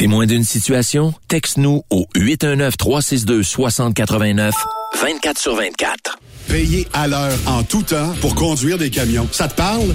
[0.00, 1.12] Témoin d'une situation?
[1.28, 4.52] Texte-nous au 819-362-6089,
[4.98, 6.18] 24 sur 24.
[6.48, 9.28] Payer à l'heure en tout temps pour conduire des camions.
[9.30, 9.94] Ça te parle?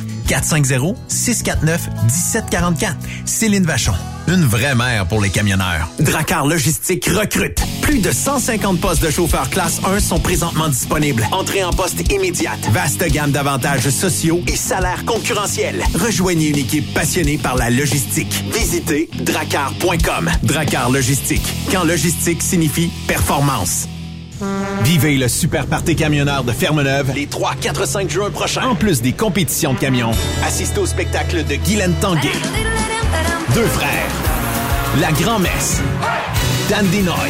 [0.31, 2.95] 450-649-1744.
[3.25, 3.93] Céline Vachon.
[4.27, 5.89] Une vraie mère pour les camionneurs.
[5.99, 7.59] Dracar Logistique recrute.
[7.81, 11.27] Plus de 150 postes de chauffeurs classe 1 sont présentement disponibles.
[11.31, 12.59] Entrée en poste immédiate.
[12.71, 15.83] Vaste gamme d'avantages sociaux et salaires concurrentiels.
[15.95, 18.43] Rejoignez une équipe passionnée par la logistique.
[18.53, 20.29] Visitez dracar.com.
[20.43, 21.53] Dracar Logistique.
[21.71, 23.87] Quand logistique signifie performance.
[24.83, 28.67] Vivez le super party camionneur de Fermeneuve les 3, 4, 5 juin prochains.
[28.67, 30.11] En plus des compétitions de camions,
[30.45, 32.31] assistez au spectacle de Guylaine Tanguay.
[33.53, 33.89] Deux frères.
[34.99, 35.81] La Grand-Messe.
[36.69, 37.29] Dan Dinoy.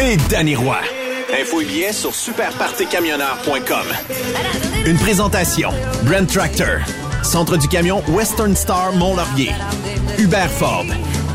[0.00, 0.78] Et Danny Roy.
[1.40, 3.86] Info et billets sur superpartycamionneur.com.
[4.86, 5.70] Une présentation.
[6.02, 6.80] Brent Tractor.
[7.22, 9.52] Centre du camion Western Star Mont-Laurier.
[10.18, 10.86] Hubert Ford.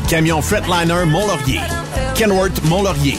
[0.08, 1.60] Camion Fretliner Mont-Laurier.
[2.14, 3.18] Kenworth Mont-Laurier.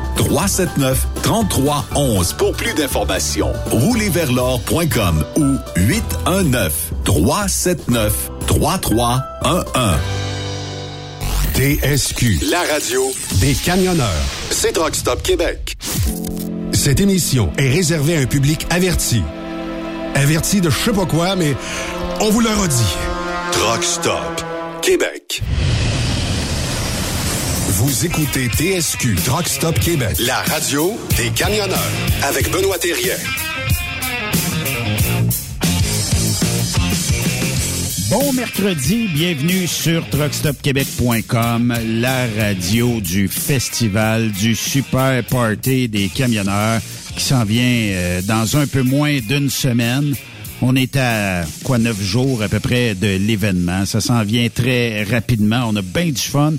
[0.25, 3.51] 379 3311 pour plus d'informations.
[3.71, 9.63] Roulerversl'or.com ou 819 379 3311.
[11.55, 14.07] TSQ, la radio des camionneurs.
[14.51, 15.75] C'est Truck Stop Québec.
[16.71, 19.23] Cette émission est réservée à un public averti.
[20.15, 21.55] Averti de je sais pas quoi, mais
[22.19, 22.95] on vous le redit.
[23.51, 24.45] Truck Stop
[24.81, 25.41] Québec.
[27.73, 31.79] Vous écoutez TSQ Truck Stop Québec, la radio des camionneurs
[32.21, 33.15] avec Benoît Thérien.
[38.09, 46.81] Bon mercredi, bienvenue sur truckstopquebec.com, la radio du festival du super party des camionneurs
[47.15, 50.13] qui s'en vient euh, dans un peu moins d'une semaine.
[50.61, 53.85] On est à quoi neuf jours à peu près de l'événement.
[53.85, 55.63] Ça s'en vient très rapidement.
[55.69, 56.53] On a bien du fun.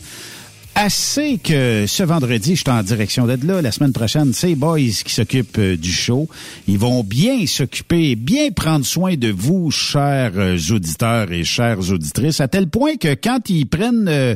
[0.75, 3.61] Assez que ce vendredi, je suis en direction d'être là.
[3.61, 6.29] La semaine prochaine, c'est Boys qui s'occupent euh, du show.
[6.67, 12.41] Ils vont bien s'occuper, bien prendre soin de vous, chers euh, auditeurs et chères auditrices,
[12.41, 14.35] à tel point que quand ils prennent euh,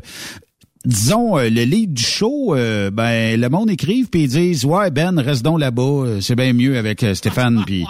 [0.84, 5.42] disons le lead du show, ben le monde écrive puis ils disent ouais Ben reste
[5.42, 7.84] donc là-bas, c'est bien mieux avec Stéphane puis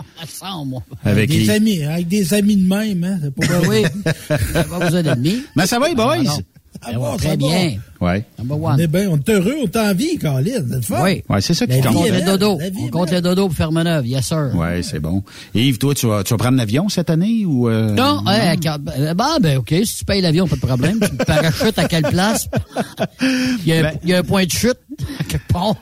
[1.05, 3.85] avec des amis, avec des amis de même, hein, c'est pas oui.
[5.57, 6.41] Mais ça va les boys?
[6.83, 7.79] Ah, bon, très bien.
[8.01, 8.25] Ouais.
[8.39, 10.19] On est bien, on est heureux, on est en vie.
[10.21, 11.23] C'est Oui.
[11.29, 11.97] Ouais, c'est ça qui compte.
[11.97, 12.59] On compte le dodo.
[12.79, 14.51] On compte le dodo pour faire manœuvre, yes sir.
[14.55, 15.23] Ouais, c'est bon.
[15.55, 17.95] Yves, toi, tu vas, tu vas prendre l'avion cette année ou euh...
[17.95, 18.57] Non, ouais,
[19.15, 21.01] bah, ben, ok, si tu payes l'avion, pas de problème.
[21.01, 22.49] Tu me parachutes à quelle place?
[23.21, 23.99] il, y a, ben...
[24.03, 24.79] il y a un point de chute.
[25.55, 25.75] en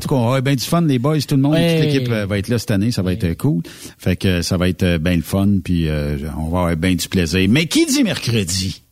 [0.00, 1.82] tout cas, on va avoir bien du fun, les boys, tout le monde, ouais.
[1.82, 3.62] toute l'équipe va être là cette année, ça va être cool.
[3.98, 7.08] Fait que ça va être bien le fun, puis euh, on va avoir bien du
[7.08, 7.46] plaisir.
[7.48, 8.82] Mais qui dit mercredi?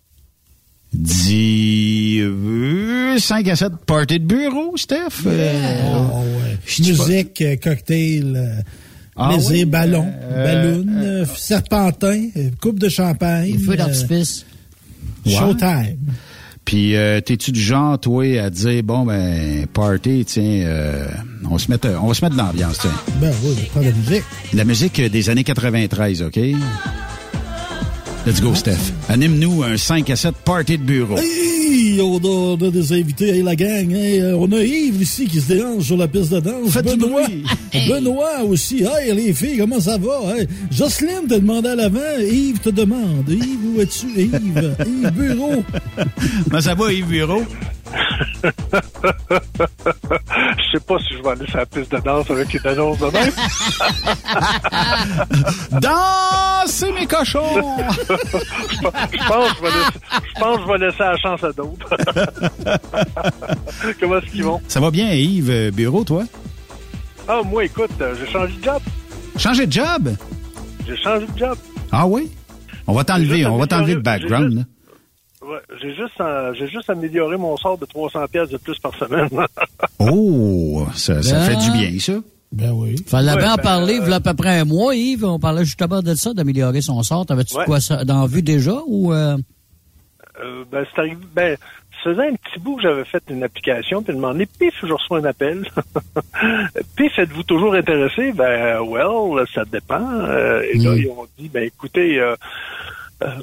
[0.92, 2.20] Dis
[3.18, 5.24] 5 à 7 parties de bureau, Steph.
[5.24, 6.58] Oh, ouais.
[6.78, 8.64] Musique, cocktail,
[9.16, 12.28] ah, plaisir, ballon, ballon, serpentin,
[12.60, 13.58] coupe de champagne.
[13.58, 14.44] Feu d'artifice.
[15.26, 15.98] Showtime.
[16.64, 21.08] Puis, euh, t'es-tu du genre, toi, à dire, bon, ben, party, tiens, euh,
[21.50, 22.92] on, se met, on va se mettre de l'ambiance, tiens.
[23.20, 24.22] Ben oui, prends la musique.
[24.52, 26.38] La musique des années 93, OK?
[28.26, 28.92] Let's go, Steph.
[29.08, 31.16] Anime-nous un 5 à 7 party de bureau.
[31.16, 33.30] Hey, on a, des invités.
[33.30, 33.90] Hey, la gang.
[33.94, 36.70] Euh, on a Yves ici qui se dérange sur la piste de danse.
[36.70, 37.26] Faites Benoît.
[37.88, 38.82] Benoît aussi.
[38.82, 40.36] Hey, les filles, comment ça va?
[40.36, 42.18] Hey, Jocelyne te demandé à l'avant.
[42.20, 43.26] Yves te demande.
[43.26, 44.06] Yves, où es-tu?
[44.08, 44.76] Yves.
[44.86, 45.64] Yves Bureau.
[46.44, 47.42] Comment ça va, Yves Bureau?
[49.22, 52.98] Je sais pas si je vais aller sur la piste de danse avec une annonce
[52.98, 53.32] de même.
[55.80, 57.40] Dansez mes cochons!
[58.70, 58.82] je,
[59.28, 61.96] pense, que je vais laisser la chance à d'autres.
[64.00, 64.60] Comment est-ce qu'ils vont?
[64.68, 66.24] Ça va bien, Yves euh, Bureau, toi?
[67.28, 68.82] Ah, moi, écoute, euh, j'ai changé de job.
[69.36, 70.14] Changé de job?
[70.86, 71.58] J'ai changé de job.
[71.92, 72.30] Ah oui?
[72.86, 74.66] On va t'enlever, on va t'enlever le background.
[75.50, 78.94] Ouais, j'ai juste, euh, j'ai juste amélioré mon sort de 300 pièces de plus par
[78.94, 79.28] semaine.
[79.98, 82.12] oh, ça, ça fait du bien, ça.
[82.52, 82.94] Ben oui.
[83.04, 85.24] Fallait bien en ben, parler, il y a à peu près un mois, Yves.
[85.24, 87.26] On parlait justement de ça, d'améliorer son sort.
[87.26, 89.12] T'avais-tu quoi ça, dans vue déjà ou...
[89.12, 89.36] Euh...
[90.40, 91.16] Euh, ben, c'est arrivé...
[91.34, 91.56] Ben,
[92.04, 95.18] ça faisait un petit bout que j'avais fait une application, puis demandé, pif, je reçois
[95.18, 95.68] un appel.
[96.96, 98.32] pif, êtes-vous toujours intéressé?
[98.32, 100.00] Ben, well, ça dépend.
[100.00, 100.98] Euh, et là, mm.
[100.98, 102.36] ils ont dit, ben, écoutez, euh, euh,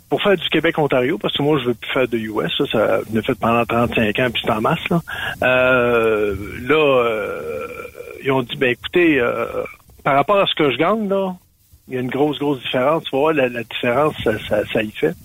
[0.09, 2.99] pour faire du Québec-Ontario, parce que moi, je veux plus faire de US, ça, ça
[3.11, 5.01] me fait pendant 35 ans, puis c'est en masse, là.
[5.43, 6.35] Euh,
[6.67, 7.67] là, euh,
[8.23, 9.21] ils ont dit, ben écoutez,
[10.03, 11.33] par rapport à ce que je gagne, là,
[11.87, 13.03] il y a une grosse, grosse différence.
[13.05, 14.31] Tu vois, la, la différence, ça,
[14.65, 15.15] ça, y fait.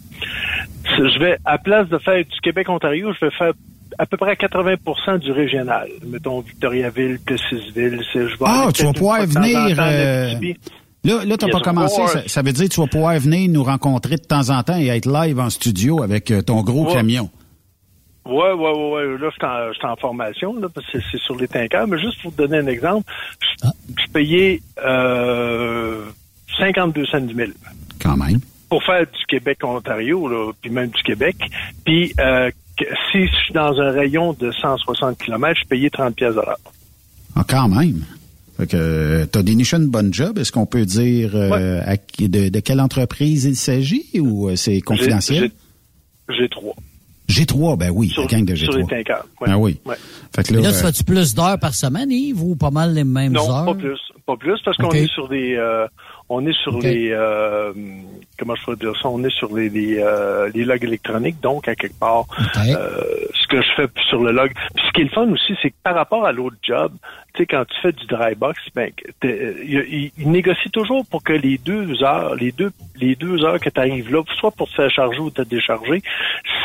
[0.85, 3.53] Je vais, à place de faire du Québec-Ontario, je vais faire
[3.99, 5.89] à peu près 80% du régional.
[6.07, 8.03] Mettons Victoriaville, Plessisville.
[8.15, 9.77] Je vais ah, tu vas pouvoir venir...
[11.05, 12.01] Là, là tu n'as pas commencé.
[12.27, 14.89] Ça, veut dire que tu vas pouvoir venir nous rencontrer de temps en temps et
[14.89, 17.29] être live en studio avec euh, ton gros camion.
[18.25, 18.91] Oui, oui, oui.
[18.93, 19.19] Ouais.
[19.19, 21.89] Là, je suis en, formation, là, parce que c'est sur les tankers.
[21.89, 23.73] Mais juste pour te donner un exemple, je, ah.
[24.13, 26.05] payais euh,
[26.59, 27.55] 52 cents du mille.
[28.01, 28.41] Quand même.
[28.69, 31.37] Pour faire du Québec-Ontario, là, puis même du Québec.
[31.85, 32.51] Puis, euh,
[33.11, 36.59] si je suis dans un rayon de 160 km, je payais 30 pièces de l'heure.
[37.35, 38.05] Ah, quand même.
[38.57, 40.39] Fait que euh, t'as déniché une bonne job?
[40.39, 41.81] Est-ce qu'on peut dire euh,
[42.19, 45.51] de, quelle entreprise il s'agit ou euh, c'est confidentiel?
[46.29, 46.75] G3.
[47.29, 48.65] G3, ben oui, sur, la gang de G3.
[48.65, 49.79] Sur les tankers, Ah oui.
[50.35, 53.05] Fait que là, là tu fais-tu plus d'heures par semaine, Yves, ou pas mal les
[53.05, 53.65] mêmes heures?
[53.65, 53.99] Non, pas plus.
[54.27, 55.59] Pas plus, parce qu'on est sur des...
[56.29, 57.15] on est sur les...
[58.43, 59.09] comment je pourrais dire ça?
[59.09, 60.05] On est sur les, les,
[60.55, 64.53] les logs électroniques, donc, à quelque part, ce que je fais sur le log...
[64.75, 66.93] Puis ce qui est le fun aussi, c'est que par rapport à l'autre job,
[67.35, 68.91] tu sais, quand tu fais du dry box, ben,
[69.23, 73.81] il, négocie toujours pour que les deux heures, les deux, les deux heures que tu
[73.81, 76.03] arrives là, soit pour te faire charger ou te décharger,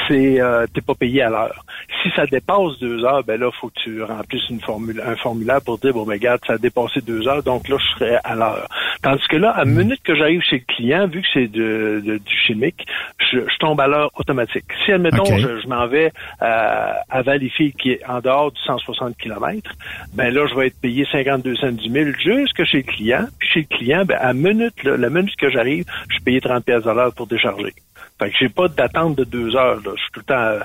[0.07, 1.63] c'est euh, t'es pas payé à l'heure.
[2.03, 5.62] Si ça dépasse deux heures, ben là, faut que tu remplisses une formule, un formulaire
[5.62, 8.36] pour dire bon, ben regarde, ça a dépassé deux heures, donc là, je serai à
[8.36, 8.67] l'heure.
[9.01, 9.72] Tandis que là, à mm.
[9.72, 11.66] minute que j'arrive chez le client, vu que c'est de,
[12.01, 12.86] du chimique,
[13.31, 14.65] je, tombe à l'heure automatique.
[14.86, 19.17] Si admettons, je, je m'en vais euh, à Valleyfield qui est en dehors du 160
[19.17, 19.71] km,
[20.13, 23.25] ben là, je va être payé 52 cents du mille jusque chez le client.
[23.39, 26.41] Puis chez le client, ben, à minute, là, la minute que j'arrive, je suis payé
[26.41, 27.74] 30 pièces à l'heure pour décharger.
[28.19, 29.79] Fait que j'ai pas d'attente de deux heures.
[29.86, 29.91] Là.
[29.95, 30.36] Je suis tout le temps.
[30.36, 30.59] Euh,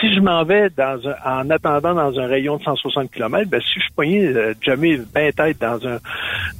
[0.00, 3.60] si je m'en vais dans un, en attendant dans un rayon de 160 km, ben
[3.60, 5.98] si je suis euh, jamais bien tête dans un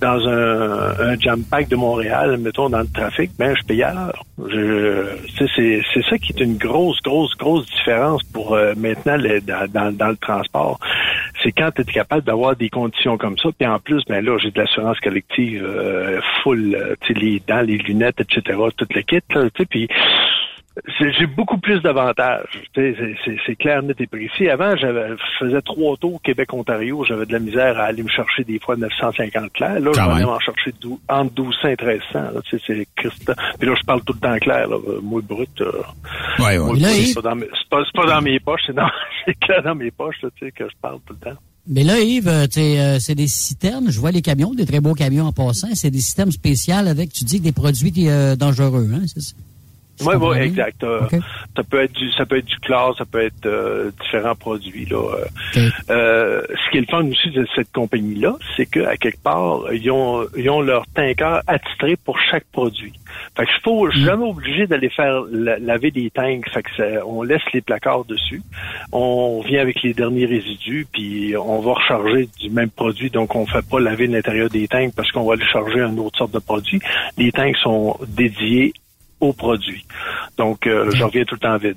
[0.01, 3.93] dans un, un jam pack de Montréal, mettons dans le trafic, ben je paye à
[3.93, 4.23] l'heure.
[5.37, 9.17] C'est c'est ça qui est une grosse grosse grosse différence pour euh, maintenant
[9.73, 10.79] dans, dans, le transport.
[11.43, 14.39] C'est quand tu es capable d'avoir des conditions comme ça, puis en plus, ben là
[14.39, 18.59] j'ai de l'assurance collective euh, full, tu sais les dents, les lunettes, etc.
[18.77, 19.89] Tout le kit, tu sais, puis
[21.01, 22.63] j'ai beaucoup plus d'avantages.
[22.75, 24.49] C'est clair, net et précis.
[24.49, 27.05] Avant, je faisais trois tours Québec-Ontario.
[27.07, 29.81] J'avais de la misère à aller me chercher des fois 950 clairs.
[29.81, 30.73] Là, je vais en chercher
[31.09, 32.19] entre 1200 et 1300.
[32.51, 32.87] C'est
[33.59, 34.69] Puis là, je parle tout le temps clair.
[34.69, 35.61] Là, moi, brut.
[35.61, 35.73] Euh,
[36.39, 36.79] ouais, ouais.
[36.81, 37.23] C'est pas,
[37.95, 38.67] pas, dans mes poches.
[39.25, 41.39] C'est clair dans mes poches là, que je parle tout le temps.
[41.69, 43.91] Mais là, Yves, euh, euh, c'est des citernes.
[43.91, 45.69] Je vois les camions, des très beaux camions en passant.
[45.75, 49.35] C'est des systèmes spéciaux avec, tu dis, des produits euh, dangereux, hein, c'est ça?
[50.01, 50.85] Oui, oui, exact.
[50.85, 51.01] Euh,
[51.57, 54.87] ça peut être du, ça peut être du classe, ça peut être euh, différents produits
[54.87, 55.03] là.
[55.91, 59.91] Euh, ce qui est le fun aussi de cette compagnie-là, c'est qu'à quelque part, ils
[59.91, 62.93] ont, ils ont leur tanker attitré pour chaque produit.
[63.37, 64.05] Fait que je faut suis mm.
[64.05, 66.49] jamais obligé d'aller faire laver des tanks.
[66.51, 68.43] Fait que on laisse les placards dessus.
[68.93, 73.11] On vient avec les derniers résidus, puis on va recharger du même produit.
[73.11, 76.19] Donc on fait pas laver l'intérieur des tanks parce qu'on va aller charger une autre
[76.19, 76.81] sorte de produit.
[77.17, 78.73] Les tanks sont dédiés
[79.21, 79.85] au produit.
[80.37, 81.77] Donc, euh, je reviens tout le temps vide.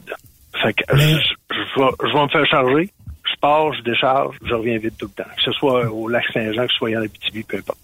[0.61, 2.89] Fait que je, vais, me faire charger,
[3.23, 5.29] je pars, je décharge, je reviens vide tout le temps.
[5.35, 7.79] Que ce soit au lac Saint-Jean, que ce soit en Abitibi, peu importe.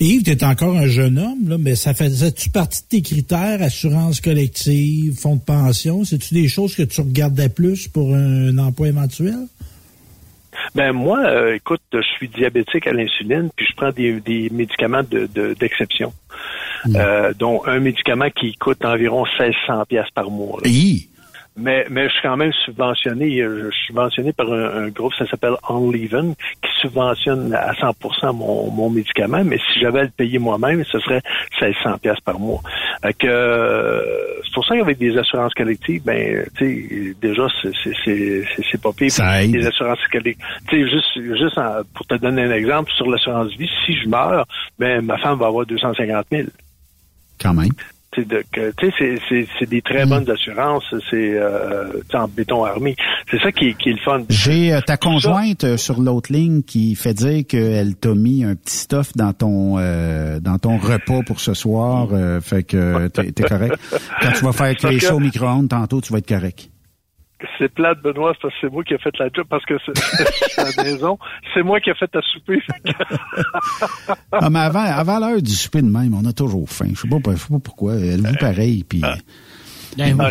[0.00, 3.62] Yves, tu es encore un jeune homme, là, mais ça faisait-tu partie de tes critères,
[3.62, 6.04] assurance collective, fonds de pension?
[6.04, 9.46] C'est-tu des choses que tu regardais plus pour un, emploi éventuel?
[10.74, 15.02] Ben moi, euh, écoute, je suis diabétique à l'insuline, puis je prends des, des médicaments
[15.02, 16.12] d'exception.
[16.86, 16.96] Mm.
[16.96, 20.60] Euh, dont un médicament qui coûte environ 1600 pièces par mois.
[21.56, 23.40] Mais, mais je suis quand même subventionné.
[23.40, 28.70] Euh, je suis subventionné par un, groupe, ça s'appelle Onleven, qui subventionne à 100% mon,
[28.72, 29.44] mon médicament.
[29.44, 31.22] Mais si j'avais à le payer moi-même, ce serait
[31.60, 32.60] 1600 pièces par mois.
[33.18, 34.00] que euh,
[34.42, 37.46] c'est pour ça qu'avec des assurances collectives, ben, tu sais, déjà
[38.04, 39.10] c'est pas pire.
[39.52, 40.44] Des assurances collectives.
[40.68, 41.60] Tu sais, juste, juste
[41.94, 44.46] pour te donner un exemple sur l'assurance vie, si je meurs,
[44.78, 46.48] ben ma femme va avoir 250 000.
[47.40, 47.70] Quand même.
[48.14, 50.08] C'est des très mm.
[50.08, 52.96] bonnes assurances, c'est euh, en béton armé.
[53.30, 54.22] C'est ça qui, qui, est le fun.
[54.28, 58.54] J'ai euh, ta conjointe euh, sur l'autre ligne qui fait dire qu'elle t'a mis un
[58.54, 62.08] petit stuff dans ton euh, dans ton repas pour ce soir.
[62.42, 63.76] fait que t'es es correct.
[64.20, 66.70] Quand tu vas faire cuire ça au micro-ondes tantôt, tu vas être correct
[67.58, 70.60] c'est plate, Benoît, parce que c'est moi qui ai fait la job, parce que c'est
[70.60, 71.18] à la maison.
[71.52, 72.60] C'est moi qui ai fait ta souper.
[74.32, 76.90] ah, mais avant, avant l'heure du souper de même, on a toujours faim.
[76.94, 77.94] Je sais pas, sais pas pourquoi.
[77.94, 79.00] Elle vit pareil, puis...
[79.02, 79.16] Ah.
[79.96, 80.30] Ben ah,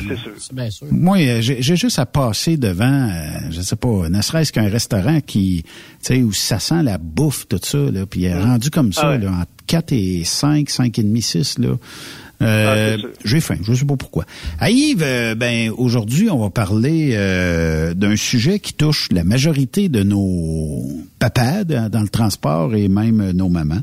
[0.52, 0.88] bien sûr.
[0.92, 5.64] Moi, j'ai juste à passer devant, euh, je sais pas, ne serait-ce qu'un restaurant qui,
[5.64, 5.70] tu
[6.02, 9.18] sais, où ça sent la bouffe, tout ça, là, puis est rendu comme ça, ah
[9.18, 11.76] là, entre 4 et 5, 5 et demi, 6, là.
[12.42, 14.26] Euh, ah, J'ai faim, je sais pas pourquoi.
[14.60, 19.90] À Yves, euh, ben aujourd'hui, on va parler euh, d'un sujet qui touche la majorité
[19.90, 20.86] de nos
[21.20, 23.82] papas dans le transport et même nos mamans.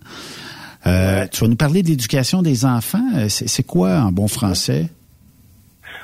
[0.86, 3.28] Euh, tu vas nous parler d'éducation des enfants.
[3.28, 4.88] C'est quoi en bon français?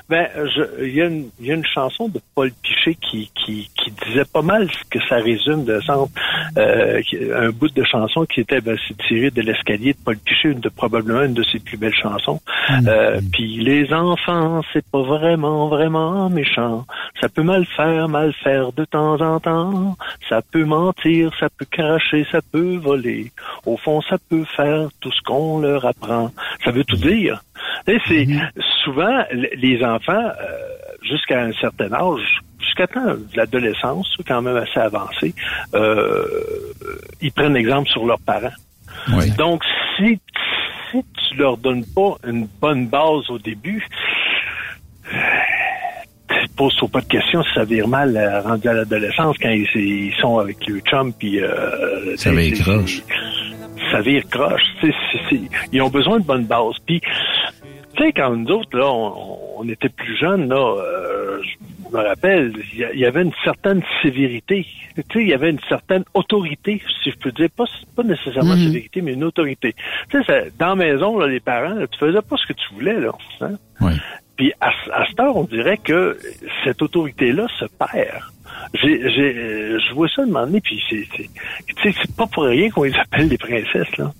[0.09, 0.27] Ben,
[0.79, 4.23] il y, a une, y a une chanson de Paul Pichet qui, qui, qui disait
[4.25, 6.09] pas mal ce que ça résume de sens.
[6.57, 7.01] Euh,
[7.35, 10.61] un bout de chanson qui était ben, c'est tiré de l'escalier de Paul Pichet, une
[10.61, 12.39] de probablement une de ses plus belles chansons.
[12.69, 12.87] Mmh.
[12.87, 16.85] Euh, puis les enfants, c'est pas vraiment vraiment méchant.
[17.19, 19.97] Ça peut mal faire, mal faire de temps en temps.
[20.29, 23.31] Ça peut mentir, ça peut cracher, ça peut voler.
[23.65, 26.31] Au fond, ça peut faire tout ce qu'on leur apprend.
[26.63, 27.43] Ça veut tout dire.
[27.85, 28.49] C'est mhm.
[28.83, 30.57] souvent les enfants, euh,
[31.01, 35.33] jusqu'à un certain âge, jusqu'à temps de l'adolescence, quand même assez avancé,
[35.73, 36.25] euh,
[37.21, 38.53] ils prennent exemple sur leurs parents.
[39.37, 39.63] Donc,
[39.95, 40.19] si,
[40.91, 40.97] si
[41.29, 43.85] tu leur donnes pas une bonne base au début,
[46.29, 50.13] tu poses pas de questions si ça vire mal euh, rendu à l'adolescence quand ils,
[50.19, 52.31] sont avec le chum puis euh, ça.
[53.91, 54.63] Ça vire croche.
[55.71, 56.77] ils ont besoin de bonnes bases.
[56.85, 57.01] Puis
[57.97, 62.53] tu sais, quand nous autres, là, on, était plus jeunes, là, euh, je me rappelle,
[62.73, 64.67] il y, avait une certaine sévérité.
[64.95, 67.49] Tu sais, il y avait une certaine autorité, si je peux dire.
[67.55, 69.73] Pas, pas nécessairement mm sévérité, mais une autorité.
[70.11, 72.99] Tu sais, dans la maison, là, les parents, tu faisais pas ce que tu voulais,
[72.99, 73.11] là.
[73.41, 73.55] Hein?
[74.37, 76.17] Puis à, à cette heure, on dirait que
[76.63, 78.23] cette autorité-là se perd.
[78.73, 79.33] J'ai, j'ai,
[79.79, 81.29] je vois ça de moment puis c'est, c'est,
[81.83, 84.13] c'est pas pour rien qu'on les appelle des princesses, là.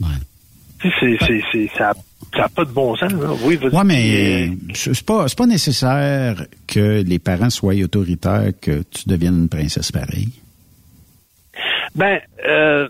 [0.00, 0.08] Ouais.
[0.80, 1.92] Tu sais, c'est, c'est, ça
[2.32, 3.12] ça n'a pas de bon sens.
[3.12, 3.36] Hein?
[3.44, 9.42] Oui, ouais, mais c'est pas, pas nécessaire que les parents soient autoritaires que tu deviennes
[9.42, 10.32] une princesse pareille.
[11.94, 12.88] Ben, euh,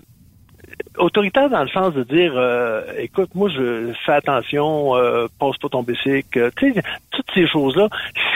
[0.99, 5.69] autoritaire dans le sens de dire euh, écoute moi je fais attention euh, pose pas
[5.69, 6.51] ton bicycle.
[6.57, 7.89] Tu sais toutes ces choses là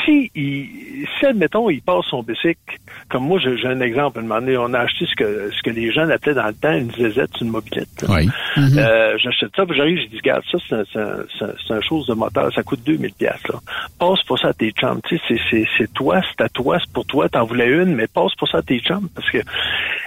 [0.04, 4.46] si il, si admettons il passe son bicycle comme moi j'ai un exemple un moment
[4.58, 7.26] on a acheté ce que ce que les gens appelaient dans le temps une ZZ
[7.40, 8.28] une mobilette oui.
[8.58, 12.52] euh, j'achète ça puis j'arrive je dis regarde ça c'est c'est un chose de moteur
[12.54, 13.58] ça coûte 2000 pièces là.
[13.98, 15.00] Passe pour ça à tes chums.
[15.08, 17.94] Tu sais c'est c'est c'est toi c'est à toi c'est pour toi t'en voulais une
[17.94, 19.38] mais passe pour ça à tes chums parce que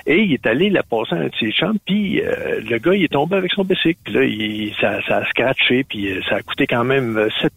[0.05, 2.93] et il est allé la passer à un de ses chums puis euh, le gars,
[2.93, 3.99] il est tombé avec son bicycle.
[4.03, 7.53] Puis là, il, ça, ça a scratché, puis euh, ça a coûté quand même 7,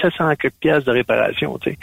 [0.00, 1.78] 700 pièces de réparation, tu sais.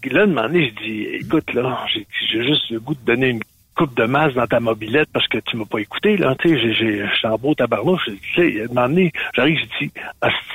[0.00, 1.84] Puis là, un moment donné, je dis, écoute, là,
[2.30, 3.40] j'ai juste le goût de donner une
[3.76, 6.58] coupe de masse dans ta mobilette parce que tu m'as pas écouté, là, tu sais,
[6.58, 9.92] j'ai, j'ai, en beau tabarnouche, tu sais, un moment donné, j'arrive, je dis,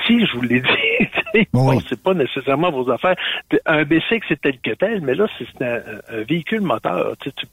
[0.06, 1.08] si, je vous l'ai dit,
[1.52, 3.16] bon, c'est pas nécessairement vos affaires.
[3.66, 5.80] Un bicycle, c'est tel que tel, mais là, c'est un,
[6.28, 7.14] véhicule moteur.
[7.20, 7.46] Tu, tu,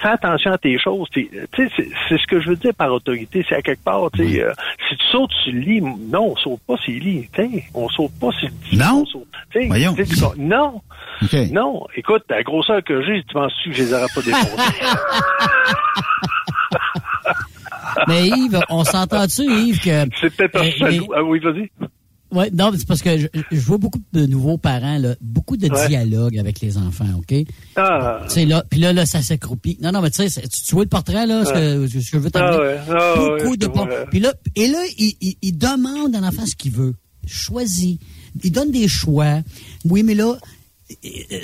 [0.00, 1.08] fais attention à tes choses.
[1.10, 3.44] Tu sais, c'est ce que je veux dire par autorité.
[3.48, 4.52] C'est à quelque part, tu sais, euh,
[4.88, 7.28] si tu sautes sur le lit, non, on saute pas sur le lit.
[7.74, 8.78] On saute pas sur le lit.
[8.78, 9.04] Non?
[9.68, 9.96] Voyons.
[10.36, 10.80] non.
[11.52, 11.86] Non.
[11.96, 14.46] Écoute, la grosseur que j'ai, tu penses-tu que je les aurais pas déposés?
[18.08, 20.06] mais Yves, on s'entend-tu, Yves, que...
[20.20, 21.70] C'est peut-être un euh, Ah oui, vas-y.
[22.34, 26.36] Oui, non, c'est parce que je, vois beaucoup de nouveaux parents, là, beaucoup de dialogue
[26.36, 27.34] avec les enfants, OK?
[27.76, 28.22] Ah.
[28.24, 29.78] Tu sais, là, puis là, là, ça s'accroupit.
[29.80, 32.18] Non, non, mais tu sais, tu, vois le portrait, là, ce, que, ce que je
[32.18, 32.76] veux t'amener?
[32.88, 33.68] Ah, ah beaucoup de...
[34.10, 36.94] Puis là, et là, il, il, il demande à l'enfant ce qu'il veut.
[37.26, 38.00] Choisit.
[38.42, 39.40] Il donne des choix.
[39.84, 40.36] Oui, mais là,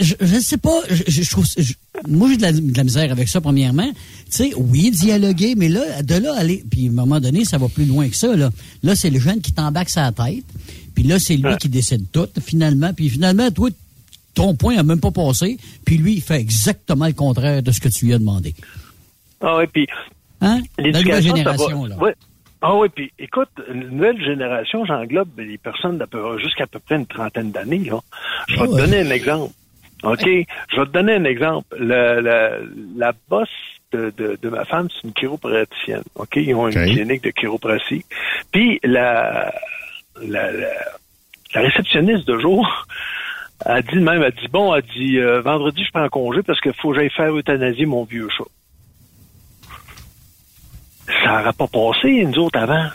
[0.00, 1.46] je, ne sais pas, je, trouve,
[2.09, 3.90] moi j'ai de la, misère avec ça premièrement.
[4.31, 7.59] Tu sais, oui, dialoguer, mais là, de là aller, puis à un moment donné, ça
[7.59, 8.37] va plus loin que ça.
[8.37, 8.50] Là,
[8.83, 10.44] là c'est le jeune qui t'embarque sa tête,
[11.01, 13.71] puis là c'est lui qui décide tout finalement, puis finalement toi,
[14.35, 17.81] ton point a même pas passé, puis lui il fait exactement le contraire de ce
[17.81, 18.55] que tu lui as demandé.
[19.41, 19.87] Ah oui, puis
[20.43, 20.61] hein?
[20.77, 21.97] la génération là.
[22.61, 26.05] Ah oui, puis écoute, une nouvelle génération, j'englobe les personnes
[26.37, 27.79] jusqu'à peu près une trentaine d'années.
[27.79, 28.01] Là.
[28.49, 29.55] Je vais te ah donner un exemple.
[30.03, 30.23] OK?
[30.23, 31.75] Je vais te donner un exemple.
[31.79, 32.21] Le,
[32.99, 33.49] la bosse
[33.93, 36.03] de, de, ma femme, c'est une chiropraticienne.
[36.17, 36.37] OK?
[36.37, 38.05] Ils ont une clinique de chiropratie.
[38.53, 39.55] Puis la,
[40.23, 40.68] la, la,
[41.55, 42.87] réceptionniste de jour
[43.64, 46.73] a dit même, a dit, bon, a dit, euh, vendredi, je prends congé parce qu'il
[46.75, 48.44] faut que j'aille faire euthanasier mon vieux chat
[51.25, 52.88] ça n'aurait pas passé, nous autres, avant.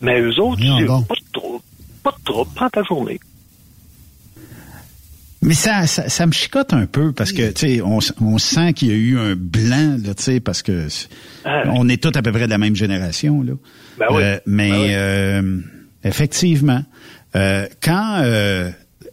[0.00, 0.60] Mais eux autres,
[1.06, 1.64] pas de trouble.
[2.02, 3.20] Pas de trouble, prends ta journée.
[5.42, 8.92] Mais ça, ça, me chicote un peu parce que, tu sais, on, sent qu'il y
[8.92, 10.88] a eu un blanc, là, tu sais, parce que
[11.46, 11.62] ah.
[11.72, 13.54] on est tous à peu près de la même génération, là.
[13.98, 14.22] Ben oui.
[14.22, 15.60] Euh, mais ben euh,
[16.04, 16.82] effectivement,
[17.36, 18.22] euh, quand,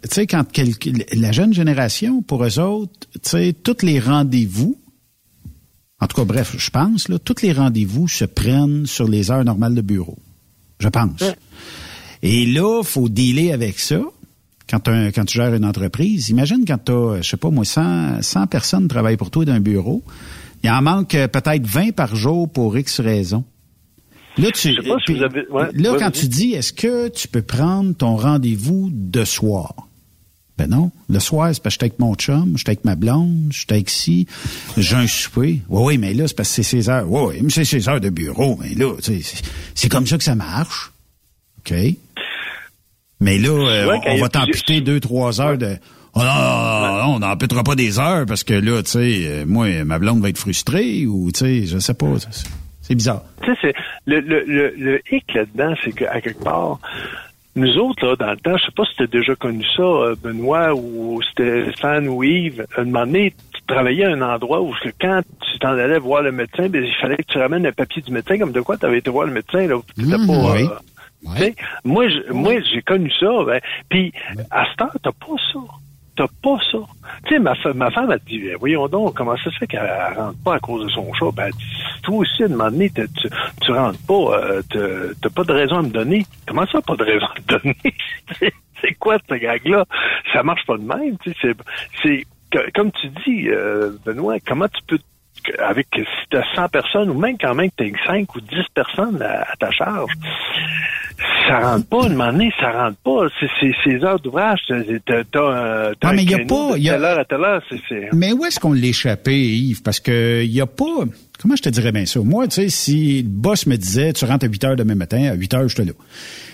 [0.03, 0.45] tu sais, quand
[1.13, 4.77] la jeune génération, pour eux autres, tu sais, tous les rendez-vous,
[5.99, 9.43] en tout cas, bref, je pense, là, tous les rendez-vous se prennent sur les heures
[9.43, 10.17] normales de bureau.
[10.79, 11.23] Je pense.
[12.21, 14.01] Et là, faut dealer avec ça.
[14.69, 18.21] Quand, quand tu gères une entreprise, imagine quand tu as, je sais pas moi, 100,
[18.21, 20.03] 100 personnes travaillent pour toi d'un bureau.
[20.63, 23.45] Il en manque euh, peut-être 20 par jour pour X raisons.
[24.39, 29.87] Là, tu, là quand tu dis, est-ce que tu peux prendre ton rendez-vous de soir?
[30.57, 30.91] Ben non.
[31.09, 33.89] Le soir, c'est parce que j'étais avec mon chum, j'étais avec ma blonde, j'étais avec
[33.89, 34.27] si,
[34.75, 35.61] j'ai un souper.
[35.69, 37.11] Oui, oui, mais là, c'est parce que c'est 16 heures.
[37.11, 38.57] Oui, oui, mais c'est 16 heures de bureau.
[38.61, 38.93] Mais là,
[39.75, 40.91] c'est comme ça que ça marche.
[41.59, 41.73] OK?
[43.19, 45.77] Mais là, euh, on, va t'amputer deux, trois heures de...
[46.13, 49.45] Oh non, non, non, on n'amputera pas des heures parce que là, tu sais, euh,
[49.45, 52.07] moi, ma blonde va être frustrée ou, tu sais, je sais pas.
[52.87, 53.21] C'est bizarre.
[53.43, 53.73] Tu sais,
[54.05, 56.79] le, le, le, le hic là-dedans, c'est qu'à quelque part,
[57.57, 59.81] nous autres, là, dans le temps, je sais pas si tu as déjà connu ça,
[59.81, 64.61] euh, Benoît, ou Stéphane ou Yves, à un moment donné, tu travaillais à un endroit
[64.61, 67.73] où quand tu t'en allais voir le médecin, ben, il fallait que tu ramènes un
[67.73, 69.75] papier du médecin, comme de quoi tu avais été voir le médecin, là.
[69.97, 70.67] Mmh, pas, oui.
[71.41, 71.49] Euh,
[71.83, 74.13] moi, moi, j'ai connu ça, ben, puis
[74.49, 75.59] à ce temps, t'as pas ça
[76.17, 76.79] t'as pas ça.
[77.25, 79.89] Tu sais, ma, ma femme a dit, ben, voyons donc, comment ça se fait qu'elle
[80.15, 81.31] rentre pas à cause de son chat?
[81.33, 83.29] Ben, elle toi aussi, à un moment donné, tu,
[83.61, 86.25] tu rentres pas, euh, t'as pas de raison à me donner.
[86.47, 87.93] Comment ça, pas de raison à me donner?
[88.81, 89.85] c'est quoi cette gag-là?
[90.33, 91.53] Ça marche pas de même, tu sais,
[92.01, 92.25] c'est,
[92.73, 94.99] comme tu dis, euh, Benoît, comment tu peux
[95.59, 98.41] avec si tu as 100 personnes ou même quand même que tu as 5 ou
[98.41, 100.11] 10 personnes à, ta charge,
[101.47, 103.27] ça rentre pas, une moment donné, ça rentre pas.
[103.39, 106.93] C'est ces heures d'ouvrage, t'as as, ah, mais il a pas, y a...
[106.93, 107.63] telle heure à telle heure,
[108.13, 109.81] Mais où est-ce qu'on l'échappait, Yves?
[109.81, 111.05] Parce que il y a pas...
[111.39, 112.19] Comment je te dirais bien ça?
[112.21, 115.29] Moi, tu sais, si le boss me disait, tu rentres à 8 heures demain matin,
[115.31, 115.91] à 8 heures, je te là.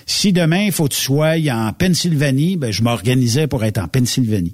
[0.05, 3.87] Si demain, il faut que tu sois en Pennsylvanie, ben, je m'organisais pour être en
[3.87, 4.53] Pennsylvanie.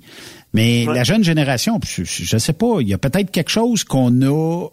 [0.54, 4.22] Mais la jeune génération, je, ne sais pas, il y a peut-être quelque chose qu'on
[4.24, 4.68] a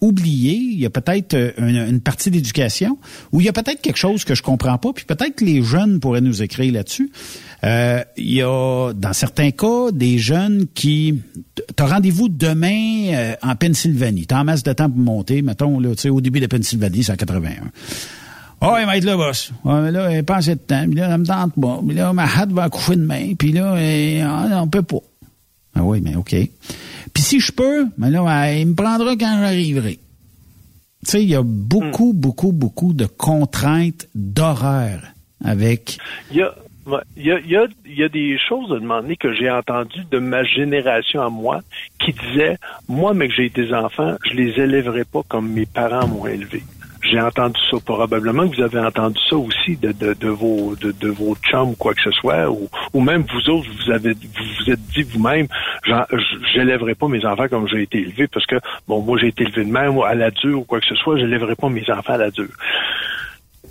[0.00, 2.98] oublié, il y a peut-être euh, une, partie d'éducation,
[3.32, 5.62] ou il y a peut-être quelque chose que je comprends pas, puis peut-être que les
[5.62, 7.10] jeunes pourraient nous écrire là-dessus.
[7.64, 11.22] Euh, il y a, dans certains cas, des jeunes qui...
[11.74, 14.26] T'as rendez-vous demain euh, en Pennsylvanie.
[14.26, 17.16] T'as en masse de temps pour monter, mettons, là, au début de Pennsylvanie, c'est en
[17.16, 17.52] 81.
[18.60, 19.52] Ah, oh, il va être là, boss.
[19.64, 20.84] Ouais, mais là, il pas assez de temps.
[20.86, 21.80] Puis là, elle me tente pas.
[21.86, 23.34] Puis là, ma hâte va coucher demain.
[23.38, 25.02] Puis là, elle, ah, on peut pas.
[25.74, 26.34] Ah oui, mais OK.
[27.12, 29.98] Puis si je peux, mais là, il me prendra quand j'arriverai.
[31.04, 32.16] Tu sais, il y a beaucoup, hmm.
[32.16, 35.02] beaucoup, beaucoup de contraintes d'horaire
[35.44, 35.98] avec...
[36.30, 36.54] Il y a...
[37.16, 39.50] Il y, a, il, y a, il y a des choses à demander que j'ai
[39.50, 41.62] entendues de ma génération à moi
[41.98, 46.06] qui disaient, moi, mais que j'ai des enfants, je les élèverai pas comme mes parents
[46.06, 46.62] m'ont élevé
[47.10, 47.76] j'ai entendu ça.
[47.84, 52.02] Probablement que vous avez entendu ça aussi de, vos de, vos chums ou quoi que
[52.02, 55.46] ce soit, ou, même vous autres, vous avez vous vous êtes dit vous-même,
[56.54, 58.56] j'élèverai pas mes enfants comme j'ai été élevé, parce que
[58.88, 61.18] bon, moi j'ai été élevé de même à la dure ou quoi que ce soit,
[61.18, 62.48] j'élèverai pas mes enfants à la dure.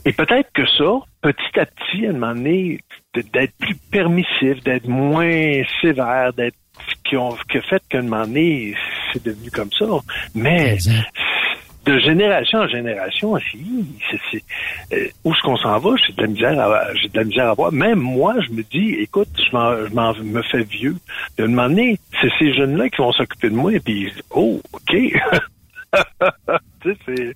[0.06, 2.80] Et peut-être que ça, petit à petit, à un moment donné,
[3.16, 6.56] d'être plus permissif, d'être moins sévère, d'être
[7.04, 8.76] qui ont que fait qu'à un moment donné,
[9.12, 9.86] c'est devenu comme ça.
[10.34, 10.78] Mais
[11.86, 13.38] de génération en génération,
[14.32, 14.44] c'est,
[14.94, 15.92] euh, où est-ce qu'on s'en va?
[16.06, 17.72] J'ai de la misère à, j'ai de la misère à voir.
[17.72, 20.96] Même moi, je me dis, écoute, je, m'en, je me fais vieux.
[21.38, 24.60] De un moment donné, c'est ces jeunes-là qui vont s'occuper de moi, et puis, oh,
[24.74, 24.96] OK.
[26.84, 27.34] c'est,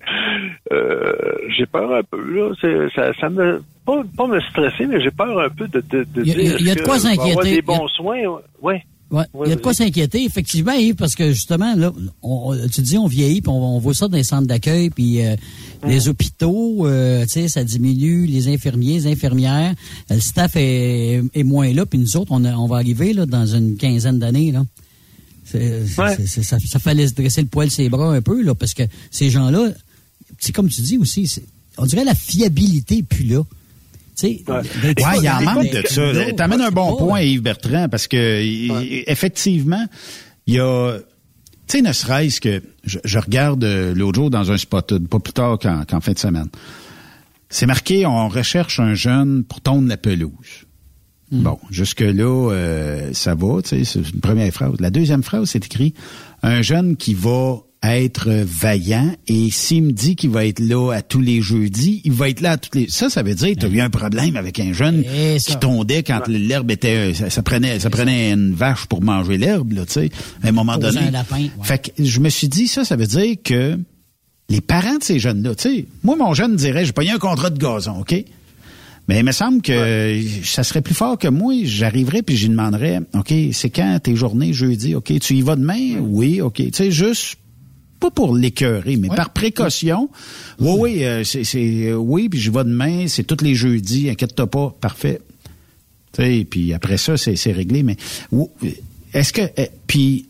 [0.72, 1.12] euh,
[1.56, 2.52] j'ai peur un peu, là.
[2.94, 6.22] ça, ça me, pas, pas me stresser, mais j'ai peur un peu de, de, de
[6.24, 7.56] il a, il y a de quoi s'inquiéter.
[7.56, 8.20] des bons soins,
[8.60, 8.82] ouais.
[9.10, 11.92] Ouais, il y a de quoi s'inquiéter, effectivement, Yves, parce que justement, là,
[12.22, 15.34] on, tu dis on vieillit, puis on, voit ça dans les centres d'accueil, puis euh,
[15.84, 19.74] les hôpitaux, euh, tu sais, ça diminue, les infirmiers, les infirmières,
[20.10, 23.46] le staff est, est moins là, puis nous autres, on, on va arriver là dans
[23.46, 24.64] une quinzaine d'années, là.
[25.44, 28.84] C'est, ça, ça fallait se dresser le poil ses bras un peu, là, parce que
[29.10, 29.70] ces gens-là,
[30.38, 31.42] c'est comme tu dis aussi,
[31.76, 33.42] on dirait la fiabilité plus là.
[34.28, 34.44] Oui,
[35.18, 36.02] il y en manque de ça.
[36.36, 38.40] Tu amènes un bon point, Yves Bertrand, parce que
[39.10, 39.86] effectivement,
[40.46, 40.98] il y a
[41.70, 45.32] tu sais, ne serait-ce que je, regarde euh, l'autre jour dans un spot, pas plus
[45.32, 46.48] tard qu'en fin de semaine.
[47.48, 50.66] C'est marqué, on recherche un jeune pour tondre la pelouse.
[51.30, 51.42] Hmm.
[51.42, 54.72] Bon, jusque-là, euh, ça va, tu sais, c'est une première phrase.
[54.80, 55.94] La deuxième phrase, c'est écrit,
[56.42, 61.00] un jeune qui va être vaillant et s'il me dit qu'il va être là à
[61.00, 63.60] tous les jeudis, il va être là à tous les ça ça veut dire que
[63.60, 67.80] tu as eu un problème avec un jeune qui tondait quand l'herbe était ça, prenait
[67.80, 70.10] ça prenait une vache pour manger l'herbe là, tu sais,
[70.42, 71.00] à un moment donné.
[71.62, 73.78] Fait que je me suis dit ça ça veut dire que
[74.50, 77.18] les parents de ces jeunes là, tu sais, moi mon jeune dirait j'ai payé un
[77.18, 78.14] contrat de gazon, OK?
[79.08, 81.52] Mais il me semble que ça serait plus fort que moi.
[81.64, 84.94] J'arriverais puis j'y demanderais, OK, c'est quand tes journées jeudi?
[84.94, 85.98] OK, tu y vas demain?
[85.98, 86.56] Oui, OK.
[86.56, 87.36] Tu sais, juste
[88.00, 90.08] pas pour l'écœurer, mais par précaution.
[90.58, 94.50] Oui, oui, euh, c'est, euh, oui, puis je vais demain, c'est tous les jeudis, inquiète-toi
[94.50, 95.20] pas, parfait.
[96.16, 97.82] Sais, puis après ça, c'est, réglé.
[97.82, 97.96] Mais
[99.12, 100.26] est-ce que, eh, puis,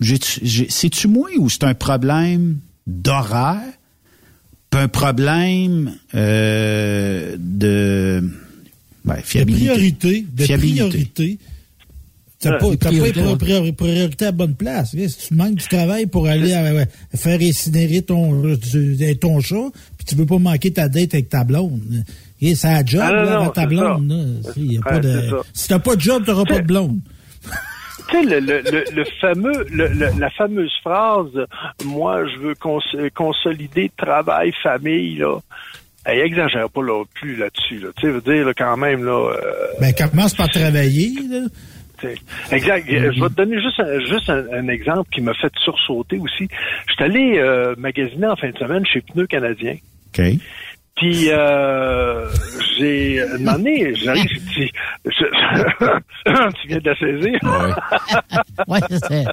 [0.00, 3.62] c'est-tu moi ou c'est un problème d'horaire,
[4.72, 8.22] un problème euh, de
[9.04, 9.64] ben, fiabilité?
[9.64, 11.38] De priorité, de priorité
[12.40, 14.90] T'as pas, t'as pas priorité à bonne place.
[14.90, 16.54] Si tu manques du travail pour aller
[17.14, 18.56] faire incinérer ton,
[19.20, 22.04] ton chat, puis tu veux pas manquer ta date avec ta blonde.
[22.40, 24.42] Et c'est un job, ah, là, ta blonde.
[24.54, 25.30] Si, pas de...
[25.52, 27.00] si t'as pas de job, t'auras pas de blonde.
[28.08, 29.66] Tu sais, le, le, le, fameux,
[30.18, 31.32] la fameuse phrase,
[31.84, 35.38] moi, je veux consolider travail, famille, là.
[36.04, 37.80] Elle exagère pas là, plus là-dessus.
[37.80, 37.88] Là.
[37.96, 39.30] Tu sais, veux dire, quand même, là...
[39.30, 39.40] Euh,
[39.78, 41.40] ben, commence par travailler, là.
[42.50, 42.88] Exact.
[42.90, 46.48] Euh, je vais te donner juste un, juste un, exemple qui m'a fait sursauter aussi.
[46.88, 49.76] Je suis allé euh, magasiner en fin de semaine chez Pneus Canadien.
[50.08, 50.22] OK.
[50.98, 52.28] Puis euh,
[52.76, 54.72] j'ai demandé, j'arrive, je dis,
[56.60, 57.38] tu viens de la saisir?
[58.66, 59.24] Oui, ouais, c'est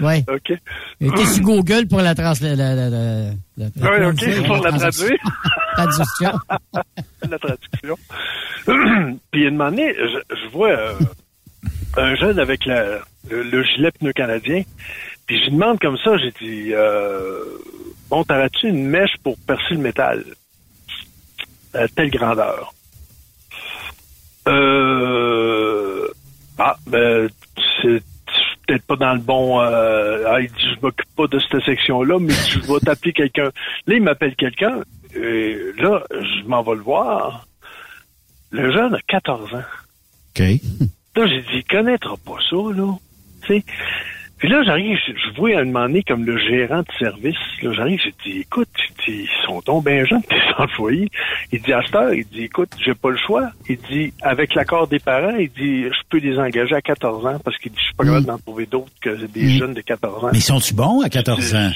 [0.00, 0.24] Ouais.
[0.28, 0.52] OK.
[1.00, 2.32] T'es sur Google pour la trans...
[2.40, 2.88] La, la, la,
[3.56, 5.18] la oui, OK, pour la, traduire.
[5.74, 6.32] traduction.
[7.28, 7.96] la traduction.
[9.32, 10.94] Puis une année, je, je vois euh,
[11.96, 14.62] un jeune avec le, gilet pneu canadien.
[15.26, 17.44] Puis je lui demande comme ça, j'ai dit, euh,
[18.08, 20.24] bon, t'aurais-tu une mèche pour percer le métal?
[21.72, 22.72] À telle grandeur.
[24.48, 26.08] Euh,
[26.58, 27.28] ah, ben,
[27.80, 28.02] c'est
[28.66, 29.60] peut-être pas dans le bon.
[29.60, 33.50] Euh, ah, il dit, je m'occupe pas de cette section-là, mais je vais t'appeler quelqu'un.
[33.86, 34.80] Là, il m'appelle quelqu'un.
[35.14, 37.46] Et là, je m'en vais le voir.
[38.50, 39.62] Le jeune a 14 ans.
[40.36, 40.42] OK.
[41.16, 42.94] Là, j'ai dit, il connaîtra pas ça, là.
[43.46, 43.64] sais.
[44.40, 47.36] Puis là, j'arrive, je, vois à un moment donné comme le gérant de service.
[47.60, 48.70] Là, j'arrive, je dis, écoute,
[49.06, 51.10] ils sont tombés bien jeunes, tes employés.
[51.52, 53.50] Il dit, à cette heure, il dit, écoute, j'ai pas le choix.
[53.68, 57.38] Il dit, avec l'accord des parents, il dit, je peux les engager à 14 ans
[57.44, 59.58] parce qu'il dit, je suis pas capable d'en trouver d'autres que des mm.
[59.58, 60.30] jeunes de 14 ans.
[60.32, 61.70] Mais sont-ils bons à 14 ans?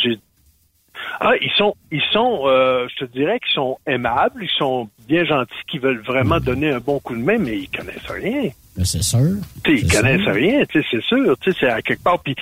[1.20, 5.25] Ah, ils sont, ils sont, euh, je te dirais qu'ils sont aimables, ils sont bien
[5.25, 6.44] gentils, qui veulent vraiment mm.
[6.44, 8.49] donner un bon coup de main, mais ils connaissent rien.
[8.83, 9.37] C'est sûr.
[9.67, 11.37] Ils connaissent rien, c'est sûr.
[11.45, 12.19] C'est à quelque part.
[12.21, 12.35] Puis,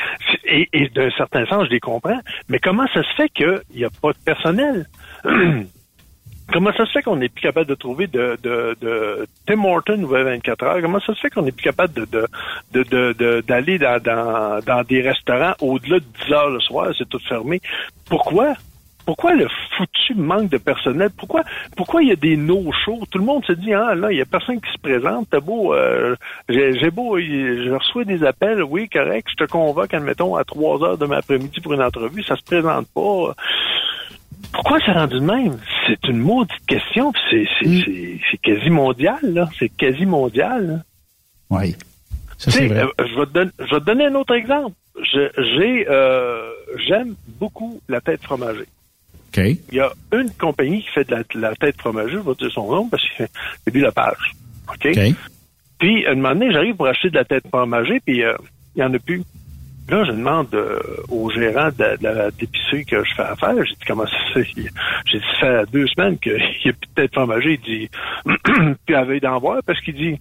[0.44, 2.20] et, et d'un certain sens, je les comprends.
[2.48, 4.86] Mais comment ça se fait qu'il n'y a pas de personnel?
[6.52, 10.02] Comment ça se fait qu'on n'est plus capable de trouver de, de, de Tim Horton
[10.02, 10.82] ou 24 heures?
[10.82, 12.04] Comment ça se fait qu'on n'est plus capable de,
[12.72, 16.92] de, de, d'aller dans, dans, dans des restaurants au-delà de 10 heures le soir?
[16.98, 17.60] C'est tout fermé?
[18.06, 18.54] Pourquoi?
[19.04, 21.10] Pourquoi le foutu manque de personnel?
[21.16, 21.42] Pourquoi
[21.76, 23.04] pourquoi il y a des no-shows?
[23.10, 25.28] Tout le monde se dit, ah là, il y a personne qui se présente.
[25.30, 26.14] T'as beau, euh,
[26.48, 30.98] j'ai beau, je reçois des appels, oui, correct, je te convoque, admettons, à 3 heures
[30.98, 33.34] demain après-midi pour une entrevue, ça se présente pas.
[34.52, 35.58] Pourquoi c'est rendu de même?
[35.86, 39.48] C'est une maudite question, c'est c'est quasi mondial, là.
[39.58, 40.84] C'est quasi mondial.
[41.50, 41.74] Oui.
[42.38, 42.82] Ça, c'est vrai.
[42.82, 44.74] Euh, je, vais te donner, je vais te donner un autre exemple.
[45.02, 46.50] J'ai euh,
[46.86, 48.66] j'aime beaucoup la tête fromagée.
[49.36, 52.52] Il y a une compagnie qui fait de la, tête fromagée, je vais te dire
[52.52, 53.24] son nom parce que
[53.64, 54.32] c'est la page.
[54.68, 54.88] OK?
[55.78, 58.36] Puis, un moment donné, j'arrive pour acheter de la tête fromagée, puis euh,
[58.76, 59.22] il n'y en a plus.
[59.88, 63.54] Là, je demande euh, au gérant de, la d'épicerie que je fais affaire.
[63.64, 64.48] J'ai dit, comment ça se fait?
[65.06, 67.60] J'ai dit, ça fait deux semaines qu'il n'y a plus de tête fromagée.
[67.66, 67.90] Il dit,
[68.86, 70.20] puis veut d'en voir parce qu'il dit,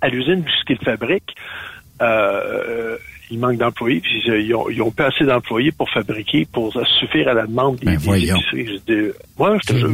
[0.00, 1.34] à l'usine, puisqu'il fabrique,
[2.00, 2.96] euh,
[3.30, 7.28] il manque d'employés, puis ils ont, ils ont pas assez d'employés pour fabriquer, pour suffire
[7.28, 8.80] à la demande des, ben épiceries.
[8.88, 9.90] Je moi, je te jure.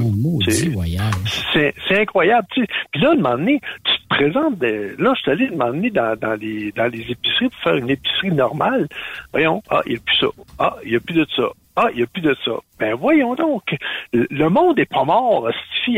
[1.53, 2.47] C'est incroyable.
[2.53, 2.67] Tu sais.
[2.93, 6.35] Puis là, un moment donné, tu te présentes, là, je suis allé demander dans, dans,
[6.35, 8.89] les, dans les épiceries pour faire une épicerie normale.
[9.33, 10.27] Voyons, ah, il n'y a plus ça.
[10.59, 11.49] Ah, il n'y a plus de ça.
[11.77, 12.53] Ah, il n'y a plus de ça.
[12.79, 13.75] Ben voyons donc.
[14.13, 15.49] Le monde est pas mort.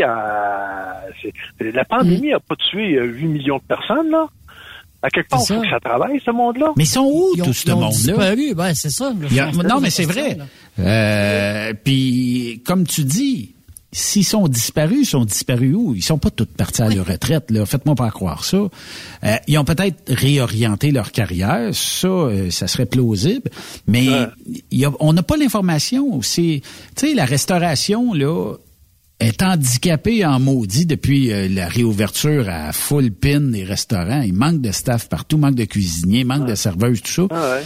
[0.02, 1.02] À...
[1.60, 4.26] La pandémie n'a pas tué 8 euh, millions de personnes, là.
[5.02, 6.72] À quelque part, il faut que ça travaille, ce monde-là.
[6.76, 8.34] Mais ils sont où, tout ce monde-là?
[8.54, 9.12] Ben, c'est ça.
[9.12, 10.38] non, mais c'est vrai.
[10.78, 13.54] Euh, Puis, comme tu dis,
[13.92, 15.94] s'ils sont disparus, ils sont disparus où?
[15.94, 17.64] Ils sont pas tous partis à leur retraite, là.
[17.66, 18.56] Faites-moi pas croire ça.
[18.56, 21.70] Euh, ils ont peut-être réorienté leur carrière.
[21.72, 23.50] Ça, euh, ça serait plausible.
[23.86, 24.08] Mais
[25.00, 26.20] on n'a pas l'information.
[26.22, 26.62] C'est,
[26.96, 28.54] tu sais, la restauration, là,
[29.18, 34.22] est handicapé en maudit depuis euh, la réouverture à full pin des restaurants.
[34.22, 37.22] Il manque de staff partout, manque de cuisiniers, manque de serveuses, tout ça.
[37.30, 37.58] Ah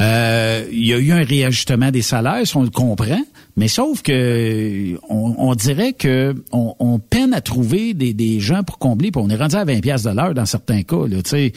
[0.00, 3.22] euh, il y a eu un réajustement des salaires, on le comprend,
[3.56, 9.10] mais sauf que on, dirait que on, peine à trouver des, des gens pour combler.
[9.10, 11.52] Puis on est rendu à 20 pièces de l'heure dans certains cas, là, tu sais.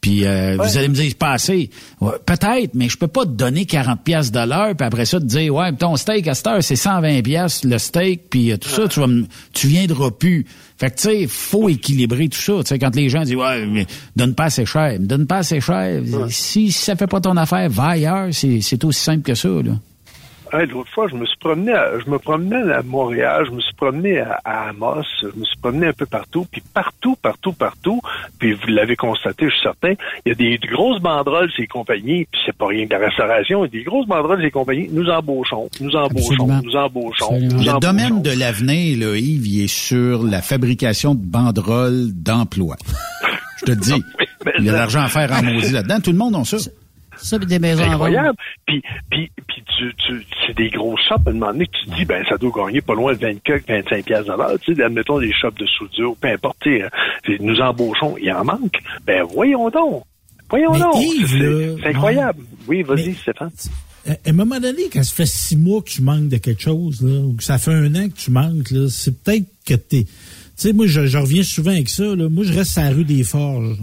[0.00, 1.70] Puis euh, vous allez me dire, c'est pas assez.
[2.00, 5.24] Peut-être, mais je peux pas te donner 40 pièces de l'heure, puis après ça te
[5.24, 8.68] dire, ouais, ton steak à cette heure, c'est 120 pièces le steak, puis euh, tout
[8.68, 9.06] ça, tu vas
[9.52, 10.46] tu viendras plus.
[10.80, 12.54] Fait que, tu sais, faut équilibrer tout ça.
[12.60, 15.60] Tu sais, quand les gens disent, ouais, mais donne pas assez cher, donne pas assez
[15.60, 16.00] cher.
[16.30, 18.28] Si, si ça fait pas ton affaire, va ailleurs.
[18.32, 19.78] C'est aussi simple que ça, là.
[20.52, 23.74] L'autre fois, je me suis promené, à, je me promenais à Montréal, je me suis
[23.74, 28.00] promené à, Amos, je me suis promené un peu partout, puis partout, partout, partout,
[28.38, 32.26] puis vous l'avez constaté, je suis certain, il y a des, grosses banderoles ces compagnies,
[32.30, 34.88] puis c'est pas rien que la restauration, il y a des grosses banderoles ces compagnies,
[34.90, 37.30] nous embauchons, nous embauchons, nous embauchons.
[37.32, 42.76] le domaine de l'avenir, là, Yves, il est sur la fabrication de banderoles d'emploi.
[43.58, 44.02] je te dis,
[44.58, 46.56] il y a de l'argent à faire en maudit là-dedans, tout le monde a ça.
[47.22, 48.36] Ça, des maisons incroyable.
[48.66, 51.90] Puis, puis, puis tu, tu, c'est des gros shops, à un moment donné, que tu
[51.90, 54.58] te dis, ben, ça doit gagner pas loin de 24, 25 pièces de l'heure.
[54.60, 56.66] Tu sais, admettons des shops de soudure, peu importe,
[57.40, 58.78] nous embauchons, il en manque.
[59.06, 60.04] Ben, voyons donc.
[60.48, 60.96] Voyons donc.
[61.28, 62.42] C'est incroyable.
[62.66, 63.50] Oui, vas-y, Stéphane.
[64.08, 67.02] À un moment donné, quand ça fait six mois que tu manques de quelque chose,
[67.02, 70.04] là, ou que ça fait un an que tu manques, là, c'est peut-être que t'es...
[70.04, 70.10] Tu
[70.56, 72.28] sais, moi, je, reviens souvent avec ça, là.
[72.28, 73.78] Moi, je reste à la rue des Forges.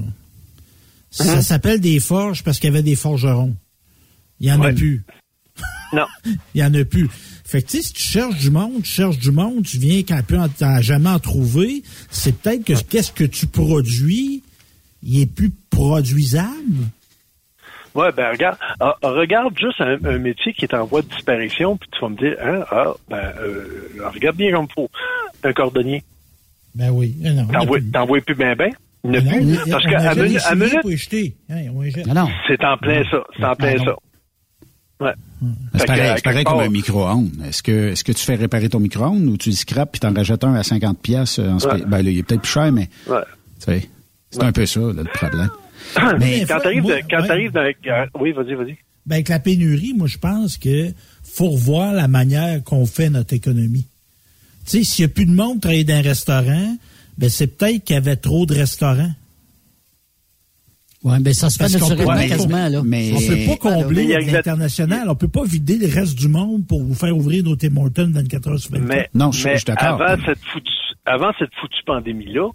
[1.09, 1.41] Ça hein?
[1.41, 3.55] s'appelle des forges parce qu'il y avait des forgerons.
[4.39, 5.03] Il n'y en a plus.
[5.93, 6.05] Non.
[6.53, 7.09] Il n'y en a plus.
[7.43, 10.01] Fait que, tu sais, si tu cherches du monde, tu cherches du monde, tu viens
[10.03, 14.43] quand tu n'as jamais en trouvé, c'est peut-être que qu'est-ce que tu produis,
[15.01, 16.89] il est plus produisable.
[17.95, 21.89] Ouais, ben regarde, ah, regarde juste un, métier qui est en voie de disparition, puis
[21.91, 24.89] tu vas me dire, hein, ah, ben, euh, regarde bien comme faut.
[25.43, 26.03] Un cordonnier.
[26.75, 27.15] Ben oui.
[27.93, 28.69] T'en vois plus bien, bien?
[29.03, 29.57] A plus.
[29.69, 30.39] Parce qu'à minute.
[31.49, 33.23] Hein, c'est en plein ça.
[33.38, 33.95] C'est en plein ça.
[34.99, 35.13] Ouais.
[35.75, 37.29] C'est pareil, pareil comme un micro-ondes.
[37.47, 40.13] Est-ce que, est-ce que tu fais réparer ton micro-ondes ou tu le scrapes puis t'en
[40.13, 41.83] rajoutes un à 50 pièces en ouais.
[41.86, 42.89] Ben là, il est peut-être plus cher, mais.
[43.07, 43.81] Ouais.
[44.29, 45.49] C'est un peu ça, là, le problème.
[46.19, 47.71] mais quand t'arrives quand t'arrives dans,
[48.19, 48.77] oui, vas-y, vas-y.
[49.05, 50.91] Ben, avec la pénurie, moi, je pense que
[51.23, 53.86] faut revoir la manière qu'on fait notre économie.
[54.65, 56.77] Tu sais, s'il n'y a plus de monde travailler dans un restaurant,
[57.17, 59.12] ben c'est peut-être qu'il y avait trop de restaurants.
[61.03, 62.82] Oui, ben ça se fait naturellement quasiment, là.
[62.84, 63.12] Mais...
[63.13, 65.10] On peut pas combler l'international.
[65.10, 68.12] On peut pas vider le reste du monde pour vous faire ouvrir nos Tim Hortons
[68.12, 68.88] 24 heures sur 24.
[68.88, 70.01] Mais, non, je, suis d'accord.
[70.01, 70.71] Avant cette foutue,
[71.06, 72.49] avant cette foutue pandémie-là,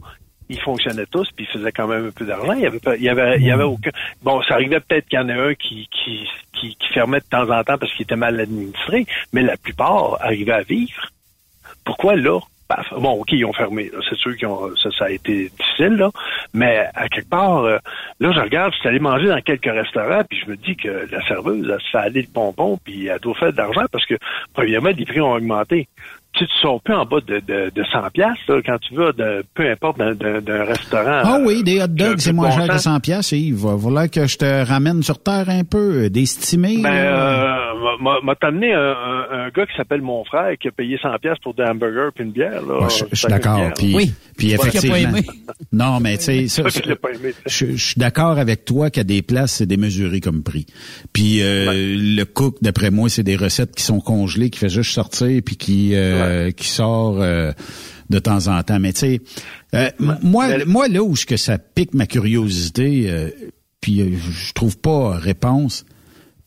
[0.49, 2.53] ils fonctionnaient tous, puis ils faisaient quand même un peu d'argent.
[2.53, 3.91] Il y avait, il y avait, il y avait aucun.
[4.23, 7.25] Bon, ça arrivait peut-être qu'il y en a un qui, qui, qui, qui fermait de
[7.25, 11.11] temps en temps parce qu'il était mal administré, mais la plupart arrivaient à vivre.
[11.85, 12.39] Pourquoi là?
[12.75, 12.93] Paf.
[12.93, 13.91] Bon, OK, ils ont fermé.
[14.09, 14.47] C'est sûr que
[14.83, 16.11] ça, ça a été difficile, là.
[16.55, 17.79] Mais à quelque part, euh,
[18.21, 21.07] là, je regarde, je suis allé manger dans quelques restaurants, puis je me dis que
[21.11, 24.07] la serveuse, elle se fait aller le pompon, puis elle doit faire de l'argent parce
[24.07, 24.15] que,
[24.55, 25.89] premièrement, les prix ont augmenté
[26.35, 29.45] tu ne sors plus en bas de, de, de 100 pièces quand tu vas de
[29.55, 31.21] peu importe d'un restaurant.
[31.25, 33.33] Ah oui, des hot dogs, c'est moins cher que 100 pièces.
[33.33, 36.79] Il va falloir que je te ramène sur terre un peu, euh, d'estimer.
[36.83, 38.95] Ben, euh, m'a amené un,
[39.31, 42.25] un, gars qui s'appelle mon frère qui a payé 100 pièces pour des hamburgers puis
[42.25, 42.63] une bière.
[42.63, 43.61] Là, je, suis d'accord.
[43.77, 44.13] Puis, oui.
[44.37, 45.19] puis effectivement.
[45.73, 46.63] non, mais tu sais,
[47.47, 50.67] je, suis d'accord avec toi qu'à des places c'est démesuré comme prix.
[51.13, 54.93] Puis euh, le cook, d'après moi, c'est des recettes qui sont congelées, qui fait juste
[54.93, 57.53] sortir puis qui euh, euh, qui sort euh,
[58.11, 58.79] de temps en temps.
[58.81, 59.21] Mais tu sais,
[59.75, 63.11] euh, moi, moi là où que ça pique ma curiosité,
[63.81, 65.85] puis je trouve pas réponse,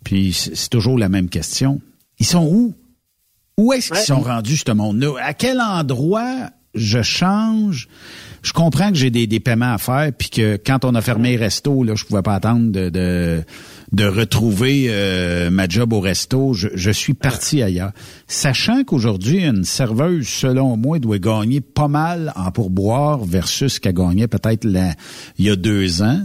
[0.04, 1.82] puis c'est toujours la même question.
[2.20, 2.74] Ils sont où?
[3.58, 5.14] Où est-ce qu'ils sont rendus, ce monde-là?
[5.22, 7.88] À quel endroit je change?
[8.42, 11.32] Je comprends que j'ai des, des paiements à faire, puis que quand on a fermé
[11.32, 13.44] les restos, là, je pouvais pas attendre de de
[14.04, 17.92] retrouver euh, ma job au resto, je, suis parti ailleurs.
[18.28, 23.94] Sachant qu'aujourd'hui, une serveuse, selon moi, doit gagner pas mal en pourboire versus ce qu'elle
[23.94, 26.22] gagnait peut-être il y a deux ans.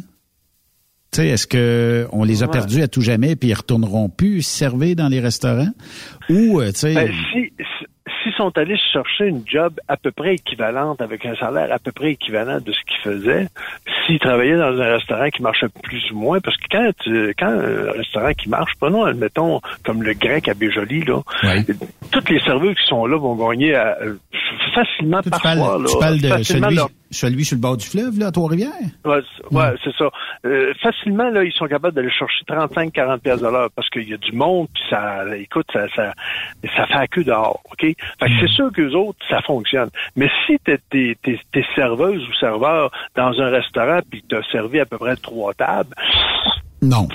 [1.13, 4.43] Tu sais, est-ce que on les a perdus à tout jamais puis ils retourneront plus
[4.43, 5.73] servir dans les restaurants?
[6.29, 7.11] Ou euh, tu sais ben,
[8.41, 12.13] sont allés chercher une job à peu près équivalente avec un salaire à peu près
[12.13, 13.49] équivalent de ce qu'ils faisaient,
[14.07, 16.91] s'ils travaillaient dans un restaurant qui marchait plus ou moins, parce que quand,
[17.39, 21.21] quand un restaurant qui marche, prenons, admettons, comme le grec à Béjoli, là,
[22.11, 23.75] toutes les serveurs qui sont là vont gagner
[24.75, 25.79] facilement tu parfois.
[25.87, 26.79] tu parles de celui,
[27.11, 28.71] celui sur le bord du fleuve, là, à Trois-Rivières?
[29.05, 30.09] Ouais, ouais c'est ça.
[30.47, 34.15] Euh, facilement, là, ils sont capables d'aller chercher 35-40 pièces de l'heure parce qu'il y
[34.15, 36.15] a du monde, puis ça, écoute, ça, ça,
[36.77, 37.81] ça fait à queue dehors, OK?
[37.81, 38.49] Fait que c'est hmm.
[38.49, 39.91] sûr qu'eux autres, ça fonctionne.
[40.17, 44.87] Mais si t'es, t'es, t'es, serveuse ou serveur dans un restaurant puis t'as servi à
[44.87, 45.95] peu près trois tables...
[46.83, 47.09] Non.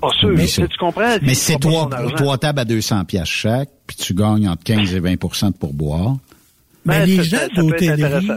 [0.00, 1.16] Pas sûr, mais tu comprends?
[1.22, 5.00] Mais c'est trois, trois tables à 200 pièces chaque, puis tu gagnes entre 15 et
[5.00, 6.16] 20% de pourboire.
[6.84, 8.28] Mais ben, les gens d'hôtellerie,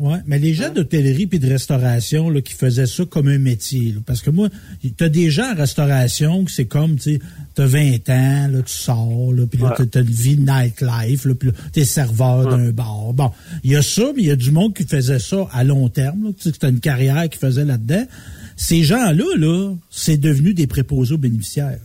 [0.00, 3.96] Ouais, mais les gens d'hôtellerie puis de restauration là, qui faisaient ça comme un métier,
[4.06, 4.48] parce que moi,
[4.96, 7.20] t'as des gens en restauration que c'est comme, tu sais,
[7.56, 11.48] t'as 20 ans, là, tu sors, là, puis là, t'as une vie nightlife, là, puis
[11.48, 13.12] là, t'es serveur d'un bar.
[13.12, 13.32] Bon,
[13.64, 15.88] il y a ça, mais il y a du monde qui faisait ça à long
[15.88, 18.06] terme, là, tu sais, t'as une carrière qui faisait là-dedans.
[18.54, 21.80] Ces gens-là, là, c'est devenu des préposés aux bénéficiaires.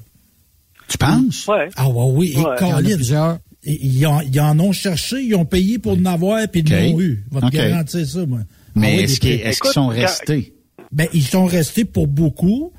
[0.88, 1.48] Tu penses?
[1.48, 1.70] Ouais.
[1.78, 2.44] Ah ouais, oui, et
[3.66, 7.24] ils, en ont cherché, ils ont payé pour en avoir, puis ils l'ont eu.
[7.32, 8.40] Va te garantir ça, moi.
[8.76, 10.54] Mais ah est-ce qu'ils sont restés?
[10.92, 12.72] Ben, ils sont restés pour beaucoup.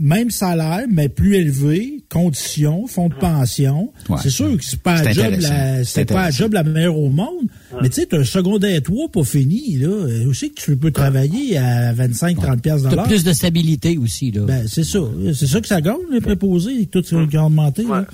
[0.00, 3.92] Même salaire, mais plus élevé, conditions, fonds de pension.
[4.22, 7.10] C'est sûr que c'est pas un job la, c'est pas un job la meilleure au
[7.10, 7.48] monde.
[7.82, 9.88] Mais tu sais, t'as un secondaire 3 pas fini, là.
[10.28, 14.42] Aussi que tu peux travailler à 25, 30 pièces de plus de stabilité aussi, là.
[14.42, 15.00] Ben, c'est ça.
[15.34, 18.06] C'est ça que ça gagne, les préposés, tout ce qui a augmenté, là.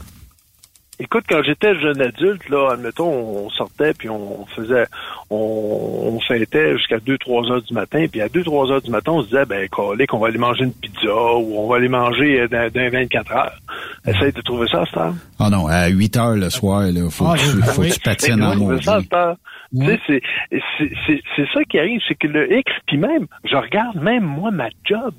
[1.01, 4.86] Écoute, quand j'étais jeune adulte, là, admettons, on sortait puis on faisait,
[5.28, 9.22] on, on fêtait jusqu'à 2-3 heures du matin, puis à 2-3 heures du matin, on
[9.22, 12.49] se disait, ben, qu'on va aller manger une pizza ou on va aller manger euh,
[12.49, 13.59] dans, 24 heures.
[14.07, 15.12] Essaye de trouver ça, ça.
[15.40, 18.01] Ah non, à 8 heures le soir, il faut, ah, que tu, faut que tu
[18.01, 18.80] patines en mode.
[20.07, 20.22] C'est
[21.36, 24.68] c'est ça qui arrive, c'est que le X, puis même, je regarde même moi ma
[24.84, 25.14] job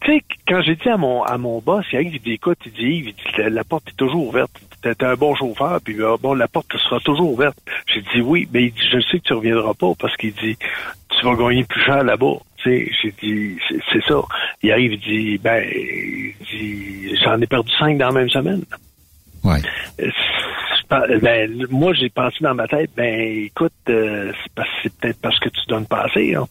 [0.00, 3.14] tu sais, quand j'ai dit à mon à mon boss, il dit écoute, il dit,
[3.38, 4.50] la, porte est toujours ouverte.
[4.82, 7.58] T'es un bon chauffeur, puis euh, bon, la porte sera toujours ouverte.
[7.92, 10.56] J'ai dit oui, mais il dit je sais que tu reviendras pas parce qu'il dit
[11.10, 12.34] tu vas gagner plus cher là-bas.
[12.58, 13.58] Tu sais, j'ai dit
[13.92, 14.20] c'est ça.
[14.62, 18.64] Il arrive, il dit ben, il dit j'en ai perdu cinq dans la même semaine.
[19.42, 19.60] Ouais.
[20.88, 24.32] Ben, moi, j'ai pensé dans ma tête, ben, écoute, euh,
[24.82, 26.34] c'est peut-être parce que tu donnes pas assez.
[26.34, 26.46] Hein.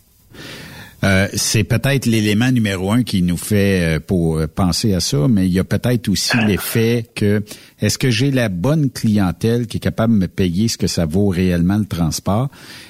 [1.05, 5.27] Euh, c'est peut-être l'élément numéro un qui nous fait euh, pour euh, penser à ça,
[5.27, 7.43] mais il y a peut-être aussi l'effet que
[7.79, 11.05] est-ce que j'ai la bonne clientèle qui est capable de me payer ce que ça
[11.05, 12.49] vaut réellement le transport?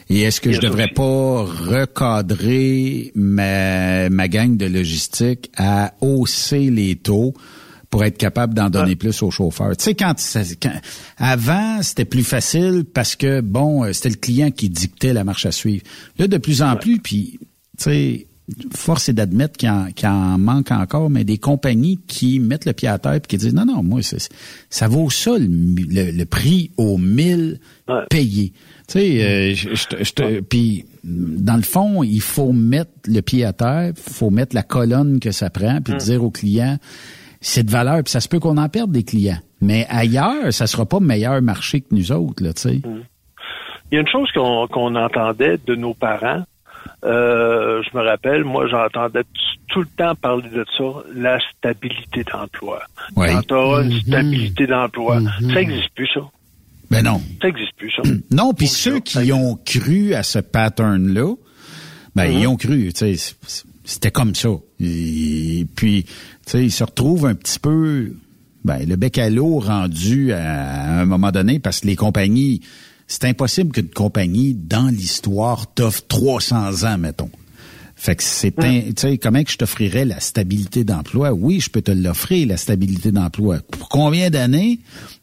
[0.10, 6.96] Et est-ce que je devrais pas recadrer ma, ma gang de logistique à hausser les
[6.96, 7.34] taux
[7.90, 9.76] pour être capable d'en donner plus aux chauffeurs?
[9.76, 10.16] Tu sais, quand,
[10.62, 10.80] quand
[11.18, 15.52] avant, c'était plus facile parce que, bon, c'était le client qui dictait la marche à
[15.52, 15.84] suivre.
[16.18, 17.40] Là, de plus en plus, puis
[17.78, 18.28] tu sais,
[18.76, 19.70] force est d'admettre qu'il
[20.08, 23.56] en, manque encore, mais des compagnies qui mettent le pied à terre et qui disent
[23.56, 24.02] non, non, moi,
[24.70, 27.60] ça vaut ça le, prix aux mille
[28.10, 28.54] payés.
[28.88, 29.56] Tu sais,
[30.24, 34.56] euh, puis dans le fond, il faut mettre le pied à terre, il faut mettre
[34.56, 36.78] la colonne que ça prend, puis dire aux clients,
[37.42, 39.40] c'est de valeur, puis ça se peut qu'on en perde des clients.
[39.62, 42.82] Mais ailleurs, ça sera pas meilleur marché que nous autres, là, tu sais.
[43.92, 46.44] Il y a une chose qu'on entendait de nos parents.
[47.06, 49.22] Euh, je me rappelle, moi, j'entendais
[49.68, 50.84] tout le temps parler de ça,
[51.16, 52.82] la stabilité d'emploi.
[53.16, 53.28] Oui.
[53.30, 53.54] Quand tu
[53.86, 54.02] une Mhm.
[54.02, 55.30] stabilité d'emploi, Mhm.
[55.50, 56.22] ça n'existe plus, ça.
[56.90, 57.22] Ben non.
[57.42, 58.02] Ça n'existe plus, ça.
[58.32, 61.34] Non, puis ceux qui ont cru à ce pattern-là,
[62.16, 63.36] ben, ils ont cru, tu sais,
[63.84, 64.50] c'était comme ça.
[64.80, 66.12] Et puis, tu
[66.46, 68.14] sais, ils se retrouvent un petit peu,
[68.64, 72.62] ben, le bec à l'eau rendu à, un moment donné parce que les compagnies,
[73.08, 77.30] c'est impossible qu'une compagnie, dans l'histoire, t'offre 300 ans, mettons.
[77.98, 81.32] Fait que c'est un, tu sais, comment que je t'offrirais la stabilité d'emploi?
[81.32, 83.60] Oui, je peux te l'offrir, la stabilité d'emploi.
[83.72, 84.80] Pour combien d'années?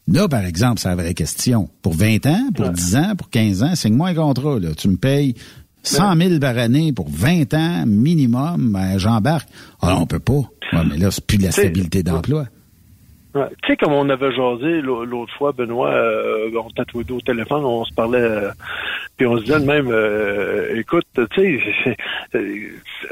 [0.08, 1.68] Là, par exemple, c'est la vraie question.
[1.82, 4.74] Pour 20 ans, pour 10 ans, pour 15 ans, signe-moi un contrat, là.
[4.74, 5.34] Tu me payes
[5.82, 9.48] 100 000 par année pour 20 ans minimum, ben, j'embarque.
[9.82, 10.32] Ah on peut pas.
[10.72, 12.46] Ouais, mais là, c'est plus de la C'est- stabilité d'emploi.
[13.34, 17.64] Tu sais, comme on avait jasé l'au- l'autre fois, Benoît, euh, on deux au téléphone,
[17.64, 18.50] on se parlait, euh,
[19.16, 21.96] puis on se disait même, euh, écoute, tu sais,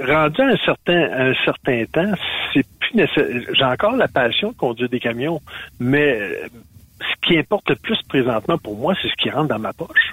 [0.07, 2.13] rendu à un certain, un certain temps,
[2.53, 3.27] c'est plus nécessaire.
[3.55, 5.41] J'ai encore la passion de conduire des camions,
[5.79, 6.19] mais
[7.01, 10.13] ce qui importe le plus présentement pour moi, c'est ce qui rentre dans ma poche.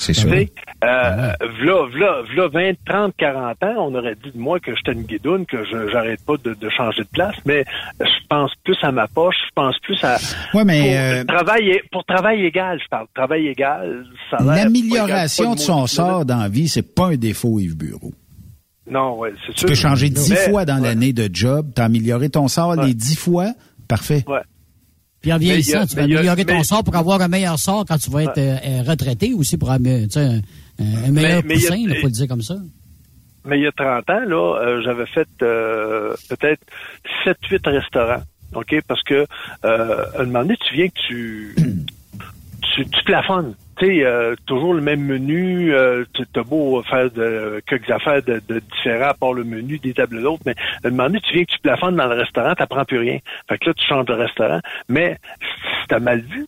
[0.00, 0.30] C'est Tu sûr.
[0.30, 4.92] euh, v'là, v'là, v'là 20, 30, 40 ans, on aurait dit de moi que j'étais
[4.92, 7.64] une guidoune, que je j'arrête pas de, de changer de place, mais
[8.00, 10.16] je pense plus à ma poche, je pense plus à...
[10.54, 10.80] Ouais, mais,
[11.26, 13.06] Pour, euh, travail, pour travail égal, je parle.
[13.14, 17.76] Travail égal, pas L'amélioration de son sort dans la vie, c'est pas un défaut, Yves
[17.76, 18.12] Bureau.
[18.90, 19.68] Non, ouais, c'est Tu sûr.
[19.68, 23.48] peux changer dix fois dans l'année de job, t'as amélioré ton sort les dix fois,
[23.88, 24.24] parfait.
[24.28, 24.40] Ouais.
[25.20, 27.84] Puis en vieillissant, a- tu vas améliorer ton mais- sort pour avoir un meilleur sort
[27.86, 31.94] quand tu vas être euh, euh, retraité aussi pour un, un meilleur mais poussin, il
[31.96, 32.56] faut le dire comme ça.
[33.44, 36.60] Mais il y a 30 ans, là, euh, j'avais fait euh, peut-être
[37.24, 38.22] 7-8 restaurants.
[38.54, 38.74] OK?
[38.86, 39.26] Parce que
[39.64, 41.54] euh, à un moment donné, tu viens que tu,
[42.74, 43.54] tu, tu plafonnes.
[43.78, 48.22] Tu sais, euh, toujours le même menu, euh, tu as beau faire de, quelques affaires
[48.22, 51.20] de, de différents à part le menu des tables d'autres, mais à un moment donné,
[51.20, 53.18] tu viens que tu plafonnes dans le restaurant, tu n'apprends plus rien.
[53.48, 54.60] Fait que là, tu changes de restaurant.
[54.88, 55.16] Mais
[55.82, 56.46] c'était mal vu.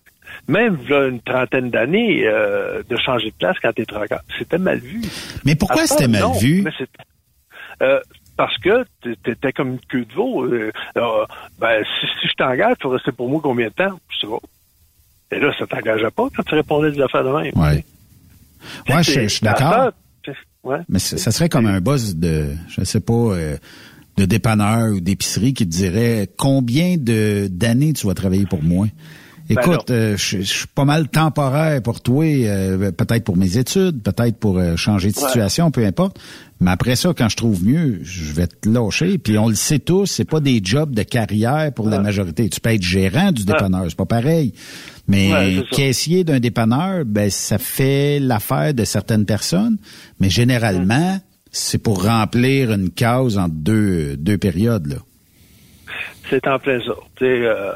[0.48, 4.58] Même là, une trentaine d'années, euh, de changer de place quand tu es trocard, c'était
[4.58, 5.00] mal vu.
[5.44, 6.62] Mais pourquoi c'était mal non, vu?
[6.62, 6.72] mais
[7.82, 8.00] euh,
[8.36, 8.84] parce que
[9.22, 10.44] t'étais comme une queue de veau.
[10.44, 11.26] Euh, euh,
[11.58, 13.98] ben, si, si je t'engage, tu rester pour moi combien de temps?
[14.08, 14.38] Je sais pas.
[15.32, 17.52] Et là, ça t'engageait pas quand tu répondais des affaires de même.
[17.56, 17.84] Ouais.
[18.88, 19.92] Ouais, je, je suis d'accord.
[20.62, 20.78] Ouais.
[20.90, 23.56] Mais ça serait comme un boss de, je sais pas, euh,
[24.18, 28.86] de dépanneur ou d'épicerie qui te dirait combien de d'années tu vas travailler pour moi?
[29.48, 33.56] Ben Écoute, euh, je je suis pas mal temporaire pour toi, euh, peut-être pour mes
[33.56, 35.26] études, peut-être pour euh, changer de Ouais.
[35.26, 36.20] situation, peu importe.
[36.60, 39.16] Mais après ça, quand je trouve mieux, je vais te lâcher.
[39.16, 42.48] Puis on le sait tous, c'est pas des jobs de carrière pour la majorité.
[42.50, 44.52] Tu peux être gérant du dépanneur, c'est pas pareil.
[45.08, 49.76] Mais Ouais, caissier d'un dépanneur, ben ça fait l'affaire de certaines personnes,
[50.20, 51.18] mais généralement,
[51.50, 54.96] c'est pour remplir une case en deux deux périodes là.
[56.28, 56.92] C'est en plein ça.
[57.22, 57.72] Euh,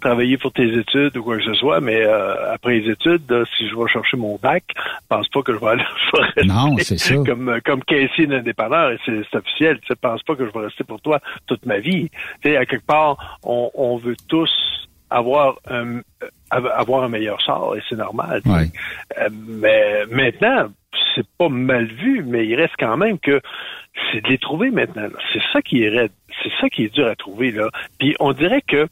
[0.00, 3.22] travailler pour tes études ou quoi que ce soit, mais euh, après les études,
[3.56, 6.46] si je vais chercher mon bac, je pense pas que je vais aller je vais
[6.46, 7.14] Non, c'est ça.
[7.16, 9.78] comme euh, comme caissier d'un dépanneur, et c'est officiel.
[9.86, 12.10] Tu pense pas que je vais rester pour toi toute ma vie.
[12.44, 14.50] À quelque part, on, on veut tous
[15.10, 16.00] avoir un
[16.50, 18.42] avoir un meilleur sort et c'est normal.
[18.46, 18.70] Ouais.
[19.18, 20.68] Euh, mais maintenant,
[21.14, 23.40] c'est pas mal vu, mais il reste quand même que
[24.10, 25.08] c'est de les trouver maintenant.
[25.32, 26.12] C'est ça qui est raide.
[26.42, 27.68] C'est ça qui est dur à trouver, là.
[27.98, 28.88] Puis on dirait que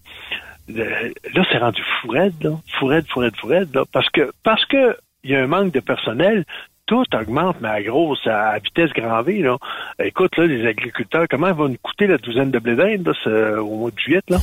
[0.70, 2.50] euh, là, c'est rendu fou raide, là.
[2.78, 3.84] Fou raide, fou raide, fou raide, là.
[3.92, 6.44] Parce que parce que il y a un manque de personnel,
[6.86, 9.56] tout augmente, mais à grosse, à vitesse grand V, là.
[10.00, 13.12] Écoute, là, les agriculteurs, comment va nous coûter la douzaine de blé d'Inde,
[13.58, 14.38] au mois de juillet, là?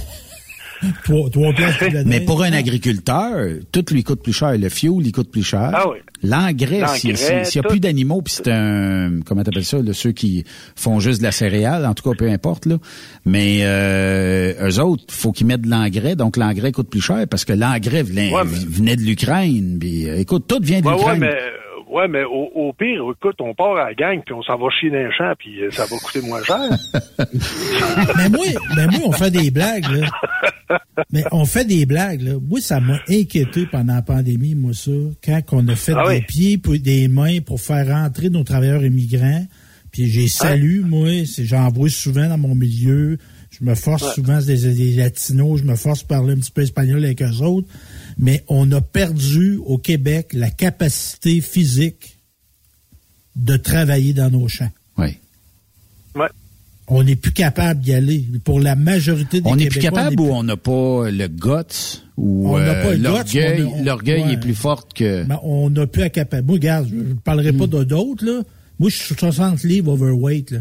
[1.03, 1.51] Trois, trois
[2.05, 3.31] Mais pour un agriculteur,
[3.71, 4.57] tout lui coûte plus cher.
[4.57, 5.71] Le fuel, il coûte plus cher.
[5.73, 5.97] Ah oui.
[6.23, 10.45] L'engrais, s'il n'y a plus d'animaux, puis c'est un, comment t'appelles ça, là, ceux qui
[10.75, 12.77] font juste de la céréale, en tout cas, peu importe, là.
[13.25, 17.43] Mais euh, eux autres, faut qu'ils mettent de l'engrais, donc l'engrais coûte plus cher parce
[17.43, 19.77] que l'engrais venait, Ouais, mais- venait de l'Ukraine.
[19.79, 21.19] Puis, euh, écoute, tout vient de Ouais, ouais, l'Ukraine.
[21.19, 21.35] mais,
[21.93, 24.67] ouais, mais au, au pire, écoute, on part à la gang, puis on s'en va
[24.69, 26.57] chier dans un champ, puis euh, ça va coûter moins cher.
[28.17, 30.79] mais moi, mais moi, on fait des blagues, là.
[31.11, 32.33] Mais on fait des blagues, là.
[32.41, 34.91] Moi, ça m'a inquiété pendant la pandémie, moi, ça.
[35.23, 36.21] Quand on a fait Ah des oui.
[36.27, 39.45] pieds puis des mains pour faire rentrer nos travailleurs immigrants.
[39.91, 41.09] Puis j'ai salué, moi.
[41.39, 43.17] J'en vois souvent dans mon milieu.
[43.51, 44.13] Je me force Ouais.
[44.15, 45.59] souvent, c'est des, des latinos.
[45.59, 47.67] Je me force à parler un petit peu espagnol avec eux autres.
[48.17, 52.17] Mais on a perdu au Québec la capacité physique
[53.35, 54.71] de travailler dans nos champs.
[54.97, 55.17] Oui.
[56.15, 56.27] Ouais.
[56.87, 58.25] On n'est plus capable d'y aller.
[58.43, 62.55] Pour la majorité des On n'est plus capable ou on n'a pas le guts ou
[62.55, 65.23] euh, l'orgueil l'orgueil est plus fort que...
[65.23, 66.45] Ben, on n'a plus à capable.
[66.45, 67.85] Moi, regarde, je ne parlerai pas hmm.
[67.85, 68.43] d'autres, là.
[68.79, 70.59] Moi, je suis 60 livres overweight, là.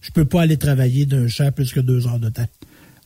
[0.00, 2.46] Je peux pas aller travailler d'un champ plus que deux heures de temps.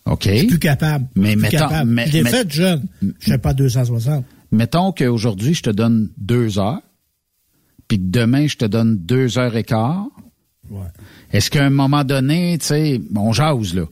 [0.07, 0.29] OK.
[0.29, 1.07] Je suis plus capable.
[1.15, 1.91] Mais mettons, capable.
[1.91, 2.07] Mais,
[2.49, 2.85] jeune.
[3.21, 4.25] Je ne pas 260.
[4.51, 6.83] Mettons qu'aujourd'hui, je te donne deux heures,
[7.89, 10.07] puis que demain, je te donne deux heures et quart.
[10.71, 10.81] Ouais.
[11.33, 13.85] Est-ce qu'à un moment donné, tu sais, on jase, là.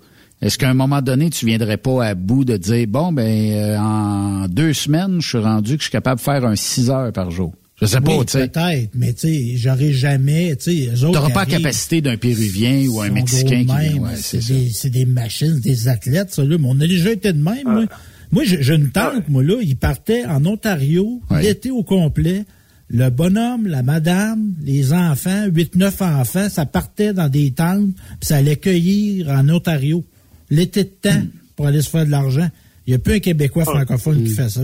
[0.42, 3.78] Est-ce qu'à un moment donné, tu viendrais pas à bout de dire, bon, ben, euh,
[3.78, 7.12] en deux semaines, je suis rendu que je suis capable de faire un six heures
[7.12, 7.54] par jour?
[7.80, 8.48] Je sais pas, tu sais.
[8.48, 13.00] Peut-être, mais tu sais, j'aurais jamais, tu sais, T'auras pas la capacité d'un Péruvien ou
[13.00, 16.58] un Mexicain qui ouais, c'est des, des, machines, des athlètes, ça, là.
[16.58, 17.84] Mais on a déjà été de même, moi.
[18.32, 22.44] Moi, j'ai une tante, moi, là, il partait en Ontario, l'été au complet.
[22.92, 28.26] Le bonhomme, la madame, les enfants, huit, neuf enfants, ça partait dans des tentes, puis
[28.26, 30.04] ça allait cueillir en Ontario.
[30.50, 31.28] L'été de temps, hmm.
[31.54, 32.48] pour aller se faire de l'argent.
[32.86, 33.70] Il n'y a plus un Québécois ah.
[33.70, 34.62] francophone qui fait ça.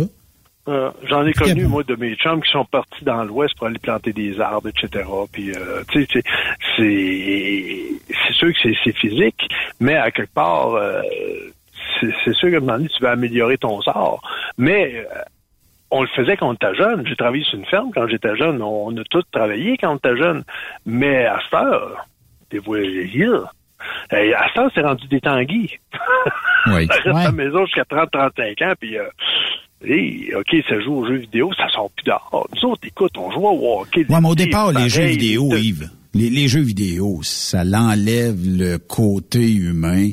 [0.69, 3.79] Euh, j'en ai connu, moi, de mes chums qui sont partis dans l'Ouest pour aller
[3.79, 5.05] planter des arbres, etc.
[5.31, 6.23] Puis, euh, tu sais,
[6.77, 9.49] c'est, sûr que c'est, physique,
[9.79, 11.01] mais à quelque part, euh,
[12.01, 14.21] c'est, sûr que moment tu vas améliorer ton sort.
[14.59, 15.07] Mais
[15.91, 17.07] on le faisait quand on était jeune.
[17.07, 18.61] J'ai travaillé sur une ferme quand j'étais jeune.
[18.61, 20.43] On, a tous travaillé quand on était jeune.
[20.85, 22.07] Mais à cette heure,
[22.51, 23.55] des voyageurs,
[24.11, 25.79] à heure, c'est rendu des tanguis.
[26.67, 26.87] Oui.
[26.91, 28.97] reste à la maison jusqu'à 30-35 ans, puis
[29.85, 32.49] et, OK, ça joue aux jeux vidéo, ça sort plus dehors.
[32.55, 34.07] Nous autres, écoute, on joue au hockey.
[34.09, 39.53] Ouais, mais au départ, les jeux vidéo, Yves, les, jeux vidéo, ça l'enlève le côté
[39.53, 40.11] humain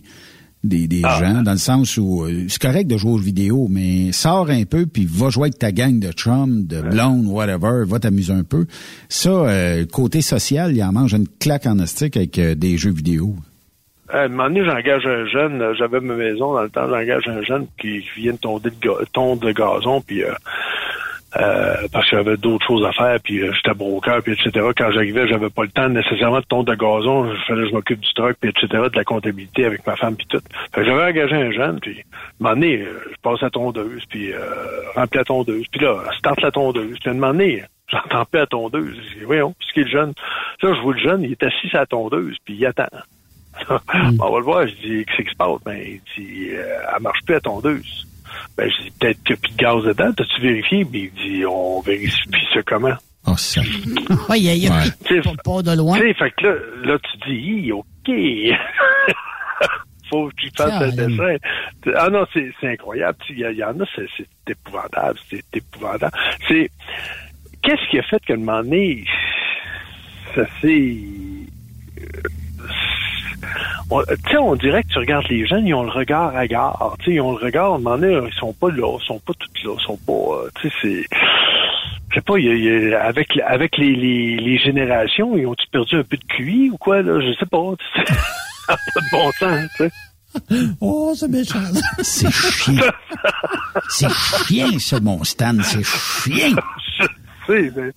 [0.63, 1.19] des, des ah.
[1.19, 4.63] gens, dans le sens où euh, c'est correct de jouer aux vidéo, mais sors un
[4.63, 8.43] peu, puis va jouer avec ta gang de chums, de blondes, whatever, va t'amuser un
[8.43, 8.65] peu.
[9.09, 12.93] Ça, euh, côté social, il en mange une claque en astique avec euh, des jeux
[12.93, 13.35] vidéo.
[14.13, 17.27] À un moment donné, j'engage un jeune, euh, j'avais ma maison dans le temps, j'engage
[17.27, 20.31] un jeune qui vient de tondre de, gazon, puis euh,
[21.37, 24.67] euh, parce que j'avais d'autres choses à faire, puis j'étais broker, puis etc.
[24.77, 27.73] Quand j'arrivais, j'avais pas le temps nécessairement de tondre de gazon, il fallait que je
[27.73, 30.41] m'occupe du truck, puis etc., de la comptabilité avec ma femme, puis tout.
[30.75, 32.03] J'avais engagé un jeune, puis à un
[32.39, 34.37] moment donné, je passe à tondeuse, puis euh,
[34.95, 38.37] remplis la tondeuse, puis là, starte la tondeuse, puis à un moment donné, j'entends pas
[38.41, 38.95] la tondeuse.
[38.95, 40.13] Je dis, voyons, qui est jeune?
[40.61, 42.85] Là, je vois le jeune, il est assis à la tondeuse, puis il attend.
[43.93, 44.17] Mm.
[44.19, 44.67] on va le voir.
[44.67, 45.59] Je dis, qu'est-ce qui se passe?
[45.65, 46.63] Ben, il dit, euh,
[46.95, 48.07] elle marche plus à tondeuse.
[48.57, 50.13] Ben, je dis, peut-être qu'il n'y a plus de gaz dedans.
[50.15, 50.83] T'as-tu vérifié?
[50.83, 52.17] Ben, il dit, on vérifie
[52.53, 52.95] ça comment?
[53.25, 53.61] Oh, ça.
[54.29, 54.71] oui, il y a,
[55.43, 55.97] pas de loin.
[55.97, 58.09] Tu sais, fait que là, là, tu dis, OK.
[60.09, 61.37] Faut que tu fasses un dessin.
[61.95, 63.17] Ah non, c'est incroyable.
[63.29, 65.17] Il y, y, en a, c'est épouvantable.
[65.29, 66.15] C'est épouvantable.
[66.47, 66.69] C'est.
[67.61, 69.05] Qu'est-ce qui a fait qu'à un moment donné,
[70.35, 70.97] ça s'est
[73.89, 74.03] on,
[74.39, 76.95] on dirait que tu regardes les jeunes, ils ont le regard à gare.
[77.07, 79.33] Ils ont le regard, à un moment donné, ils sont pas là, ils sont pas
[79.37, 80.13] tous là, ils sont pas.
[80.13, 81.17] Euh, tu sais, c'est.
[82.09, 86.03] Je sais pas, y a, avec, avec les, les, les générations, ils ont-ils perdu un
[86.03, 87.19] peu de QI ou quoi, là?
[87.19, 87.73] Je sais pas.
[88.67, 89.91] Ça pas de bon sens, tu sais.
[90.81, 91.59] Oh, c'est méchant.
[92.01, 92.81] C'est chiant.
[93.89, 95.55] c'est chiant, ça, mon Stan.
[95.61, 95.83] C'est
[97.45, 97.53] chiant.
[97.55, 97.91] sais, mais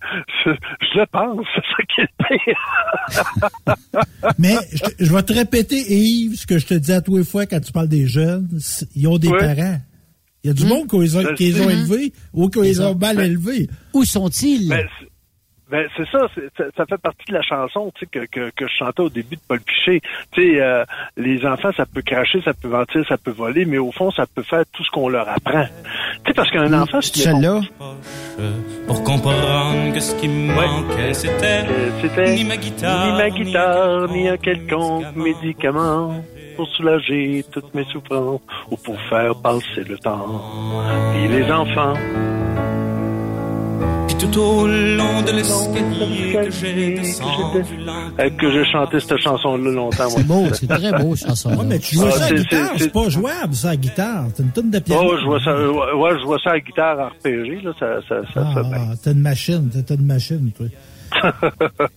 [0.44, 4.34] je, le pense, c'est ça qui est pire.
[4.38, 4.56] mais
[4.98, 7.60] je, vais te répéter, Yves, ce que je te dis à tous les fois quand
[7.60, 8.48] tu parles des jeunes.
[8.94, 9.80] Ils ont des parents.
[10.44, 10.68] Il y a du mmh.
[10.68, 11.16] monde qui les,
[11.60, 13.68] ont, élevés ou qui les ont mal élevés.
[13.92, 14.72] Où sont-ils?
[15.68, 16.28] Ben, c'est ça,
[16.76, 19.34] ça fait partie de la chanson tu sais, que, que, que je chantais au début
[19.34, 20.00] de Paul Piché.
[20.30, 20.84] Tu sais, euh,
[21.16, 24.26] les enfants, ça peut cracher, ça peut mentir, ça peut voler, mais au fond, ça
[24.32, 25.64] peut faire tout ce qu'on leur apprend.
[25.64, 27.62] Tu sais, parce qu'un enfant, c'est celle-là.
[28.86, 31.64] Pour comprendre que ce qui me manquait, c'était
[32.16, 36.22] euh, ni ma guitare, ni ma guitare, ni un quelconque médicament
[36.54, 38.40] pour soulager toutes mes souffrances
[38.70, 40.42] ou pour faire passer le temps.
[41.16, 41.94] Et les enfants
[44.18, 47.64] tout au long de l'escalier que j'ai descendu
[48.38, 50.08] que j'ai chanté cette chanson-là longtemps.
[50.08, 51.50] C'est beau, c'est très beau, chanson.
[51.56, 54.26] Ouais, mais tu joues ça à guitare, c'est pas jouable, ça, à guitare.
[54.34, 55.02] C'est une tonne de piano.
[55.04, 58.52] Oh, je vois ça, ouais, je vois ça à guitare RPG, là, ça, ça, ça
[58.54, 60.66] ah, fait T'as une machine, t'as une machine, toi.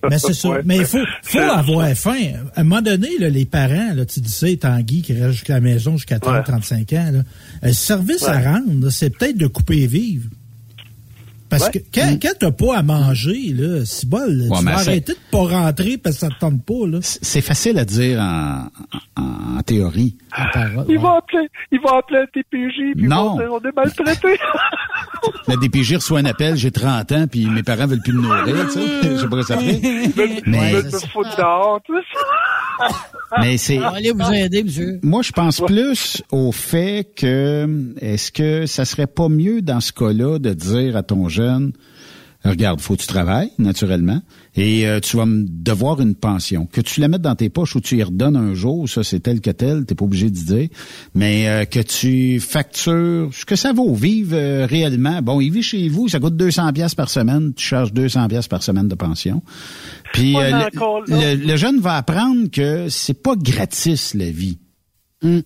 [0.10, 0.50] mais c'est ça.
[0.66, 2.34] Mais il faut, faut avoir faim.
[2.56, 5.56] À un moment donné, là, les parents, là, tu dis ça, Tanguy, qui reste jusqu'à
[5.56, 7.20] la maison jusqu'à 30-35 ans, là,
[7.64, 10.30] le service à rendre, c'est peut-être de couper vivre.
[11.50, 15.18] Parce que quand, quand t'as pas à manger, là, c'est bol, tu vas arrêter de
[15.32, 17.00] pas rentrer parce que ça te tente pas, là.
[17.02, 18.68] C'est facile à dire en,
[19.18, 20.16] en, théorie.
[20.88, 23.36] il, va appeler, il va appeler un DPJ, puis non.
[23.38, 24.39] Dire, on est maltraité.
[25.47, 28.68] Le DPJ reçoit un appel, j'ai 30 ans, puis mes parents veulent plus me nourrir,
[28.68, 28.80] tu sais.
[29.04, 29.82] Je sais pas ce que ça fait.
[30.16, 30.41] Mais...
[30.45, 30.74] Mais...
[30.84, 32.20] me foutre dehors, tout ça.
[33.39, 33.78] Mais c'est.
[33.78, 35.00] Allez vous aider, monsieur.
[35.04, 39.93] Moi, je pense plus au fait que est-ce que ça serait pas mieux dans ce
[39.93, 41.39] cas-là de dire à ton jeune,
[42.46, 44.22] regarde, faut que tu travailles, naturellement,
[44.56, 46.66] et euh, tu vas me devoir une pension.
[46.66, 49.20] Que tu la mettes dans tes poches ou tu y redonnes un jour, ça c'est
[49.20, 50.70] tel que tel, t'es pas obligé d'y dire,
[51.14, 55.22] mais euh, que tu factures ce que ça vaut vivre euh, réellement.
[55.22, 58.48] Bon, il vit chez vous, ça coûte 200 pièces par semaine, tu charges 200 pièces
[58.48, 59.42] par semaine de pension.
[60.14, 64.58] Puis le, jeune va apprendre que c'est pas gratis la vie.
[65.22, 65.42] Hmm.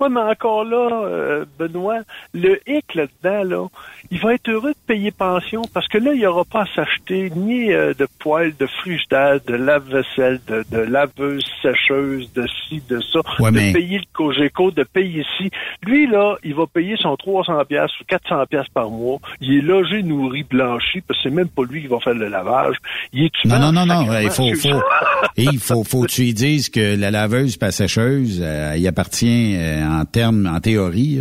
[0.00, 2.00] Oui, mais encore là, euh, Benoît,
[2.32, 3.66] le hic là-dedans, là,
[4.12, 6.66] il va être heureux de payer pension parce que là, il n'y aura pas à
[6.74, 12.80] s'acheter ni euh, de poêle, de frigidaire, de lave-vaisselle, de, de, laveuse sécheuse, de ci,
[12.88, 13.20] de ça,
[13.50, 15.50] de payer le Cogeco, de payer ici.
[15.82, 19.18] Lui, là, il va payer son 300 pièces ou 400 pièces par mois.
[19.40, 22.28] Il est logé, nourri, blanchi, parce que c'est même pas lui qui va faire le
[22.28, 22.76] lavage.
[23.12, 24.80] Il est Non, non, non, non, il faut, faut,
[25.36, 29.56] il faut, faut que tu lui dises que la laveuse pas sécheuse, euh, il appartient
[29.88, 31.20] en termes, en théorie,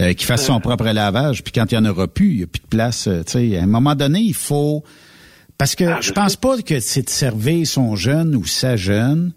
[0.00, 2.42] euh, qu'il fasse son propre lavage, puis quand il n'y en aura plus, il n'y
[2.42, 3.06] a plus de place.
[3.08, 4.84] Euh, à un moment donné, il faut...
[5.56, 9.32] Parce que ah, je pense pas que c'est de servir son jeune ou sa jeune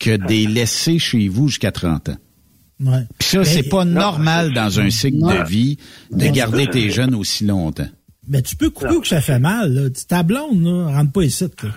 [0.00, 2.16] que de les laisser chez vous jusqu'à 30 ans.
[2.80, 3.04] Ouais.
[3.18, 5.78] Puis ça, c'est pas normal dans un cycle de vie
[6.10, 7.88] de garder tes jeunes aussi longtemps.
[8.26, 9.72] Mais tu peux couper ou que ça fait mal.
[9.72, 9.90] Là.
[10.08, 11.44] Ta blonde, là, rentre pas ici.
[11.62, 11.70] Là.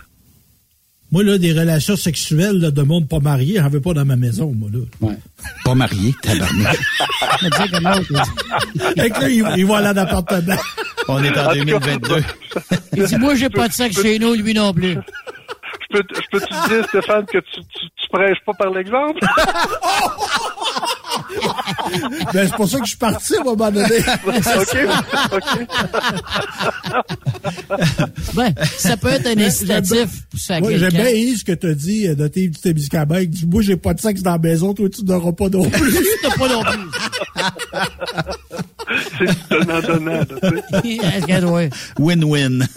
[1.10, 4.52] Moi, là, des relations sexuelles de monde pas marié, j'en veux pas dans ma maison,
[4.54, 4.80] moi, là.
[5.00, 5.18] Ouais.
[5.64, 6.78] Pas marié, tabarnak.
[8.98, 10.58] Fait que là, il, va aller en appartement.
[11.08, 12.24] On est en 2022.
[12.98, 14.98] Il dit, moi, j'ai pas de sexe chez nous, lui non plus.
[15.90, 19.20] Je peux, je peux te dire, Stéphane, que tu, tu, tu prêches pas par l'exemple?
[22.34, 24.00] ben, c'est pour ça que je suis parti à un moment donné.
[24.28, 24.78] OK.
[25.34, 25.48] OK.
[28.34, 30.60] ben, ça peut être un incitatif pour ça.
[30.60, 33.30] Moi, j'aime bien ce que tu as dit de tes petits musicamèques.
[33.48, 35.92] Moi, j'ai pas de sexe dans la maison, toi, tu n'auras pas non plus.
[36.22, 36.80] tu n'auras pas non plus.
[39.20, 40.22] c'est donnant-donnant.
[42.00, 42.68] Win-win.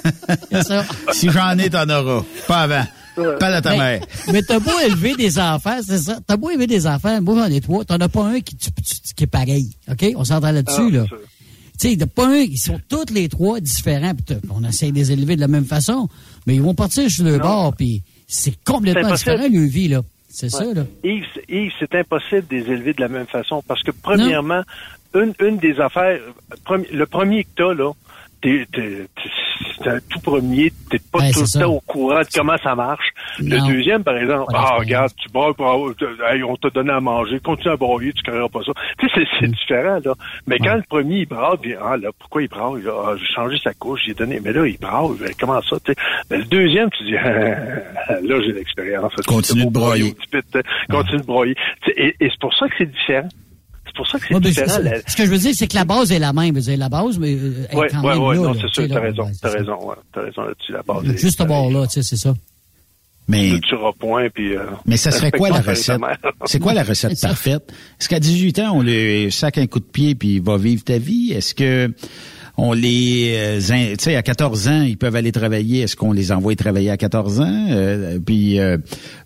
[1.12, 2.24] si j'en ai, t'en auras.
[2.46, 2.84] Pas avant.
[3.16, 4.02] Pas à ta mère.
[4.32, 6.18] Mais t'as beau élever des enfants, c'est ça.
[6.26, 9.24] T'as beau élever des enfants, moi j'en ai trois, t'en as pas un qui, qui
[9.24, 9.70] est pareil.
[9.90, 10.06] OK?
[10.16, 11.04] On s'entend là-dessus, ah, là.
[11.80, 14.12] Tu sais, t'as pas un, ils sont tous les trois différents,
[14.50, 16.08] on essaie de les élever de la même façon,
[16.46, 20.02] mais ils vont partir sur le bord, puis c'est complètement différent, leur vie, là.
[20.28, 20.84] C'est ça, là.
[21.02, 24.62] Yves, c'est impossible de les élever de la même façon, parce que, premièrement,
[25.14, 26.20] une, une des affaires,
[26.70, 27.92] le premier que t'as, là,
[28.40, 28.66] t'es,
[29.78, 33.10] c'est un tout premier, t'es pas tout le temps au courant de comment ça marche.
[33.38, 35.54] Le deuxième, par exemple, ah, regarde, tu bois,
[36.30, 38.72] hey, on t'a donné à manger, continue à broyer, tu créeras pas ça.
[38.98, 39.52] Tu sais, c'est, mm.
[39.52, 40.14] différent, là.
[40.46, 42.80] Mais quand le premier, il brave, ah, là, pourquoi il brave?
[42.82, 45.92] Il a, j'ai changé sa couche, j'ai donné, mais là, il brave, comment ça, tu
[45.92, 45.98] sais?
[46.30, 49.14] Mais le deuxième, tu dis, là, j'ai l'expérience.
[49.26, 50.14] Continue de broyer.
[50.90, 51.54] Continue de broyer.
[51.96, 53.28] Et, et c'est pour ça que c'est différent.
[54.04, 55.00] C'est pour ça que c'est différent.
[55.06, 56.58] Ce que je veux dire, c'est que la base est la même.
[56.58, 59.96] Vous la base, mais oui, oui, oui, non, c'est sûr, t'as raison, t'as raison, ouais,
[60.12, 61.16] t'as raison là-dessus, la base.
[61.16, 62.34] Juste à bord là, tu sais, c'est ça.
[63.28, 66.00] Mais, tu point, puis, euh, mais ça serait quoi la recette?
[66.46, 67.72] C'est quoi la recette parfaite?
[68.00, 70.82] Est-ce qu'à 18 ans, on lui sac un coup de pied puis il va vivre
[70.82, 71.32] ta vie?
[71.32, 71.92] Est-ce que
[72.60, 75.80] on les, euh, tu sais, à 14 ans, ils peuvent aller travailler.
[75.80, 77.66] Est-ce qu'on les envoie travailler à 14 ans?
[77.70, 78.76] Euh, puis euh,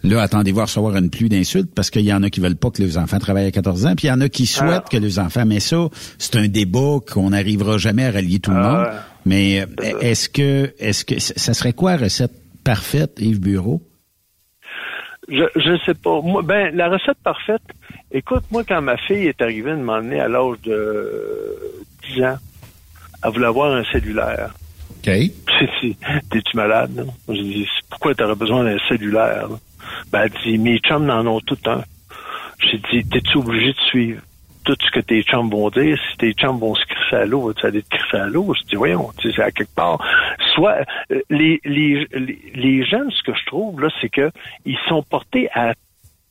[0.04, 2.70] là, attendez-vous à recevoir une pluie d'insultes parce qu'il y en a qui veulent pas
[2.70, 4.58] que les enfants travaillent à 14 ans, puis il y en a qui ah.
[4.58, 5.44] souhaitent que les enfants.
[5.46, 8.62] Mais ça, c'est un débat qu'on n'arrivera jamais à rallier tout le ah.
[8.62, 8.86] monde.
[9.26, 9.66] Mais
[10.00, 12.32] est-ce que, est-ce que, ça serait quoi la recette
[12.62, 13.82] parfaite, Yves Bureau?
[15.28, 16.20] Je je sais pas.
[16.20, 17.62] Moi, ben la recette parfaite.
[18.12, 21.56] Écoute, moi quand ma fille est arrivée de m'emmener à l'âge de
[22.14, 22.36] 10 ans,
[23.24, 24.54] elle voulait avoir un cellulaire.
[24.90, 25.10] OK.
[26.30, 27.06] T'es-tu malade?
[27.28, 29.48] J'ai dit, pourquoi t'aurais besoin d'un cellulaire?
[30.10, 31.82] Ben, elle dit, mes chums n'en ont tout un.
[32.58, 34.22] J'ai dit, t'es-tu obligé de suivre
[34.64, 35.98] tout ce que tes chums vont dire?
[36.10, 38.54] Si tes chums vont se crisser à l'eau, tu vas aller te crisser à l'eau?
[38.54, 39.98] Je dis, voyons, sais, à quelque part.
[40.54, 40.78] Soit,
[41.10, 42.06] euh, les, les,
[42.54, 44.30] les jeunes, ce que je trouve, là, c'est que
[44.64, 45.74] ils sont portés à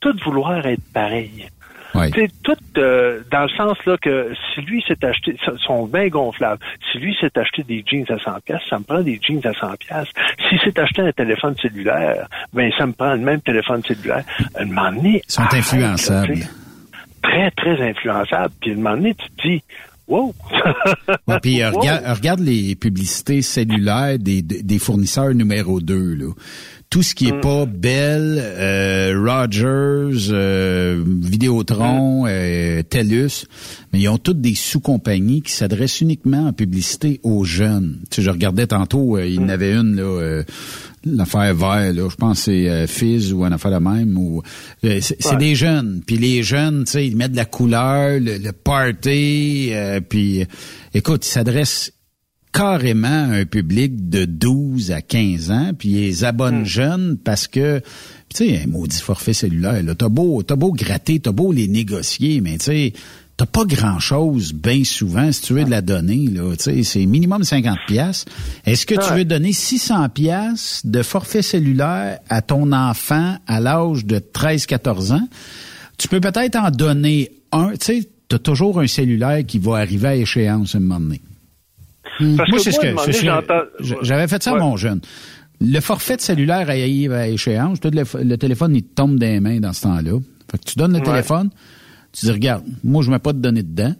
[0.00, 1.48] tout vouloir être pareils.
[1.94, 2.10] Ouais.
[2.42, 6.98] tout euh, dans le sens là que si lui s'est acheté son bien gonflable, si
[6.98, 9.76] lui s'est acheté des jeans à 100 pièces, ça me prend des jeans à 100
[9.76, 10.08] pièces.
[10.48, 14.24] Si s'est acheté un téléphone cellulaire, ben ça me prend le même téléphone cellulaire.
[14.56, 16.38] Un moment donné, ils sont influençables.
[17.22, 18.54] Très très influençables.
[18.60, 19.62] Puis un moment donné, tu te dis
[20.06, 20.34] Wow!
[21.28, 26.14] ouais, puis euh, regarde, regarde les publicités cellulaires des, des fournisseurs numéro 2.
[26.14, 26.32] Là
[26.94, 27.40] tout ce qui est mm.
[27.40, 32.28] pas Bell, euh, Rogers, euh, Vidéotron, mm.
[32.30, 33.46] euh, TELUS,
[33.92, 37.98] mais ils ont toutes des sous-compagnies qui s'adressent uniquement en publicité aux jeunes.
[38.10, 39.50] Tu sais, je regardais tantôt, il y en mm.
[39.50, 40.42] avait une là
[41.04, 44.16] l'affaire vert, là, je pense que c'est Fizz ou un affaire la même.
[44.16, 44.42] Ou
[44.80, 46.00] c'est des jeunes.
[46.06, 49.72] Puis les jeunes, tu sais, ils mettent de la couleur, le, le party.
[50.08, 50.46] puis,
[50.94, 51.90] écoute, ils s'adressent
[52.54, 56.66] carrément un public de 12 à 15 ans, puis ils les abonnent hmm.
[56.66, 57.80] jeunes parce que,
[58.32, 61.66] tu sais, un maudit forfait cellulaire, là, t'as beau, t'as beau gratter, t'as beau les
[61.66, 62.92] négocier, mais tu sais,
[63.36, 67.06] t'as pas grand-chose bien souvent si tu veux de la donner, là, tu sais, c'est
[67.06, 68.24] minimum 50 pièces.
[68.64, 74.06] Est-ce que tu veux donner 600 pièces de forfait cellulaire à ton enfant à l'âge
[74.06, 75.28] de 13-14 ans?
[75.98, 80.08] Tu peux peut-être en donner un, tu sais, t'as toujours un cellulaire qui va arriver
[80.08, 81.20] à échéance à un moment donné.
[82.20, 85.00] Moi, c'est ce que j'avais fait ça à mon jeune.
[85.60, 87.78] Le forfait de cellulaire arrive à échéance.
[87.82, 90.18] Le, téléphone, il tombe des mains dans ce temps-là.
[90.50, 91.50] Fait que tu donnes le téléphone,
[92.12, 93.94] tu dis, regarde, moi, je ne mets pas de données dedans.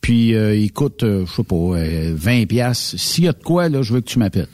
[0.00, 2.96] Puis, euh, il coûte, euh, je sais pas, 20 euh, pièces.
[2.96, 4.48] S'il y a de quoi, là, je veux que tu m'appelles.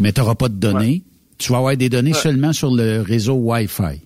[0.00, 1.04] Mais tu n'auras pas de données.
[1.38, 4.00] Tu vas avoir des données seulement sur le réseau Wi-Fi.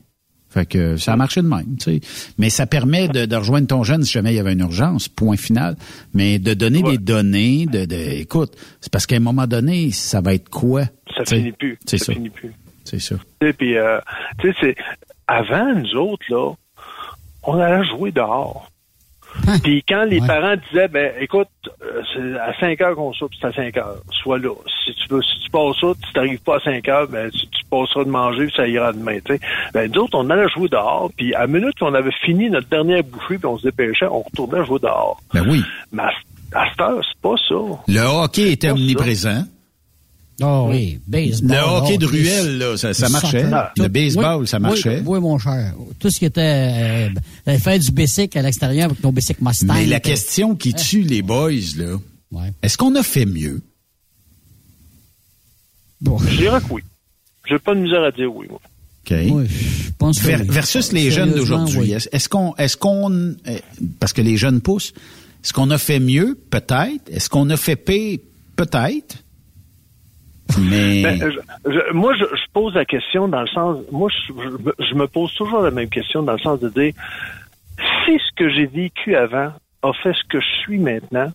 [0.51, 2.01] Fait que ça a marché de même, tu sais.
[2.37, 5.37] Mais ça permet de, rejoindre ton jeune si jamais il y avait une urgence, point
[5.37, 5.77] final.
[6.13, 10.21] Mais de donner des données, de, de écoute, c'est parce qu'à un moment donné, ça
[10.21, 10.83] va être quoi?
[11.17, 11.79] Ça finit plus.
[11.87, 12.13] C'est ça.
[12.13, 12.53] finit plus.
[12.85, 13.15] C'est ça.
[13.59, 14.01] Puis, euh,
[14.41, 14.77] tu sais, c'est
[15.29, 16.53] avant nous autres là,
[17.45, 18.71] on allait jouer dehors.
[19.47, 19.59] Hein?
[19.63, 21.49] Puis quand les parents disaient, ben écoute,
[21.83, 24.03] euh, c'est à 5 heures qu'on soupe, c'est à 5 heures.
[24.23, 24.55] Sois là.
[24.85, 27.47] Si tu veux, si tu passes ça, si t'arrives pas à 5 heures, ben tu,
[27.71, 29.19] passeras de manger, puis ça ira demain.
[29.27, 29.39] sais.
[29.73, 32.69] Ben nous autres, on allait jouer dehors, puis à la minute qu'on avait fini notre
[32.69, 35.21] dernière bouffée, puis on se dépêchait, on retournait jouer dehors.
[35.33, 35.63] Ben oui.
[35.93, 36.03] Mais
[36.53, 37.55] à, cette heure, c'est pas ça.
[37.87, 39.45] Le hockey était omniprésent.
[40.43, 41.57] Oh oui, baseball.
[41.57, 43.47] Le hockey de ruelle, là, ça, marchait.
[43.77, 45.03] Le baseball, ça marchait.
[45.05, 45.75] Oui, mon cher.
[45.99, 47.11] Tout ce qui était
[47.47, 49.75] euh, faire du basic à l'extérieur avec nos basic Mustang.
[49.75, 51.99] Mais la question qui tue les boys, là,
[52.63, 53.61] est-ce qu'on a fait mieux?
[56.01, 56.19] Bon.
[56.19, 56.83] Je dirais que oui.
[57.47, 58.61] J'ai pas de misère à dire oui, moi.
[59.11, 59.17] OK.
[59.47, 61.93] je pense versus les jeunes d'aujourd'hui.
[61.93, 63.61] Est-ce qu'on, est-ce qu'on, eh,
[63.99, 64.93] parce que les jeunes poussent,
[65.43, 66.39] est-ce qu'on a fait mieux?
[66.51, 67.09] Peut-être?
[67.11, 68.19] Est-ce qu'on a fait pire?
[68.57, 69.17] Peut-être?
[70.59, 71.03] Mais...
[71.03, 71.33] Ben,
[71.93, 75.89] moi, je, pose la question dans le sens, moi, je, me pose toujours la même
[75.89, 76.93] question dans le sens de dire,
[78.05, 81.31] si ce que j'ai vécu avant a fait ce que je suis maintenant,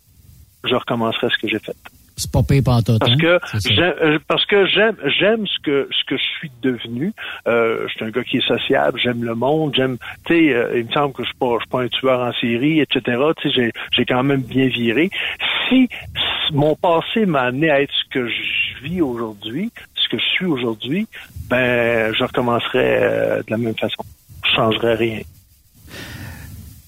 [0.64, 1.76] je recommencerai ce que j'ai fait.
[2.18, 3.18] C'est pas payé par Parce hein?
[3.20, 3.40] que
[3.70, 7.14] j'aime, euh, parce que j'aime j'aime ce que ce que je suis devenu.
[7.48, 10.80] Euh, je suis un gars qui est sociable, j'aime le monde, j'aime tu sais euh,
[10.80, 13.02] il me semble que je suis pas je suis pas un tueur en série, etc.
[13.42, 15.10] Tu sais j'ai j'ai quand même bien viré.
[15.68, 15.90] Si
[16.54, 20.46] mon passé m'a amené à être ce que je vis aujourd'hui, ce que je suis
[20.46, 21.08] aujourd'hui,
[21.50, 24.04] ben je recommencerai euh, de la même façon.
[24.46, 25.20] Je changerai rien.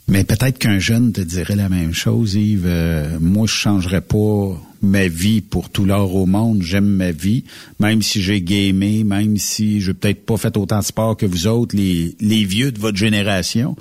[0.07, 2.65] Mais peut-être qu'un jeune te dirait la même chose, Yves.
[2.65, 6.61] Euh, moi, je changerais pas ma vie pour tout l'or au monde.
[6.61, 7.43] J'aime ma vie,
[7.80, 11.47] même si j'ai gamé, même si je peut-être pas fait autant de sport que vous
[11.47, 13.75] autres, les, les vieux de votre génération.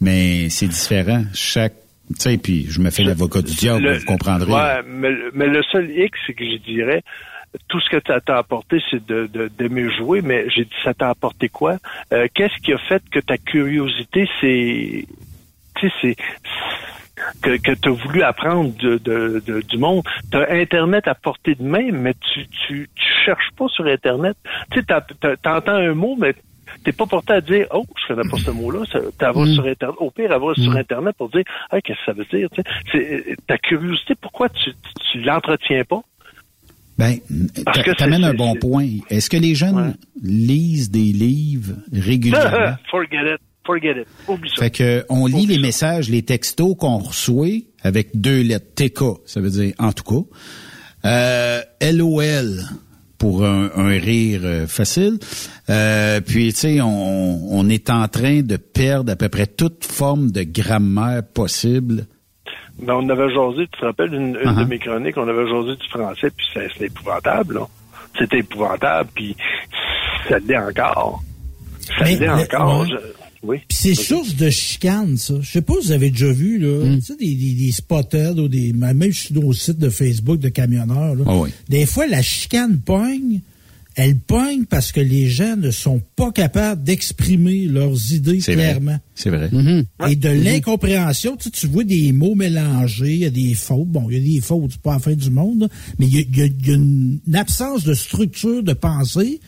[0.00, 1.24] Mais c'est différent.
[1.34, 1.74] Chaque
[2.10, 4.50] tu sais, puis je me fais l'avocat du diable, vous comprendrez.
[4.50, 7.04] Ouais, mais, mais le seul X, c'est que je dirais,
[7.68, 11.10] tout ce que ça t'a apporté, c'est de, d'aimer jouer, mais j'ai dit, ça t'a
[11.10, 11.78] apporté quoi?
[12.12, 15.06] Euh, qu'est-ce qui a fait que ta curiosité, c'est
[16.02, 16.16] c'est
[17.42, 20.02] que, que tu as voulu apprendre de, de, du monde.
[20.30, 24.36] Tu as Internet à portée de main, mais tu, tu, tu cherches pas sur Internet.
[24.72, 26.34] Tu sais, t'entends un mot, mais
[26.84, 29.54] t'es pas porté à dire oh je connais pas ce mot-là tu mm.
[29.54, 30.76] sur internet au pire avoir sur mm.
[30.76, 31.42] internet pour dire
[31.72, 32.48] hey, qu'est-ce que ça veut dire
[32.92, 34.70] c'est ta curiosité pourquoi tu
[35.10, 36.02] tu l'entretiens pas?
[36.98, 37.18] Ben,
[37.96, 38.86] t'amènes un bon point.
[39.08, 42.76] Est-ce que les jeunes lisent des livres régulièrement?
[42.90, 43.40] Forget it.
[43.70, 44.08] Forget it.
[44.58, 49.40] Fait que on lit les messages, les textos qu'on reçoit avec deux lettres TK, ça
[49.40, 50.36] veut dire en tout cas.
[51.04, 52.62] Euh, LOL
[53.16, 53.68] pour un,
[53.98, 55.18] rire euh, facile.
[55.68, 59.84] Euh, puis, tu sais, on, on, est en train de perdre à peu près toute
[59.84, 62.06] forme de grammaire possible.
[62.78, 64.66] Ben, on avait jasé, tu te rappelles, une, une de uh-huh.
[64.66, 67.60] mes chroniques, on avait jasé du français, puis c'était épouvantable,
[68.18, 69.36] C'était épouvantable, puis
[70.26, 71.22] ça l'est encore.
[71.98, 72.86] Ça l'est encore.
[73.42, 73.58] Oui.
[73.68, 75.34] Puis c'est source de chicane, ça.
[75.40, 76.98] Je sais pas si vous avez déjà vu, là, hmm.
[76.98, 80.50] tu sais, des, des, des spotted ou des, même sur nos sites de Facebook de
[80.50, 81.24] camionneurs, là.
[81.26, 83.40] Ah Des fois, la chicane pogne,
[83.96, 88.98] elle pogne parce que les gens ne sont pas capables d'exprimer leurs idées clairement.
[89.14, 89.48] C'est vrai.
[89.48, 90.10] Mm-hmm.
[90.10, 90.42] Et de mm-hmm.
[90.42, 93.88] l'incompréhension, tu, sais, tu vois des mots mélangés, il y a des fautes.
[93.88, 95.68] Bon, il y a des fautes, c'est pas la fin du monde,
[95.98, 99.40] mais il y, a, il y a une absence de structure de pensée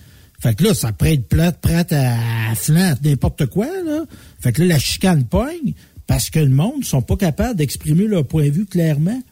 [0.43, 2.17] Fait que là, ça prête plate, prête à
[2.57, 4.03] flanc, n'importe quoi, là.
[4.41, 5.73] Fait que là, la chicane pogne
[6.09, 9.23] parce que le monde ne sont pas capables d'exprimer leur point de vue clairement.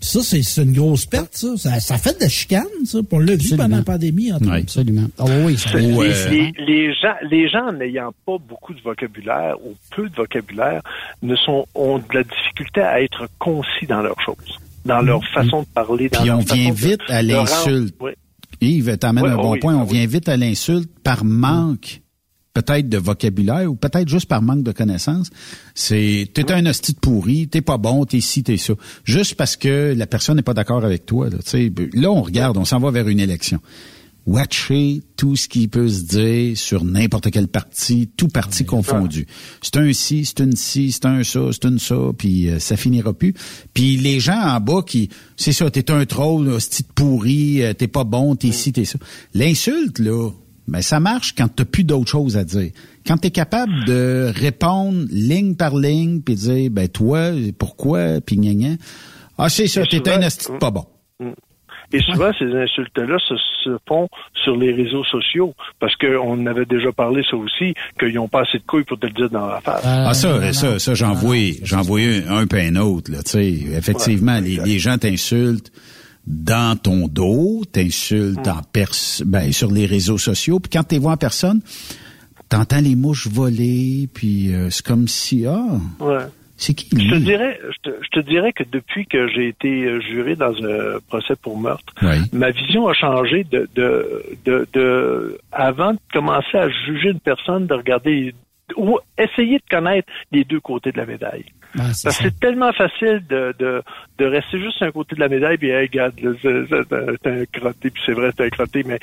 [0.00, 1.78] Ça, c'est une grosse perte, ça.
[1.78, 1.98] ça.
[1.98, 3.00] fait de la chicane, ça.
[3.10, 4.54] On l'a vu pendant la pandémie, en tout cas.
[4.54, 5.08] absolument.
[5.18, 10.14] Oh, oui, les, les, gens, les gens n'ayant pas beaucoup de vocabulaire ou peu de
[10.14, 10.80] vocabulaire
[11.20, 15.34] ne sont, ont de la difficulté à être concis dans leurs choses, dans leur mm-hmm.
[15.34, 16.08] façon de parler.
[16.08, 17.94] Dans Puis on vient vite à l'insulte.
[18.60, 19.74] Yves, t'amènes un bon point.
[19.76, 22.02] on vient vite à l'insulte par manque
[22.56, 25.28] peut-être de vocabulaire ou peut-être juste par manque de connaissances.
[25.74, 28.72] C'est t'es un hostie de pourri, t'es pas bon, t'es ci, t'es ça.
[29.04, 31.28] Juste parce que la personne n'est pas d'accord avec toi.
[31.28, 31.38] Là,
[31.92, 33.60] là, on regarde, on s'en va vers une élection.
[34.26, 39.26] Watcher tout ce qui peut se dire sur n'importe quel parti, tout parti confondu.
[39.62, 42.76] C'est un ci, c'est une ci, c'est un ça, c'est une ça, puis euh, ça
[42.76, 43.34] finira plus.
[43.72, 47.72] Puis les gens en bas qui, c'est ça, t'es un troll, hostie de pourri, euh,
[47.72, 48.98] t'es pas bon, t'es ci, t'es ça.
[49.32, 50.30] L'insulte, là,
[50.66, 52.70] mais ça marche quand tu n'as plus d'autres choses à dire.
[53.06, 58.36] Quand tu es capable de répondre ligne par ligne, puis dire, ben toi, pourquoi, puis
[58.36, 58.70] gna,
[59.38, 60.84] Ah, c'est ça, t'es un asti pas bon.
[61.92, 61.96] Mm.
[61.96, 64.08] Et souvent, ces insultes-là se, font
[64.44, 68.58] sur les réseaux sociaux, parce qu'on avait déjà parlé ça aussi, qu'ils n'ont pas assez
[68.58, 69.82] de couilles pour te le dire dans la face.
[69.84, 73.46] Ah, ça, ça, ça, j'en vois, j'en vois un, un un autre, là, tu sais.
[73.76, 75.72] Effectivement, les, les gens t'insultent
[76.26, 78.90] dans ton dos, t'insultes en pers
[79.24, 81.60] ben, sur les réseaux sociaux, puis quand t'es vois en personne,
[82.48, 85.64] t'entends les mouches voler, puis euh, c'est comme si ah.
[86.00, 86.24] Ouais.
[86.56, 90.36] C'est qui Je te dirais, je te, dirais que depuis que j'ai été euh, juré
[90.36, 91.92] dans un procès pour meurtre,
[92.32, 97.66] ma vision a changé de, de, de, de, avant de commencer à juger une personne,
[97.66, 98.34] de regarder
[98.76, 101.44] ou essayer de connaître les deux côtés de la médaille.
[101.76, 103.82] Parce que c'est tellement facile de, de,
[104.18, 108.02] de rester juste un côté de la médaille, puis hey, regarde, c'est un crotté, puis
[108.06, 108.98] c'est vrai, c'est un crotté, mais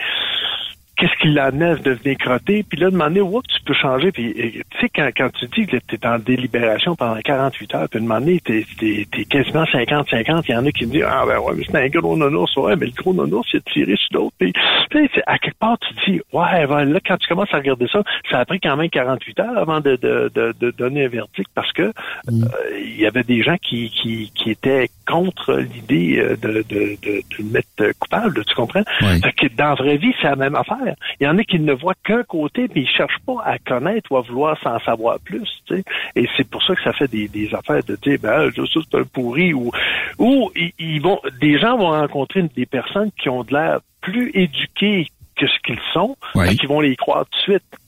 [0.97, 4.79] qu'est-ce qui l'amène de devenir crotté, puis là, demander, où tu peux changer, puis tu
[4.79, 8.39] sais, quand, quand tu dis que tu es en délibération pendant 48 heures, puis demander,
[8.41, 11.63] t'es es, quasiment 50-50, il y en a qui me disent, ah ben ouais, mais
[11.69, 14.53] c'est un gros nonours, ouais, mais le gros nonours, c'est tiré sur l'autre, puis
[15.25, 18.39] à quelque part, tu dis, ouais, ben, là, quand tu commences à regarder ça, ça
[18.39, 21.71] a pris quand même 48 heures avant de, de, de, de donner un verdict, parce
[21.73, 21.91] que
[22.29, 22.43] mm.
[22.43, 26.97] euh, il y avait des gens qui, qui, qui étaient contre l'idée euh, de, de,
[27.01, 28.83] de, de, mettre coupable, tu comprends?
[28.99, 30.77] Fait que dans la vraie vie, c'est la même affaire.
[31.19, 34.11] Il y en a qui ne voient qu'un côté, puis ils cherchent pas à connaître
[34.11, 35.49] ou à vouloir s'en savoir plus.
[36.15, 38.97] Et c'est pour ça que ça fait des, des affaires de dire ben ça c'est
[38.97, 39.71] un pourri ou
[40.19, 45.07] ou ils, vont des gens vont rencontrer des personnes qui ont de l'air plus éduquées
[45.35, 46.15] que ce qu'ils sont,
[46.59, 47.79] qui vont les croire tout de suite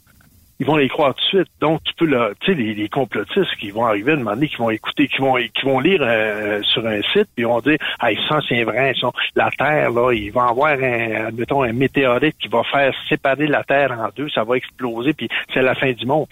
[0.60, 1.51] ils vont les croire tout de suite.
[1.60, 4.56] Donc, tu peux, là, tu sais, les, les, complotistes qui vont arriver à demander, qui
[4.58, 7.78] vont écouter, qui vont, qui vont lire euh, sur un site, puis ils vont dire,
[7.99, 12.38] ah, ça c'est vrai, sont, la Terre, là, ils vont avoir un, admettons, un météorite
[12.38, 15.91] qui va faire séparer la Terre en deux, ça va exploser, puis c'est la fin
[15.91, 16.28] du monde.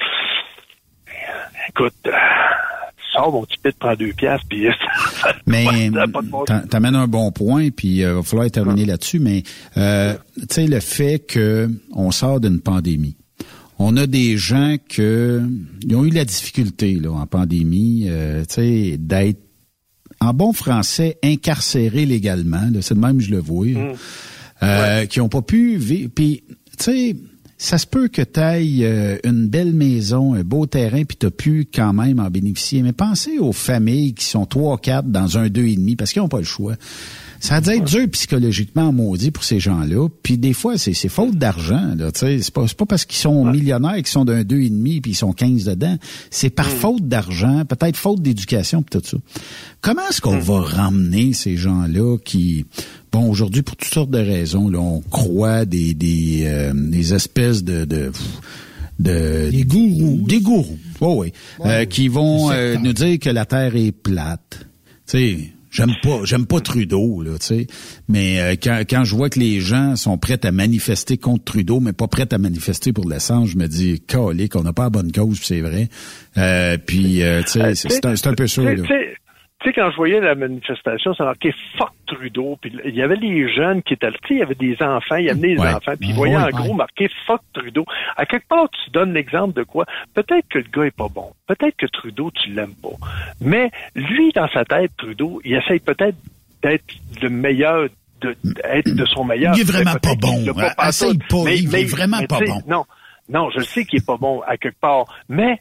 [1.70, 2.12] Écoute, euh,
[3.14, 4.68] sors mon petit pit, prends deux piastres, puis
[5.48, 5.66] Mais
[6.70, 9.44] t'amènes un bon point, puis il euh, va falloir terminer là-dessus, mais
[9.78, 13.16] euh, tu sais, le fait que on sort d'une pandémie,
[13.84, 15.42] on a des gens que
[15.82, 18.44] ils ont eu la difficulté là, en pandémie, euh,
[18.98, 19.42] d'être
[20.22, 22.70] en bon français incarcérés légalement.
[22.82, 23.68] C'est de même je le vois.
[23.68, 23.94] Mmh.
[24.62, 26.10] Euh, qui ont pas pu vivre.
[26.16, 26.44] Puis,
[26.78, 27.16] tu sais,
[27.58, 31.28] ça se peut que tu ailles euh, une belle maison, un beau terrain, puis tu
[31.28, 32.82] as pu quand même en bénéficier.
[32.82, 36.22] Mais pensez aux familles qui sont trois, quatre dans un deux et demi, parce qu'ils
[36.22, 36.76] n'ont pas le choix.
[37.44, 40.08] Ça a dû être dur psychologiquement maudit pour ces gens-là.
[40.24, 41.94] Puis des fois, c'est, faute d'argent.
[42.16, 45.16] C'est pas, pas parce qu'ils sont millionnaires qu'ils sont d'un deux et demi puis ils
[45.16, 45.98] sont 15 dedans.
[46.32, 49.18] C'est par faute d'argent, peut-être faute d'éducation puis tout ça.
[49.82, 52.66] Comment est-ce qu'on va ramener ces gens-là qui,
[53.14, 57.64] bon, aujourd'hui pour toutes sortes de raisons, là, on croit des des, euh, des espèces
[57.64, 58.12] de, de
[59.00, 61.32] de des gourous, des gourous, oh oui,
[61.66, 64.68] euh, qui vont euh, nous dire que la Terre est plate.
[65.08, 65.38] Tu sais,
[65.74, 67.68] J'aime pas, j'aime pas Trudeau, là, tu sais.
[68.08, 71.80] Mais euh, quand, quand je vois que les gens sont prêts à manifester contre Trudeau,
[71.80, 74.90] mais pas prêts à manifester pour l'essence, je me dis, calé, qu'on n'a pas la
[74.92, 75.90] bonne cause, c'est vrai.
[76.38, 78.84] Euh, puis, euh, tu sais, c'est un, un, peu ça, là.
[79.64, 82.58] Tu sais, quand je voyais la manifestation, ça marquait fuck Trudeau.
[82.60, 84.18] Puis il y avait les jeunes qui étaient là.
[84.24, 85.94] Tu sais, il y avait des enfants, il y avait des enfants.
[85.98, 87.86] Puis ils voyaient en gros marqué fuck Trudeau.
[88.18, 89.86] À quelque part, tu donnes l'exemple de quoi?
[90.14, 91.32] Peut-être que le gars est pas bon.
[91.48, 92.90] Peut-être que Trudeau, tu l'aimes pas.
[93.40, 96.18] Mais lui, dans sa tête, Trudeau, il essaye peut-être
[96.62, 96.84] d'être
[97.22, 97.88] le meilleur
[98.20, 99.56] de, d'être de son meilleur.
[99.56, 100.46] Il est vraiment pas bon.
[100.54, 101.44] Pas Essaye pas.
[101.46, 102.62] Mais, il est vraiment pas bon.
[102.68, 102.86] Non,
[103.30, 105.06] non, je sais qu'il est pas bon à quelque part.
[105.30, 105.58] Mais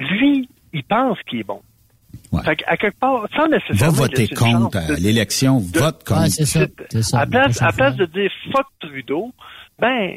[0.00, 1.60] lui, il pense qu'il est bon.
[2.44, 3.92] Fait à quelque part, sans nécessairement.
[3.92, 6.30] Va voter contre l'élection, vote contre.
[6.30, 6.44] c'est
[7.02, 9.32] ça, À place, à place de dire fuck Trudeau,
[9.78, 10.10] ben,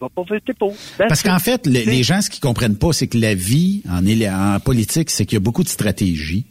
[0.00, 0.74] va pas voter pour.
[0.96, 4.60] Parce qu'en fait, les gens, ce qu'ils comprennent pas, c'est que la vie en, en
[4.60, 6.46] politique, c'est qu'il y a beaucoup de stratégies.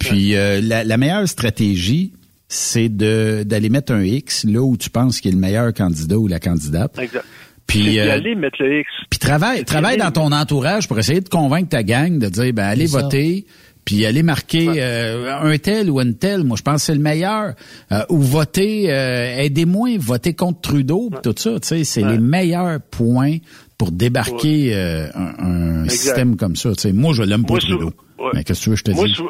[0.00, 2.12] Puis euh, la, meilleure stratégie,
[2.48, 6.18] c'est de d'aller mettre un X là où tu penses qu'il est le meilleur candidat
[6.18, 6.98] ou la candidate.
[6.98, 7.24] Exact.
[7.66, 8.88] Puis euh, aller mettre le X.
[9.10, 12.64] Puis travaille, travaille dans ton entourage pour essayer de convaincre ta gang de dire ben
[12.64, 13.46] allez voter.
[13.84, 17.00] Puis aller marquer euh, un tel ou une telle, moi je pense que c'est le
[17.00, 17.54] meilleur.
[17.92, 23.38] Euh, ou voter, aidez-moi, voter contre Trudeau, tout ça, tu sais, c'est les meilleurs points
[23.78, 24.74] pour débarquer
[25.14, 26.74] un, système comme ça.
[26.74, 27.92] Tu sais, moi je l'aime pas Trudeau.
[28.34, 29.22] Mais qu'est-ce que tu veux je te dis?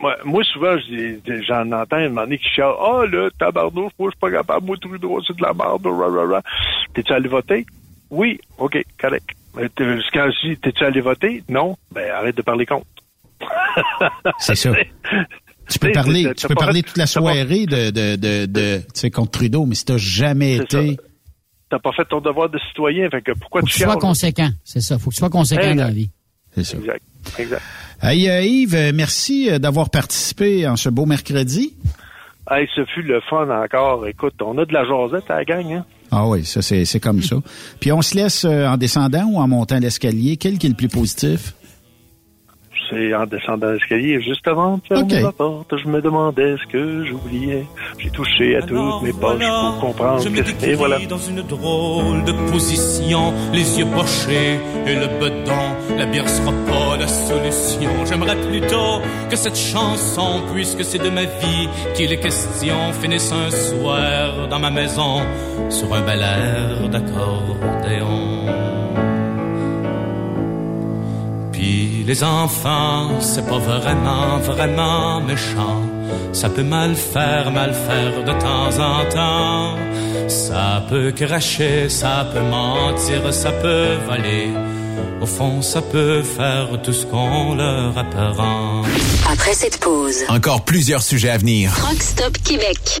[0.00, 0.76] Moi, moi, souvent,
[1.48, 4.30] j'en entends un moment donné qui chiale Ah, oh, là, tabarnouche, moi, je suis pas
[4.30, 6.42] capable, moi, Trudeau, c'est de la merde,
[6.94, 7.66] T'es-tu allé voter?
[8.10, 9.30] Oui, OK, correct.
[9.56, 11.42] Mais quand je dis T'es-tu allé voter?
[11.48, 12.86] Non, ben arrête de parler contre.
[14.38, 14.72] C'est ça.
[15.70, 19.10] Tu peux parler, tu peux parler toute la soirée de, de, de, de tu sais,
[19.10, 20.96] contre Trudeau, mais si t'as jamais été.
[21.68, 24.48] T'as pas fait ton devoir de citoyen, fait que pourquoi Faut tu que sois conséquent,
[24.64, 24.98] c'est ça.
[24.98, 26.10] Faut que tu sois conséquent dans la vie.
[26.54, 26.78] C'est ça.
[26.78, 27.02] Exact,
[27.38, 27.62] exact.
[28.00, 31.74] Hey, euh, Yves, euh, merci euh, d'avoir participé en ce beau mercredi.
[32.50, 34.06] Hey, ce fut le fun encore.
[34.06, 35.84] Écoute, on a de la jasette à la gang, hein?
[36.10, 37.36] Ah oui, ça c'est comme ça.
[37.78, 40.38] Puis on se laisse en descendant ou en montant l'escalier.
[40.38, 41.52] Quel qui est le plus positif?
[42.90, 47.04] C'est en descendant l'escalier, juste avant de fermer la porte, je me demandais ce que
[47.04, 47.66] j'oubliais.
[47.98, 50.98] J'ai touché à toutes mes poches pour comprendre je que c'était, voilà.
[51.08, 55.96] dans une drôle de position, les yeux pochés et le bedon.
[55.96, 57.90] La bière sera pas la solution.
[58.06, 63.50] J'aimerais plutôt que cette chanson, puisque c'est de ma vie qu'il est question, finisse un
[63.50, 65.20] soir dans ma maison
[65.68, 68.37] sur un bel air d'accordéon.
[71.58, 75.82] Puis les enfants, c'est pas vraiment, vraiment méchant.
[76.32, 79.76] Ça peut mal faire, mal faire de temps en temps.
[80.28, 84.50] Ça peut cracher, ça peut mentir, ça peut voler.
[85.20, 88.82] Au fond, ça peut faire tout ce qu'on leur apprend.
[89.28, 91.72] Après cette pause, encore plusieurs sujets à venir.
[91.88, 93.00] Rockstop Québec.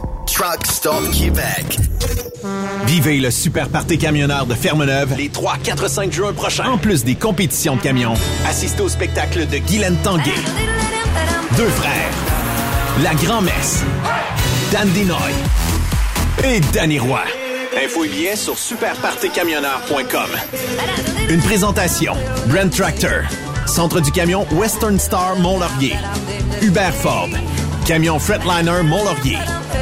[0.33, 1.77] Truck Stop Québec.
[2.85, 6.69] Vivez le super party camionneur de Ferme-Neuve les 3, 4, 5 juin prochains.
[6.71, 8.13] En plus des compétitions de camions,
[8.47, 10.31] assistez au spectacle de Guylaine Tanguay.
[11.57, 12.11] Deux frères.
[13.03, 13.83] La Grand-Messe.
[14.71, 15.31] Dan Dinoy.
[16.45, 17.23] Et Danny Roy.
[17.83, 20.29] Info et sur superpartycamionneur.com.
[21.29, 22.13] Une présentation.
[22.47, 23.23] Brand Tractor.
[23.67, 25.95] Centre du camion Western Star Mont-Laurier.
[26.61, 27.29] Hubert Ford.
[27.85, 29.37] Camion Fretliner Mont-Laurier.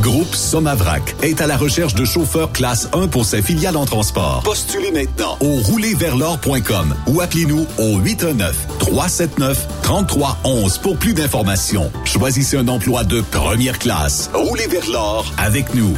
[0.00, 4.42] Groupe Somavrac est à la recherche de chauffeurs classe 1 pour ses filiales en transport.
[4.44, 11.90] Postulez maintenant au roulerversl'or.com ou appelez-nous au 819-379-3311 pour plus d'informations.
[12.04, 14.30] Choisissez un emploi de première classe.
[14.34, 15.94] Roulez vers l'or avec nous.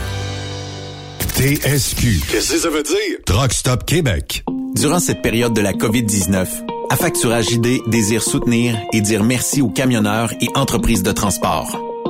[1.37, 2.21] TSQ.
[2.31, 3.19] Qu'est-ce que ça veut dire?
[3.27, 4.45] Truck Stop Québec.
[4.75, 6.47] Durant cette période de la COVID-19,
[6.89, 11.79] Affacturage ID désire soutenir et dire merci aux camionneurs et entreprises de transport.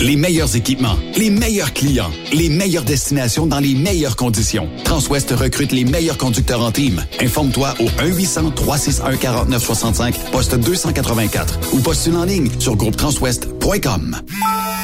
[0.00, 4.66] Les meilleurs équipements, les meilleurs clients, les meilleures destinations dans les meilleures conditions.
[4.82, 7.04] Transwest recrute les meilleurs conducteurs en team.
[7.20, 14.16] Informe-toi au 1-800-361-4965, poste 284 ou postule en ligne sur groupetranswest.com.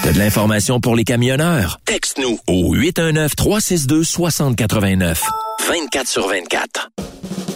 [0.03, 1.81] T'as de l'information pour les camionneurs?
[1.87, 5.17] Texte-nous au 819-362-6089.
[5.67, 6.91] 24 sur 24.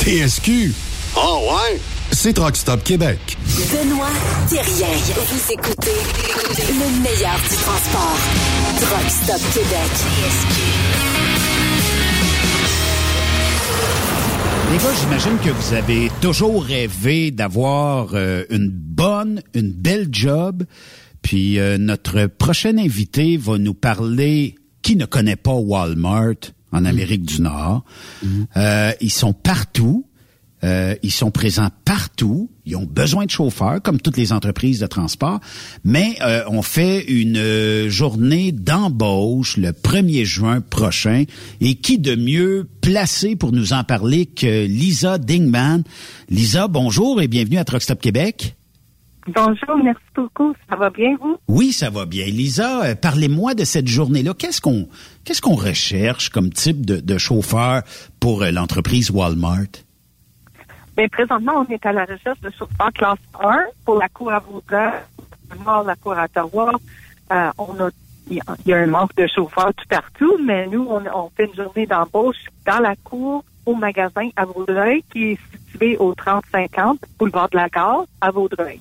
[0.00, 0.72] TSQ.
[1.14, 1.78] Oh ouais?
[2.10, 3.18] C'est Truck Stop Québec.
[3.70, 4.08] Benoît
[4.48, 4.88] Thérien.
[5.14, 5.90] Vous écoutez
[6.70, 8.16] le meilleur du transport.
[8.80, 9.90] Truck Stop Québec.
[14.72, 20.64] Les gars, j'imagine que vous avez toujours rêvé d'avoir euh, une bonne, une belle job.
[21.20, 26.36] Puis euh, notre prochain invité va nous parler qui ne connaît pas Walmart
[26.72, 27.84] en Amérique du Nord.
[28.56, 30.06] Euh, ils sont partout.
[30.62, 32.50] Euh, ils sont présents partout.
[32.66, 35.40] Ils ont besoin de chauffeurs, comme toutes les entreprises de transport.
[35.84, 41.24] Mais euh, on fait une euh, journée d'embauche le 1er juin prochain.
[41.60, 45.82] Et qui de mieux placé pour nous en parler que Lisa Dingman.
[46.28, 48.56] Lisa, bonjour et bienvenue à Truck Stop Québec.
[49.26, 50.54] Bonjour, merci beaucoup.
[50.68, 51.36] Ça va bien, vous?
[51.48, 52.26] Oui, ça va bien.
[52.26, 54.32] Lisa, euh, parlez-moi de cette journée-là.
[54.34, 54.88] Qu'est-ce qu'on
[55.24, 57.82] qu'est-ce qu'on recherche comme type de, de chauffeur
[58.18, 59.84] pour euh, l'entreprise Walmart?
[60.96, 64.38] Bien, présentement, on est à la recherche de chauffeurs classe 1 pour la cour à
[64.40, 64.92] Vaudreuil,
[65.86, 66.72] la cour à Ottawa.
[67.32, 67.90] Euh, on a
[68.30, 71.86] il y a un manque de chauffeurs tout partout, mais nous, on, fait une journée
[71.86, 77.56] d'embauche dans la cour au magasin à Vaudreuil, qui est situé au 3050 boulevard de
[77.56, 78.80] la Gare à Vaudreuil.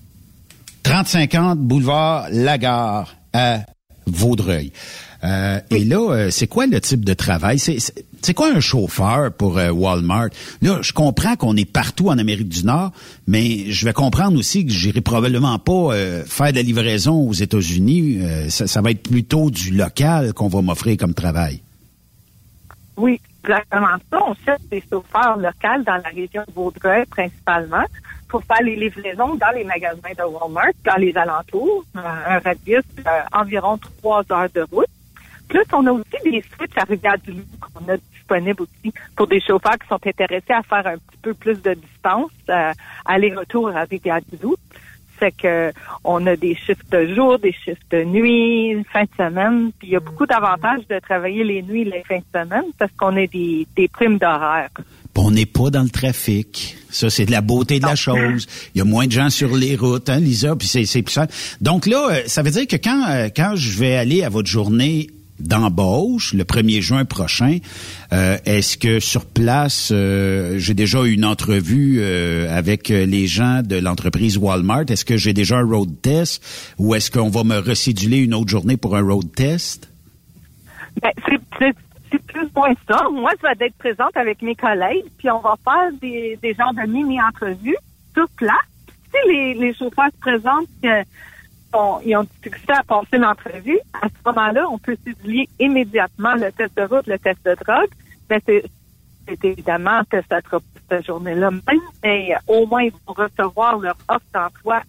[0.90, 3.60] 3050 boulevard Lagare à
[4.08, 4.72] Vaudreuil.
[5.24, 7.60] Euh, et là, euh, c'est quoi le type de travail?
[7.60, 10.30] C'est quoi un chauffeur pour euh, Walmart?
[10.64, 12.92] Là, je comprends qu'on est partout en Amérique du Nord,
[13.28, 15.94] mais je vais comprendre aussi que j'irai probablement pas
[16.26, 18.22] faire de livraison aux États-Unis.
[18.50, 21.62] Ça, ça, va être plutôt du local qu'on va m'offrir comme travail.
[22.98, 24.18] Oui, exactement ça.
[24.28, 27.86] On cherche des chauffeurs locaux dans la région de Vaudreuil principalement
[28.30, 32.84] pour faire les livraisons dans les magasins de Walmart, dans les alentours, un radius
[33.34, 34.88] d'environ trois heures de route.
[35.50, 39.80] Plus, on a aussi des switches à Rivière-du-Loup qu'on a disponibles aussi pour des chauffeurs
[39.80, 42.72] qui sont intéressés à faire un petit peu plus de distance, euh,
[43.04, 44.56] aller-retour à Rivière-du-Loup.
[45.18, 45.74] C'est que
[46.04, 49.72] on a des chiffres de jour, des chiffres de nuit, fin de semaine.
[49.80, 52.66] Puis il y a beaucoup d'avantages de travailler les nuits et les fins de semaine
[52.78, 54.70] parce qu'on a des, des primes d'horaire.
[55.22, 56.78] On n'est pas dans le trafic.
[56.90, 58.48] Ça, c'est de la beauté de la chose.
[58.74, 61.28] Il y a moins de gens sur les routes, hein, Lisa, puis c'est plus ça.
[61.60, 64.48] Donc là, euh, ça veut dire que quand, euh, quand je vais aller à votre
[64.48, 65.10] journée
[65.40, 67.60] d'embauche le 1er juin prochain.
[68.12, 73.62] Euh, est-ce que sur place, euh, j'ai déjà eu une entrevue euh, avec les gens
[73.64, 74.86] de l'entreprise Walmart?
[74.90, 76.44] Est-ce que j'ai déjà un road test?
[76.78, 79.90] Ou est-ce qu'on va me recéduler une autre journée pour un road test?
[81.02, 81.12] Ben,
[81.60, 81.74] c'est
[82.18, 83.08] plus ou moins ça.
[83.12, 86.74] Moi, je vais être présente avec mes collègues, puis on va faire des, des genres
[86.74, 87.78] de mini-entrevues
[88.14, 88.58] sur place.
[89.12, 90.68] Si les, les chauffeurs se présentent
[92.06, 96.76] ils ont succès à passer l'entrevue, à ce moment-là, on peut s'étudier immédiatement le test
[96.76, 97.90] de route, le test de drogue.
[98.30, 98.64] Mais c'est,
[99.44, 100.60] évidemment que ça sera
[100.90, 104.82] cette journée-là même, mais au moins ils vont recevoir leur offre d'emploi.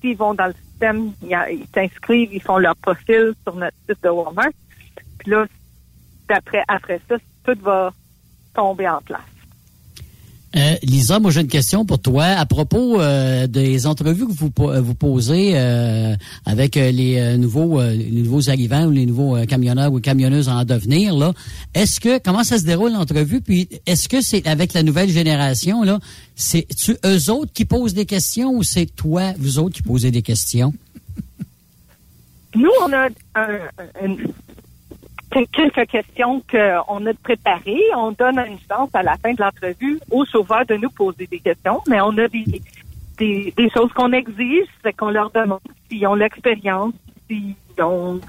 [0.00, 4.08] S'ils vont dans le système, ils s'inscrivent, ils font leur profil sur notre site de
[4.10, 4.52] Walmart.
[5.18, 5.46] Puis là,
[6.32, 7.92] après, après ça, tout va
[8.54, 9.20] tomber en place.
[10.56, 14.52] Euh, Lisa, moi j'ai une question pour toi à propos euh, des entrevues que vous
[14.60, 15.56] euh, vous posez
[16.46, 21.32] avec les nouveaux les nouveaux arrivants ou les nouveaux camionneurs ou camionneuses en devenir là.
[21.74, 23.40] Est-ce que comment ça se déroule l'entrevue?
[23.40, 25.98] Puis est-ce que c'est avec la nouvelle génération là,
[26.36, 30.12] c'est tu eux autres qui posent des questions ou c'est toi vous autres qui posez
[30.12, 30.72] des questions?
[32.54, 34.16] Nous on a un,
[35.52, 37.82] quelques questions qu'on a préparées.
[37.96, 41.38] On donne une chance à la fin de l'entrevue aux sauveurs de nous poser des
[41.38, 42.62] questions, mais on a des,
[43.18, 46.94] des, choses qu'on exige, c'est qu'on leur demande s'ils ont l'expérience,
[47.28, 48.20] s'ils ont,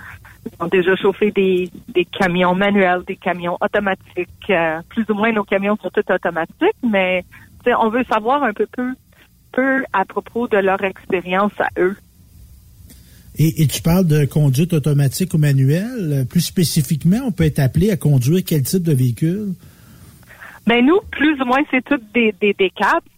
[0.59, 4.29] ont, déjà chauffé des, des camions manuels, des camions automatiques.
[4.49, 7.23] Euh, plus ou moins, nos camions sont tous automatiques, mais
[7.79, 8.93] on veut savoir un peu peu,
[9.51, 11.97] peu à propos de leur expérience à eux.
[13.37, 16.25] Et, tu parles de conduite automatique ou manuelle.
[16.29, 19.53] Plus spécifiquement, on peut être appelé à conduire quel type de véhicule?
[20.65, 22.71] Ben nous, plus ou moins, c'est toutes des, des, des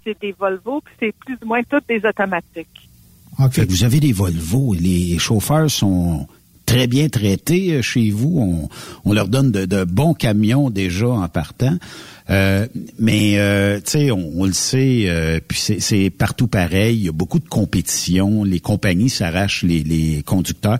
[0.03, 2.89] c'est des Volvo, puis c'est plus ou moins toutes des automatiques.
[3.39, 3.59] OK.
[3.59, 4.73] Vous avez des Volvo.
[4.73, 6.27] Les chauffeurs sont
[6.65, 8.37] très bien traités euh, chez vous.
[8.39, 8.69] On,
[9.09, 11.77] on leur donne de, de, bons camions déjà en partant.
[12.29, 12.67] Euh,
[12.99, 16.97] mais euh, tu sais, on, le sait, euh, puis c'est partout pareil.
[16.97, 18.43] Il y a beaucoup de compétition.
[18.43, 20.79] Les compagnies s'arrachent les, les conducteurs.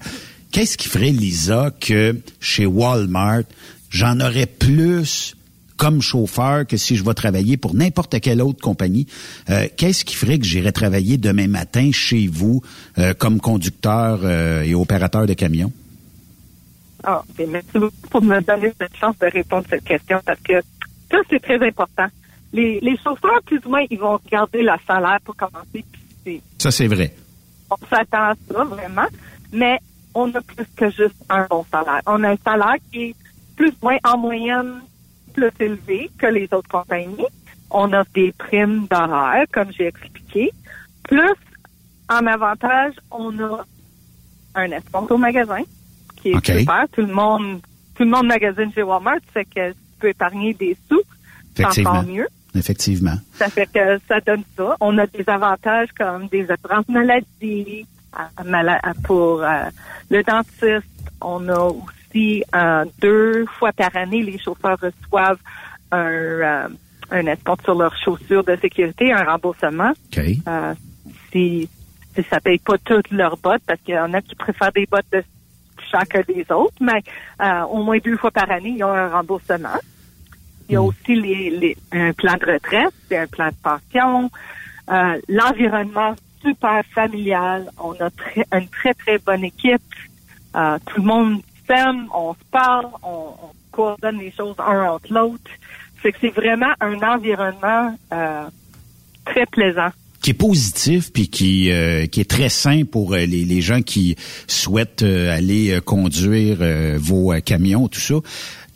[0.52, 3.44] Qu'est-ce qui ferait, Lisa, que chez Walmart,
[3.90, 5.36] j'en aurais plus
[5.78, 9.06] comme chauffeur que si je vais travailler pour n'importe quelle autre compagnie?
[9.46, 12.64] Qu'est-ce qui ferait que j'irais travailler demain matin chez vous
[13.20, 14.28] comme conducteur
[14.64, 15.72] et opérateur de camion?
[17.04, 20.54] Ah, merci beaucoup pour me donner cette chance de répondre à cette question parce que
[21.12, 22.08] ça, c'est très important.
[22.54, 25.84] Les, les chauffeurs, plus ou moins, ils vont garder le salaire pour commencer.
[26.58, 27.14] Ça, c'est vrai.
[27.70, 29.08] On s'attend à ça, vraiment.
[29.52, 29.80] Mais
[30.14, 32.02] on a plus que juste un bon salaire.
[32.06, 33.16] On a un salaire qui est
[33.56, 34.82] plus ou moins en moyenne
[35.34, 37.28] plus élevé que les autres compagnies.
[37.70, 40.52] On a des primes d'horaire, comme j'ai expliqué.
[41.04, 41.36] Plus,
[42.10, 43.66] en avantage, on a
[44.56, 45.62] un escompte au magasin,
[46.16, 46.86] qui est super.
[46.92, 47.62] Tout le monde,
[47.96, 51.02] tout le monde magasine chez Walmart, c'est que peut épargner des sous,
[51.56, 52.28] c'est encore mieux.
[52.56, 53.16] Effectivement.
[53.34, 54.76] Ça fait que ça donne ça.
[54.80, 57.86] On a des avantages comme des assurances maladie
[59.04, 59.70] pour euh,
[60.10, 60.88] le dentiste.
[61.22, 65.40] On a aussi euh, deux fois par année, les chauffeurs reçoivent
[65.92, 66.68] un, euh,
[67.12, 69.94] un escompte sur leurs chaussures de sécurité, un remboursement.
[70.12, 70.40] Okay.
[71.32, 71.70] si,
[72.16, 74.88] si ça paye pas toutes leurs bottes, parce qu'il y en a qui préfèrent des
[74.90, 75.24] bottes de
[75.90, 77.04] chacun des autres, mais
[77.42, 79.80] euh, au moins deux fois par année, ils ont un remboursement.
[80.70, 80.86] Il y a hmm.
[80.86, 84.30] aussi les, un plan de retraite, un plan de pension,
[84.90, 87.70] euh, l'environnement super familial.
[87.80, 88.10] On a
[88.58, 89.82] une très très bonne équipe.
[90.56, 93.34] Euh, tout le monde s'aime, on se parle, on,
[93.72, 95.52] coordonne les choses un entre l'autre.
[96.02, 98.46] C'est que c'est vraiment un environnement euh,
[99.26, 99.90] très plaisant
[100.28, 103.82] qui est positif puis qui euh, qui est très sain pour euh, les, les gens
[103.82, 106.58] qui souhaitent aller conduire
[106.98, 108.16] vos camions tout ça.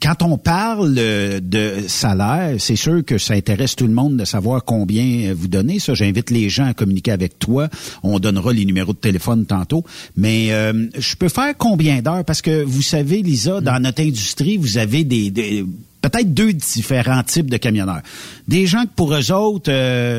[0.01, 4.63] Quand on parle de salaire, c'est sûr que ça intéresse tout le monde de savoir
[4.63, 5.79] combien vous donnez.
[5.79, 7.67] Ça, j'invite les gens à communiquer avec toi.
[8.01, 9.83] On donnera les numéros de téléphone tantôt.
[10.15, 12.25] Mais euh, je peux faire combien d'heures?
[12.25, 15.63] Parce que vous savez, Lisa, dans notre industrie, vous avez des,
[16.01, 18.01] peut-être deux différents types de camionneurs.
[18.47, 19.71] Des gens que pour eux autres,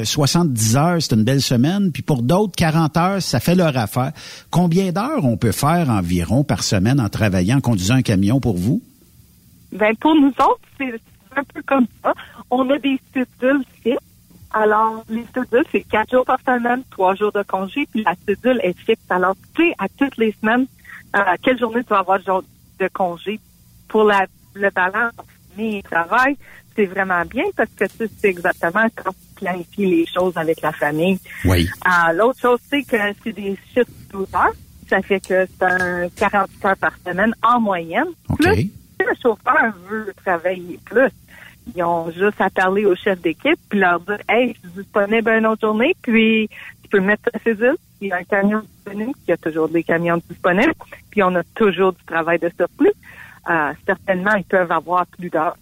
[0.05, 3.77] 70 euh, heures, c'est une belle semaine, puis pour d'autres, 40 heures, ça fait leur
[3.77, 4.13] affaire.
[4.51, 8.57] Combien d'heures on peut faire environ par semaine en travaillant, en conduisant un camion pour
[8.57, 8.81] vous?
[9.73, 11.01] Ben, pour nous autres, c'est
[11.37, 12.13] un peu comme ça.
[12.51, 13.99] On a des studios fixes.
[14.55, 18.61] Alors, les studios, c'est quatre jours par semaine, trois jours de congé, puis la studule
[18.63, 19.01] est fixe.
[19.09, 20.67] Alors, tu sais, à toutes les semaines,
[21.17, 23.41] euh, quelle journée tu vas avoir de congé?
[23.89, 25.13] Pour la, le balance
[25.83, 26.37] travail,
[26.75, 30.73] c'est vraiment bien parce que tu sais exactement quand tu planifies les choses avec la
[30.73, 31.19] famille.
[31.45, 31.69] Oui.
[31.87, 34.55] Euh, L'autre chose, c'est que c'est des chiffres 12 heures.
[34.89, 38.09] Ça fait que c'est un 40 heures par semaine en moyenne.
[38.29, 38.47] OK
[39.03, 41.11] le chauffeur veut travailler plus,
[41.75, 45.31] ils ont juste à parler au chef d'équipe puis leur dire Hey, je suis disponible
[45.31, 46.49] une autre journée, puis
[46.83, 49.69] tu peux mettre ta cédule, il y a un camion disponible, il y a toujours
[49.69, 50.75] des camions disponibles,
[51.11, 52.93] puis on a toujours du travail de surplus.
[53.51, 55.57] Euh, certainement, ils peuvent avoir plus d'heures.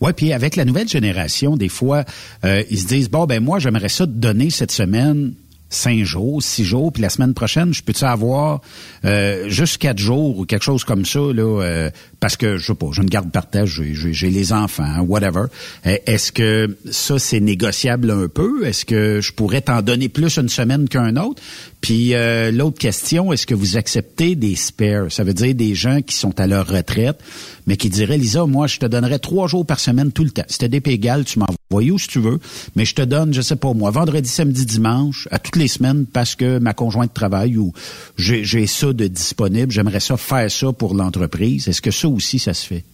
[0.00, 2.04] Oui, puis avec la nouvelle génération, des fois,
[2.44, 5.34] euh, ils se disent bon ben moi j'aimerais ça te donner cette semaine
[5.72, 8.60] cinq jours, six jours, puis la semaine prochaine, je peux-tu avoir
[9.04, 11.90] euh, juste quatre jours ou quelque chose comme ça, là, euh,
[12.22, 15.46] parce que, je sais pas, je ne garde partage, j'ai les enfants, whatever.
[15.86, 18.64] Euh, est-ce que ça, c'est négociable un peu?
[18.64, 21.42] Est-ce que je pourrais t'en donner plus une semaine qu'un autre?
[21.80, 22.14] Puis
[22.52, 25.10] l'autre question, est-ce que vous acceptez des spares?
[25.10, 27.18] Ça veut dire des gens qui sont à leur retraite,
[27.66, 30.44] mais qui diraient, Lisa, moi, je te donnerais trois jours par semaine tout le temps.
[30.46, 32.38] C'était des égal, tu m'envoies où si tu veux,
[32.76, 36.06] mais je te donne, je sais pas moi, vendredi, samedi, dimanche, à toutes les semaines
[36.06, 37.72] parce que ma conjointe travaille ou
[38.16, 41.66] j'ai ça de disponible, j'aimerais ça faire ça pour l'entreprise.
[41.66, 42.84] Est-ce que ça aussi, ça se fait?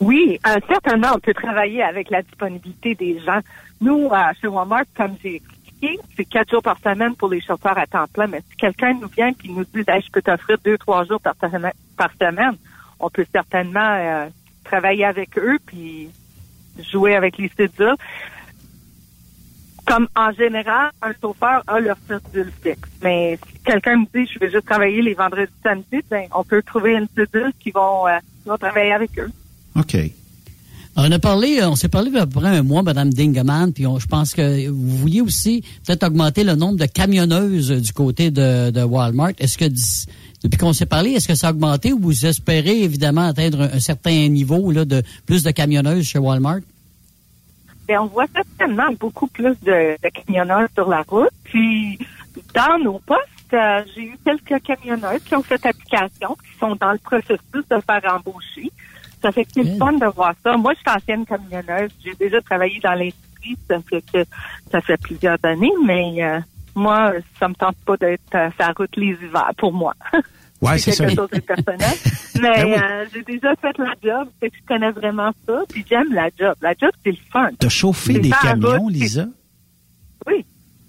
[0.00, 3.40] Oui, euh, certainement, on peut travailler avec la disponibilité des gens.
[3.80, 7.78] Nous, euh, chez Walmart, comme j'ai expliqué, c'est quatre jours par semaine pour les chauffeurs
[7.78, 10.78] à temps plein, mais si quelqu'un nous vient et nous dit je peux t'offrir deux,
[10.78, 12.56] trois jours par, semaine,
[12.98, 14.28] on peut certainement euh,
[14.64, 16.08] travailler avec eux puis
[16.90, 17.94] jouer avec les cédules.
[19.86, 22.88] Comme en général, un chauffeur a leur cédule fixe.
[23.02, 26.62] Mais si quelqu'un me dit je vais juste travailler les vendredis samedis, ben, on peut
[26.62, 29.30] trouver une cédule qui vont, euh, qui vont travailler avec eux.
[29.76, 29.96] OK.
[30.96, 32.82] On a parlé, euh, on s'est parlé il y a à peu près un mois,
[32.82, 37.70] Mme Dingaman, puis je pense que vous vouliez aussi peut-être augmenter le nombre de camionneuses
[37.70, 39.32] du côté de, de Walmart.
[39.38, 43.26] Est-ce que depuis qu'on s'est parlé, est-ce que ça a augmenté ou vous espérez évidemment
[43.26, 46.60] atteindre un, certain niveau là, de plus de camionneuses chez Walmart?
[47.86, 51.30] Bien, on voit certainement beaucoup plus de, camionneurs sur la route.
[51.44, 51.98] Puis,
[52.54, 56.92] dans nos postes, euh, j'ai eu quelques camionneurs qui ont fait application, qui sont dans
[56.92, 58.70] le processus de faire embaucher.
[59.22, 60.56] Ça fait que c'est fun de voir ça.
[60.56, 61.90] Moi, je suis ancienne camionneuse.
[62.04, 63.56] J'ai déjà travaillé dans l'industrie.
[63.68, 64.24] Ça fait que
[64.70, 66.40] ça fait plusieurs années, mais euh,
[66.74, 69.94] moi, ça me tente pas d'être euh, sur la route les hivers pour moi.
[70.64, 71.96] Ouais, c'est quelque chose de personnel.
[72.40, 75.62] Mais ben euh, j'ai déjà fait la job, fait que je connais vraiment ça.
[75.68, 76.54] Puis j'aime la job.
[76.62, 77.50] La job, c'est le fun.
[77.58, 79.26] T'as chauffé des camions, Lisa?
[80.26, 80.44] Oui,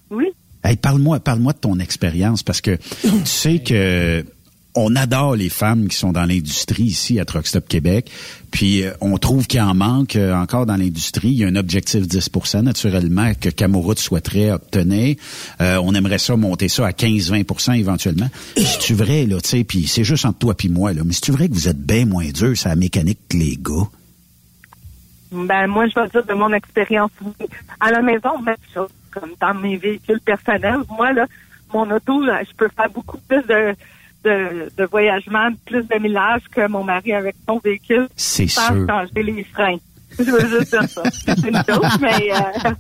[0.10, 0.28] oui.
[0.64, 4.26] Hey, parle-moi, parle-moi de ton expérience parce que tu sais que
[4.76, 8.12] on adore les femmes qui sont dans l'industrie ici à Truck Stop Québec.
[8.52, 11.30] Puis euh, on trouve qu'il en manque euh, encore dans l'industrie.
[11.30, 15.16] Il y a un objectif 10% naturellement que Camoroute souhaiterait obtenir.
[15.62, 18.30] Euh, on aimerait ça monter ça à 15-20% éventuellement.
[18.58, 21.14] Si tu vrai là, tu sais, puis c'est juste entre toi puis moi là, mais
[21.14, 23.88] si tu vrai que vous êtes bien moins dur ça la mécanique que les gars?
[25.32, 27.12] Ben moi je vais dire de mon expérience
[27.80, 30.82] à la maison même chose comme dans mes véhicules personnels.
[30.90, 31.26] Moi là,
[31.74, 33.76] mon auto, je peux faire beaucoup plus de
[34.26, 38.08] de, de voyagement, plus de millage que mon mari avec son véhicule.
[38.16, 39.78] C'est sans changer les freins.
[40.18, 41.04] Je veux juste dire ça.
[41.12, 42.32] C'est une chose, mais...
[42.32, 42.74] Euh,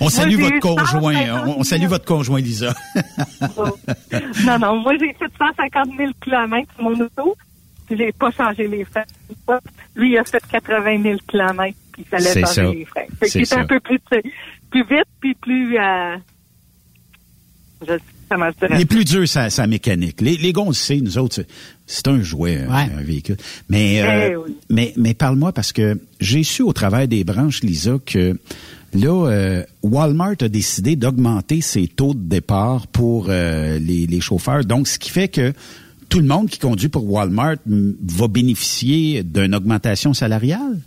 [0.00, 1.44] on salue votre conjoint.
[1.46, 2.74] On, salue votre conjoint, Lisa.
[4.44, 4.76] non, non.
[4.76, 7.36] Moi, j'ai fait 150 000 km sur mon auto,
[7.90, 9.04] j'ai pas changé les freins.
[9.96, 13.06] Lui, il a fait 80 000 km, puis il fallait changer les freins.
[13.22, 13.98] C'est un peu plus,
[14.70, 15.78] plus vite, puis plus...
[15.78, 16.16] Euh,
[17.86, 17.94] je
[18.70, 20.20] les plus dur, ça, ça mécanique.
[20.20, 21.42] Les, les gars, on sait, nous autres,
[21.86, 23.36] c'est un jouet, un, véhicule.
[23.68, 27.98] Mais, euh, eh mais, mais parle-moi parce que j'ai su au travers des branches, Lisa,
[28.04, 28.38] que
[28.94, 34.64] là, euh, Walmart a décidé d'augmenter ses taux de départ pour euh, les, les chauffeurs.
[34.64, 35.52] Donc, ce qui fait que
[36.08, 40.78] tout le monde qui conduit pour Walmart va bénéficier d'une augmentation salariale?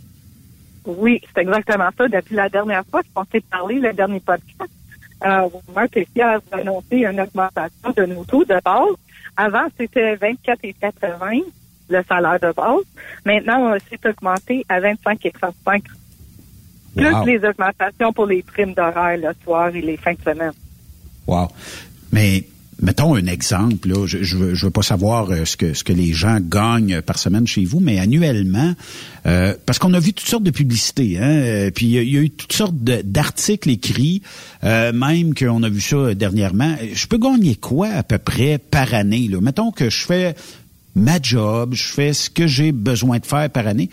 [0.84, 2.08] Oui, c'est exactement ça.
[2.08, 4.70] Depuis la dernière fois qu'on s'est parlé, le dernier podcast,
[5.24, 8.96] euh, Walmart est fier d'annoncer une augmentation de nos taux de base.
[9.36, 11.42] Avant, c'était 24,80
[11.88, 12.84] le salaire de base.
[13.24, 15.82] Maintenant, c'est augmenté à 25,35
[16.94, 20.52] plus les augmentations pour les primes d'horaire le soir et les fins de semaine.
[21.26, 21.48] Wow.
[22.12, 22.44] Mais
[22.82, 25.92] mettons un exemple, là, je, je, veux, veux pas savoir euh, ce que ce que
[25.92, 28.74] les gens gagnent par semaine chez vous, mais annuellement,
[29.26, 32.20] euh, parce qu'on a vu toutes sortes de publicités, hein, euh, puis il y, a
[32.20, 34.22] eu toutes sortes d'articles écrits,
[34.62, 36.76] même qu'on a vu ça dernièrement.
[36.92, 39.40] Je peux gagner quoi à peu près par année là?
[39.40, 40.34] Mettons que je fais
[40.94, 43.88] ma job, je fais ce que j'ai besoin de faire par année.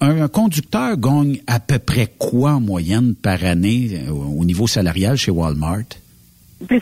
[0.00, 5.30] Un, conducteur gagne à peu près quoi en moyenne par année au, niveau salarial chez
[5.30, 5.84] Walmart?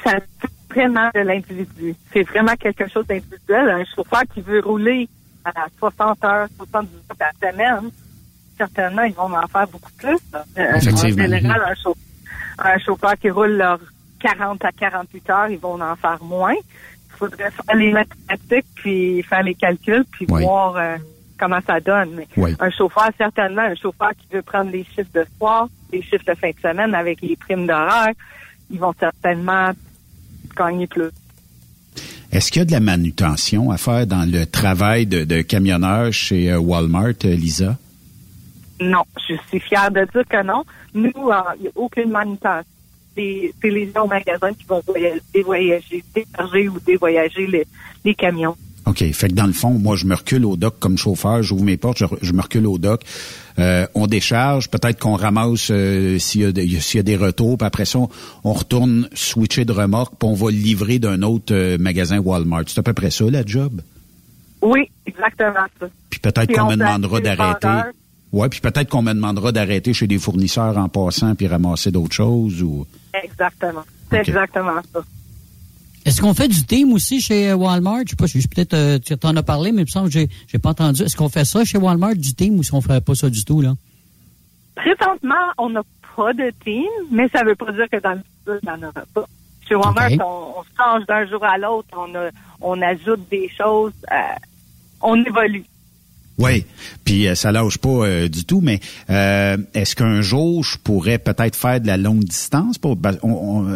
[0.05, 0.19] ça
[0.75, 1.95] vraiment de l'individu.
[2.13, 3.71] C'est vraiment quelque chose d'individuel.
[3.71, 5.09] Un chauffeur qui veut rouler
[5.45, 7.91] à 60 heures, 70 heures par semaine,
[8.57, 10.19] certainement, ils vont en faire beaucoup plus.
[10.35, 11.75] Euh, en général,
[12.59, 13.81] un chauffeur, qui roule leurs
[14.21, 16.55] 40 à 48 heures, ils vont en faire moins.
[16.55, 20.97] Il faudrait faire les mathématiques, puis faire les calculs, puis voir euh,
[21.39, 22.23] comment ça donne.
[22.37, 26.35] Un chauffeur, certainement, un chauffeur qui veut prendre les chiffres de soir, les chiffres de
[26.35, 28.13] fin de semaine avec les primes d'horaire,
[28.71, 29.71] ils vont certainement
[30.55, 31.11] gagner plus.
[32.33, 36.51] Est-ce qu'il y a de la manutention à faire dans le travail de, camionneur chez
[36.51, 37.77] euh, Walmart, euh, Lisa?
[38.81, 40.65] Non, je suis fière de dire que non.
[40.95, 42.65] Nous, euh, il n'y a aucune manutention.
[43.17, 44.83] C'est les gens au magasin qui vont
[45.33, 47.65] dévoyager, décharger ou dévoyager les,
[48.05, 48.57] les camions.
[48.87, 49.05] OK.
[49.13, 51.77] Fait que dans le fond, moi, je me recule au dock comme chauffeur, j'ouvre mes
[51.77, 53.03] portes, je, me recule au dock.
[53.59, 57.85] Euh, on décharge, peut-être qu'on ramasse euh, s'il y, y, a des retours, puis après
[57.85, 58.01] ça,
[58.43, 62.65] on, retourne switcher de remorque, puis on va le livrer d'un autre euh, magasin Walmart.
[62.67, 63.81] C'est à peu près ça, la job?
[64.61, 65.87] Oui, exactement ça.
[66.11, 67.91] Puis peut-être qu'on me demandera d'arrêter.
[68.33, 72.15] Ouais, puis peut-être qu'on me demandera d'arrêter chez des fournisseurs en passant puis ramasser d'autres
[72.15, 72.85] choses ou?
[73.23, 73.85] Exactement.
[74.11, 75.01] C'est exactement ça.
[76.05, 78.03] Est-ce qu'on fait du team aussi chez Walmart?
[78.05, 80.19] Je sais pas, je peut-être euh, tu en as parlé, mais il me semble que
[80.47, 81.03] j'ai, pas entendu.
[81.03, 83.45] Est-ce qu'on fait ça chez Walmart, du team, ou est-ce qu'on fait pas ça du
[83.45, 83.75] tout, là?
[84.75, 85.83] Présentement, on n'a
[86.15, 88.89] pas de team, mais ça veut pas dire que dans le futur, il n'y en
[88.89, 89.25] aura pas.
[89.67, 92.13] Chez Walmart, on, change d'un jour à l'autre, on,
[92.61, 94.17] on ajoute des choses, euh,
[95.01, 95.65] on évolue.
[96.37, 96.67] Oui,
[97.05, 101.19] puis euh, ça lâche pas euh, du tout, mais euh, est-ce qu'un jour je pourrais
[101.19, 103.17] peut-être faire de la longue distance pour ben,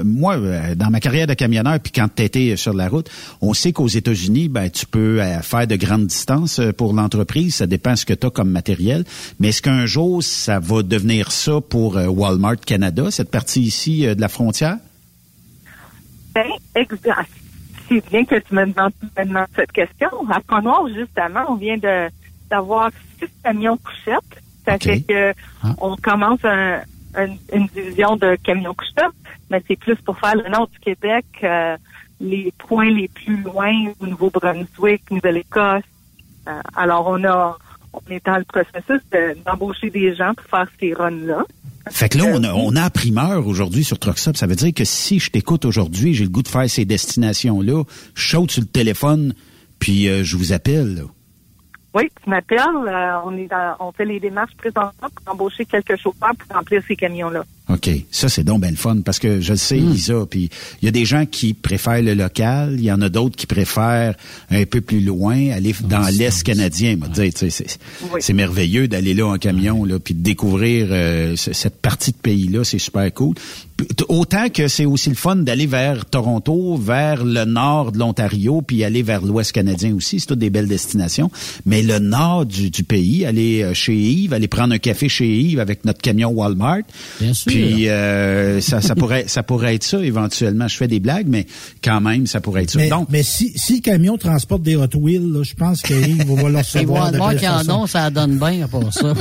[0.05, 0.37] moi
[0.75, 3.09] dans ma carrière de camionneur puis quand tu étais sur la route,
[3.41, 7.95] on sait qu'aux États-Unis ben tu peux faire de grandes distances pour l'entreprise, ça dépend
[7.95, 9.05] ce que tu comme matériel,
[9.39, 14.21] mais est-ce qu'un jour ça va devenir ça pour Walmart Canada, cette partie ici de
[14.21, 14.79] la frontière?
[16.35, 16.45] Ben
[16.75, 17.31] exact.
[17.89, 20.09] C'est bien que tu me demandes, cette question.
[20.31, 22.11] À Pont-Noir, justement, on vient de
[22.51, 24.43] d'avoir six camions couchettes.
[24.65, 25.75] Ça fait que ah.
[25.81, 29.15] on commence une division de camions couchettes,
[29.51, 31.77] mais c'est plus pour faire le nord du Québec, euh,
[32.21, 35.85] les points les plus loin au Nouveau-Brunswick, Nouvelle-Écosse.
[36.49, 37.57] Euh, alors on a
[37.93, 39.01] on est dans le processus
[39.47, 41.45] d'embaucher des gens pour faire ces runs-là.
[41.91, 44.37] Fait que là, on a, on a primeur aujourd'hui sur Truckstop.
[44.37, 47.85] Ça veut dire que si je t'écoute aujourd'hui, j'ai le goût de faire ces destinations-là,
[48.15, 49.35] je saute sur le téléphone,
[49.79, 50.97] puis euh, je vous appelle.
[50.97, 51.03] Là.
[51.99, 52.61] Oui, tu m'appelles.
[52.61, 53.49] Euh, on est
[53.81, 57.45] on fait les démarches présentement pour embaucher quelques chauffeurs pour remplir ces camions-là.
[57.69, 57.91] OK.
[58.13, 59.77] Ça, c'est donc bien le fun parce que je le sais.
[59.77, 60.49] Lisa, puis
[60.81, 63.47] il y a des gens qui préfèrent le local, il y en a d'autres qui
[63.47, 64.15] préfèrent
[64.51, 66.97] un peu plus loin, aller dans l'Est canadien.
[68.21, 72.63] C'est merveilleux d'aller là en camion, là, puis de découvrir euh, cette partie de pays-là,
[72.63, 73.35] c'est super cool.
[74.09, 78.83] Autant que c'est aussi le fun d'aller vers Toronto, vers le nord de l'Ontario, puis
[78.83, 80.19] aller vers l'Ouest canadien aussi.
[80.19, 81.31] C'est toutes des belles destinations.
[81.65, 85.61] Mais le nord du, pays, aller euh, chez Yves, aller prendre un café chez Yves
[85.61, 86.83] avec notre camion Walmart.
[87.21, 87.53] Bien sûr.
[87.53, 90.67] Puis euh, ça, ça pourrait ça pourrait être ça éventuellement.
[90.67, 91.47] Je fais des blagues, mais
[91.83, 92.79] quand même, ça pourrait être ça.
[92.81, 96.65] Mais, mais si, si le camion transporte des Hot Wheels, je pense qu'il va leur
[96.65, 97.13] recevoir.
[97.33, 99.13] Et qui en ont, ça donne bien pour ça.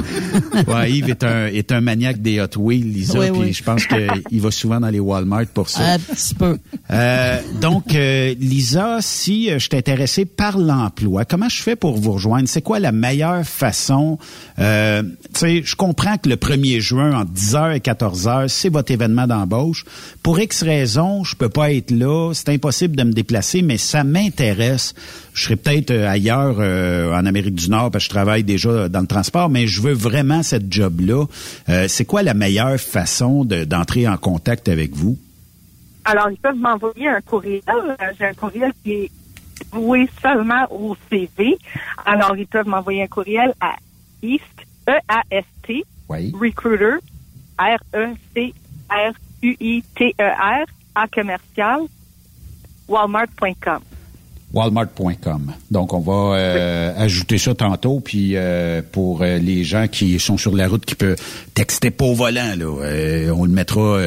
[0.68, 3.20] ouais, Yves est un est un maniaque des Hot Wheels, Lisa.
[3.20, 5.94] puis je pense qu'il va souvent dans les Walmart pour ça.
[5.94, 6.58] Un petit peu.
[6.92, 12.48] Euh, donc, euh, Lisa, si je t'intéressais par l'emploi, comment je fais pour vous rejoindre?
[12.48, 14.18] C'est quoi la meilleure façon?
[14.60, 15.04] Euh,
[15.34, 19.28] tu sais, je comprends que le 1er juin, entre 10h et 14h, c'est votre événement
[19.28, 19.86] d'embauche.
[20.24, 24.04] Pour X raisons, je peux pas être là, c'est impossible de me déplacer, mais ça
[24.04, 24.94] m'intéresse.
[25.38, 28.90] Je serais peut-être euh, ailleurs euh, en Amérique du Nord parce que je travaille déjà
[28.90, 31.26] dans le transport, mais je veux vraiment cette job-là.
[31.70, 34.37] Euh, c'est quoi la meilleure façon d'entrer en contact
[34.68, 35.18] avec vous?
[36.06, 37.62] Alors, ils peuvent m'envoyer un courriel.
[38.18, 39.12] J'ai un courriel qui est
[39.72, 41.58] voué seulement au CV.
[42.06, 43.76] Alors, ils peuvent m'envoyer un courriel à
[44.22, 44.44] East,
[44.88, 46.98] E-A-S-T, Recruiter,
[47.60, 48.56] R-E-C-R-U-I-T-E-R,
[50.96, 51.82] à commercial,
[52.88, 53.82] walmart.com.
[54.58, 55.54] Walmart.com.
[55.70, 58.00] Donc, on va euh, ajouter ça tantôt.
[58.00, 61.16] Puis, euh, pour euh, les gens qui sont sur la route, qui peuvent
[61.54, 64.00] texter pas au volant, on le mettra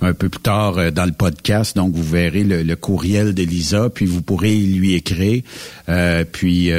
[0.00, 1.76] un peu plus tard dans le podcast.
[1.76, 5.42] Donc, vous verrez le, courriel de Lisa, puis vous pourrez lui écrire.
[6.32, 6.70] puis,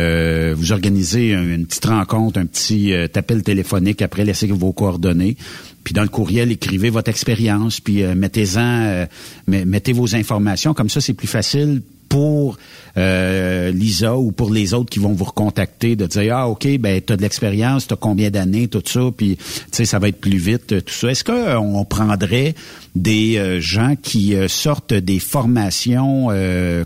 [0.53, 4.01] vous organisez une petite rencontre, un petit appel téléphonique.
[4.01, 5.37] Après, laissez vos coordonnées.
[5.83, 9.05] Puis dans le courriel, écrivez votre expérience, puis mettez-en,
[9.47, 10.73] mettez vos informations.
[10.73, 12.57] Comme ça, c'est plus facile pour
[12.97, 17.01] euh, Lisa ou pour les autres qui vont vous recontacter de dire ah ok ben
[17.01, 20.37] t'as de l'expérience t'as combien d'années tout ça puis tu sais ça va être plus
[20.37, 21.09] vite tout ça.
[21.09, 22.55] Est-ce que on prendrait
[22.95, 26.27] des euh, gens qui euh, sortent des formations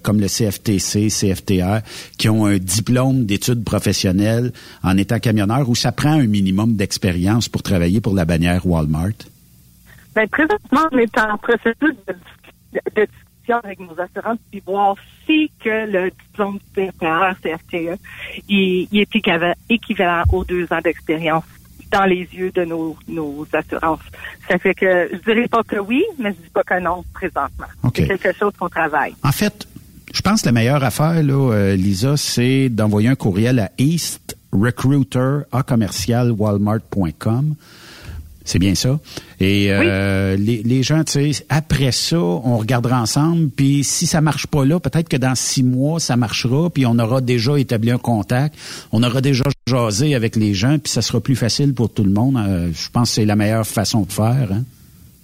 [0.04, 1.80] comme le CFTC CFTR
[2.18, 4.52] qui ont un diplôme d'études professionnelles
[4.84, 9.14] en étant camionneur où ça prend un minimum d'expérience pour travailler pour la bannière Walmart?
[10.16, 13.08] Ben, présentement, on est en processus de
[13.58, 14.96] avec nos assurances puis voir
[15.26, 18.00] si que le diplôme du CFR, CFTE,
[18.48, 19.16] il, est
[19.70, 21.44] équivalent aux deux ans d'expérience
[21.92, 24.00] dans les yeux de nos, nos assurances.
[24.48, 27.66] Ça fait que je dirais pas que oui, mais je dis pas que non présentement.
[27.96, 29.16] C'est quelque chose qu'on travaille.
[29.24, 29.68] En fait,
[30.14, 34.38] je pense que la meilleure affaire, là, euh, Lisa, c'est d'envoyer un courriel à East
[34.52, 37.56] Recruiter à commercial walmart.com
[38.50, 39.00] c'est bien ça.
[39.40, 43.50] Et euh, les, gens, tu sais, après ça, on regardera ensemble.
[43.50, 46.70] Puis si ça marche pas là, peut-être que dans six mois, ça marchera.
[46.70, 48.56] Puis on aura déjà établi un contact.
[48.92, 50.80] On aura déjà jasé avec les gens.
[50.80, 52.38] Puis ça sera plus facile pour tout le monde.
[52.38, 54.50] Euh, je pense que c'est la meilleure façon de faire.
[54.52, 54.64] Hein.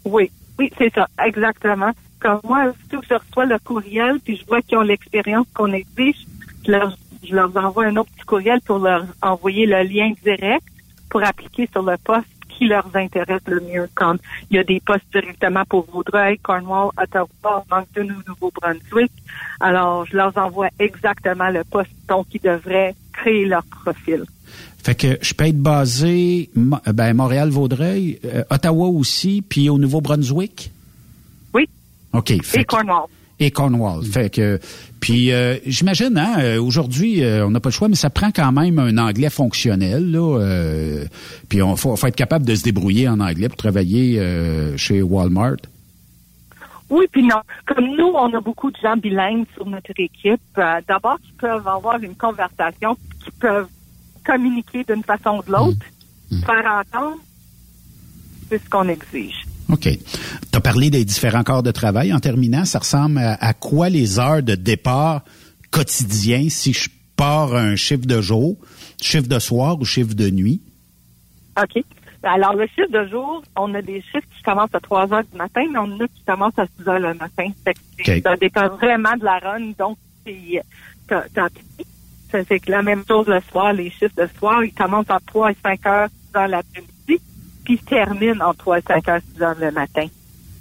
[0.05, 0.29] Oui,
[0.59, 1.91] oui, c'est ça, exactement.
[2.19, 5.71] Comme moi, surtout que je reçois le courriel, puis je vois qu'ils ont l'expérience qu'on
[5.73, 6.27] exige,
[6.65, 6.95] je leur,
[7.27, 10.63] je leur envoie un autre petit courriel pour leur envoyer le lien direct
[11.09, 13.89] pour appliquer sur le poste qui leur intéresse le mieux.
[13.95, 14.15] Quand
[14.49, 19.11] il y a des postes directement pour Vaudreuil, Cornwall, Ottawa, Moncton ou Nouveau-Brunswick,
[19.59, 24.25] alors je leur envoie exactement le poste dont ils devraient créer leur profil.
[24.83, 30.71] Fait que je peux être basé, ben, Montréal-Vaudreuil, euh, Ottawa aussi, puis au Nouveau-Brunswick?
[31.53, 31.67] Oui.
[32.13, 32.31] OK.
[32.31, 33.07] Et Cornwall
[33.39, 34.05] et Cornwall.
[34.05, 34.59] Fait que
[35.05, 38.31] puis euh, j'imagine, hein, euh, aujourd'hui, euh, on n'a pas le choix, mais ça prend
[38.31, 40.09] quand même un anglais fonctionnel.
[40.09, 40.39] Là,
[41.47, 44.19] puis on faut, faut, être capable de se débrouiller en anglais pour travailler
[44.77, 45.57] chez Walmart.
[46.89, 47.41] Oui, puis non.
[47.67, 50.41] Comme nous, on a beaucoup de gens bilingues sur notre équipe.
[50.87, 53.69] D'abord, qui peuvent avoir une conversation, qui peuvent
[54.25, 55.85] communiquer d'une façon ou de l'autre,
[56.31, 56.39] mmh.
[56.39, 57.17] faire entendre,
[58.49, 59.45] c'est ce qu'on exige.
[59.69, 59.81] OK.
[59.81, 59.97] Tu
[60.53, 62.13] as parlé des différents corps de travail.
[62.13, 65.23] En terminant, ça ressemble à, quoi les heures de départ
[65.71, 68.57] quotidien si je pars un chiffre de jour,
[69.01, 70.61] chiffre de soir ou chiffre de nuit?
[71.61, 71.83] OK.
[72.23, 75.37] Alors, le chiffre de jour, on a des chiffres qui commencent à 3 heures du
[75.37, 77.49] matin, mais on en a qui commencent à 6 heures le matin.
[78.23, 79.71] Ça dépend vraiment de la run.
[79.77, 80.61] Donc, c'est
[82.31, 83.73] c'est la même chose le soir.
[83.73, 86.94] Les chiffres de soir, ils commencent à 3 et 5 heures dans l'après-midi
[87.65, 90.07] puis termine en 3, 5 heures, 6 heures le matin.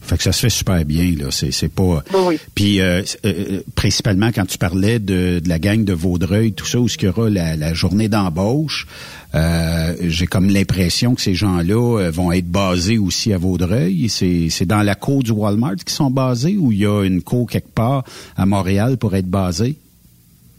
[0.05, 1.31] Fait que ça se fait super bien, là.
[1.31, 2.05] C'est, c'est pas.
[2.13, 2.39] Oui.
[2.55, 6.79] Puis euh, euh, principalement quand tu parlais de, de, la gang de Vaudreuil, tout ça,
[6.79, 8.87] où il y aura la, la journée d'embauche,
[9.35, 14.11] euh, j'ai comme l'impression que ces gens-là euh, vont être basés aussi à Vaudreuil.
[14.11, 17.23] C'est, c'est dans la cour du Walmart qu'ils sont basés ou il y a une
[17.23, 18.05] cour quelque part
[18.37, 19.79] à Montréal pour être basés?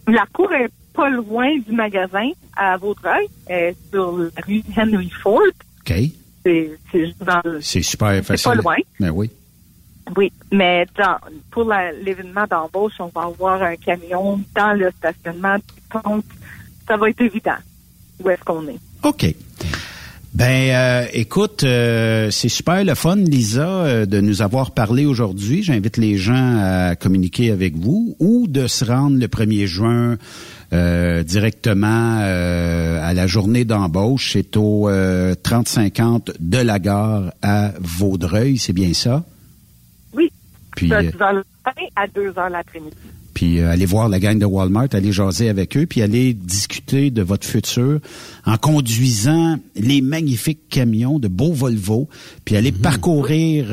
[0.07, 3.27] La cour est pas loin du magasin à Vaudreuil,
[3.91, 5.41] sur la rue Henry Ford.
[5.81, 5.93] OK.
[7.61, 8.37] C'est super facile.
[8.37, 8.75] C'est pas loin.
[8.99, 9.29] Mais oui.
[10.15, 10.85] Oui, mais
[11.49, 11.73] pour
[12.03, 15.57] l'événement d'embauche, on va avoir un camion dans le stationnement
[16.03, 16.23] donc
[16.87, 17.57] Ça va être évident
[18.23, 18.79] où est-ce qu'on est.
[19.03, 19.35] OK.
[20.35, 25.63] Ben, euh, écoute, euh, c'est super le fun, Lisa, euh, de nous avoir parlé aujourd'hui.
[25.63, 30.17] J'invite les gens à communiquer avec vous ou de se rendre le 1er juin
[30.73, 34.31] euh, directement euh, à la journée d'embauche.
[34.33, 34.89] C'est au
[35.43, 39.23] 3050 euh, de la gare à Vaudreuil, c'est bien ça?
[40.13, 40.31] Oui.
[40.75, 42.95] Puis, à 2 h l'après-midi.
[43.33, 47.21] Puis aller voir la gang de Walmart, aller jaser avec eux, puis aller discuter de
[47.21, 47.99] votre futur
[48.45, 52.07] en conduisant les magnifiques camions de beaux Volvo,
[52.45, 52.77] puis aller mhm.
[52.77, 53.65] parcourir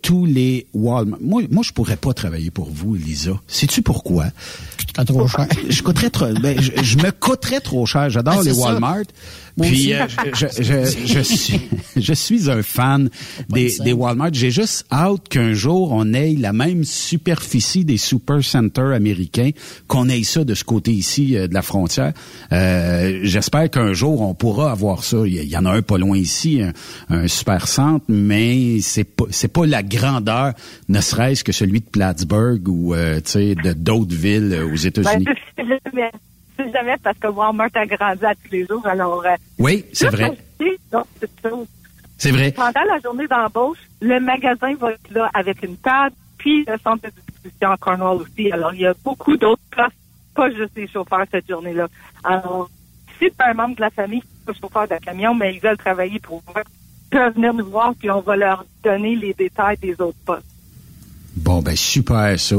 [0.00, 1.18] tous les Walmart.
[1.20, 3.38] Moi, moi, je pourrais pas travailler pour vous, Lisa.
[3.46, 4.26] Sais-tu pourquoi?
[5.02, 5.48] Trop cher.
[5.68, 8.10] Je coûterais trop, ben, je, me coûterais trop cher.
[8.10, 9.04] J'adore ah, les Walmart.
[9.60, 11.60] Puis euh, je, je, je, suis
[11.96, 13.08] je suis un fan
[13.48, 14.30] des, des Walmart.
[14.32, 19.50] J'ai juste hâte qu'un jour on ait la même superficie des super centers américains,
[19.86, 22.12] qu'on ait ça de ce côté ici de la frontière.
[22.50, 25.18] J'espère qu'un jour on pourra avoir ça.
[25.26, 26.60] Il y en a un pas loin ici,
[27.08, 30.52] un, super centre, mais c'est pas c'est pas la grandeur,
[30.88, 35.26] ne serait-ce que celui de Plattsburgh ou tu sais de d'autres villes aux ben, États-Unis.
[36.56, 38.86] C'est jamais parce que Walmart a grandi à tous les jours.
[38.86, 39.24] Alors,
[39.58, 40.36] oui, c'est vrai.
[42.16, 42.52] C'est vrai.
[42.52, 47.02] Pendant la journée d'embauche, le magasin va être là avec une table, puis le centre
[47.02, 48.52] de distribution à Cornwall aussi.
[48.52, 49.92] Alors, il y a beaucoup d'autres places,
[50.34, 51.88] pas juste les chauffeurs cette journée-là.
[52.22, 52.70] Alors,
[53.18, 55.76] si tu un membre de la famille qui est chauffeur de camion, mais ils veulent
[55.76, 59.92] travailler pour ils peuvent venir nous voir, puis on va leur donner les détails des
[60.00, 60.53] autres postes.
[61.36, 62.56] Bon, ben super ça.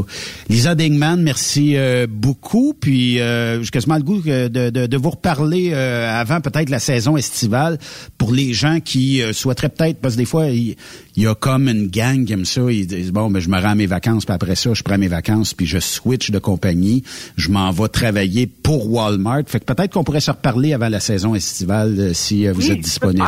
[0.49, 2.73] Lisa Dingman, merci euh, beaucoup.
[2.73, 6.80] Puis euh, j'ai quasiment le goût de, de, de vous reparler euh, avant peut-être la
[6.80, 7.77] saison estivale
[8.18, 10.76] pour les gens qui euh, souhaiteraient peut-être, parce que des fois, il,
[11.15, 12.69] y a comme une gang qui aime ça.
[12.69, 14.97] Ils disent, bon, ben je me rends à mes vacances, puis après ça, je prends
[14.97, 17.03] mes vacances, puis je switch de compagnie.
[17.38, 19.43] Je m'en vais travailler pour Walmart.
[19.47, 23.27] Fait que peut-être qu'on pourrait se reparler avant la saison estivale si vous êtes disponible.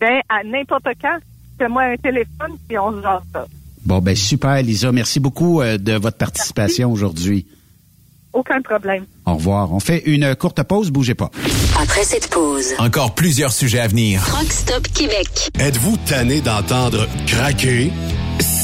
[0.00, 1.16] Ben, à n'importe quand,
[1.56, 3.02] fais-moi un téléphone, puis on se
[3.32, 3.46] ça.
[3.84, 4.92] Bon, ben super, Lisa.
[4.92, 7.46] Merci beaucoup euh, de votre participation aujourd'hui.
[8.32, 9.04] Aucun problème.
[9.26, 9.72] Au revoir.
[9.72, 11.30] On fait une courte pause, bougez pas.
[11.80, 14.20] Après cette pause, encore plusieurs sujets à venir.
[14.22, 15.50] Rockstop Québec.
[15.58, 17.92] Êtes-vous tanné d'entendre craquer,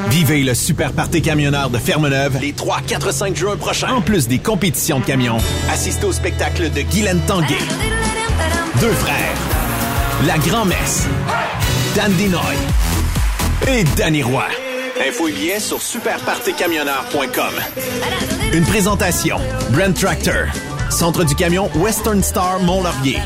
[0.10, 3.94] Vivez le super party camionneur de Ferme-Neuve les 3, 4, 5 juin prochains.
[3.94, 5.38] En plus des compétitions de camions,
[5.72, 7.58] assistez au spectacle de Guylaine Tanguay.
[8.80, 9.59] Deux frères
[10.26, 11.08] la Grand-Messe,
[11.96, 12.56] Dan Dinoy
[13.68, 14.48] et Danny Roy.
[15.08, 17.54] Info et billets sur superpartycamionneur.com.
[18.54, 19.38] Une présentation.
[19.72, 20.48] Brent Tractor.
[20.90, 23.20] Centre du camion Western Star Mont-Laurier.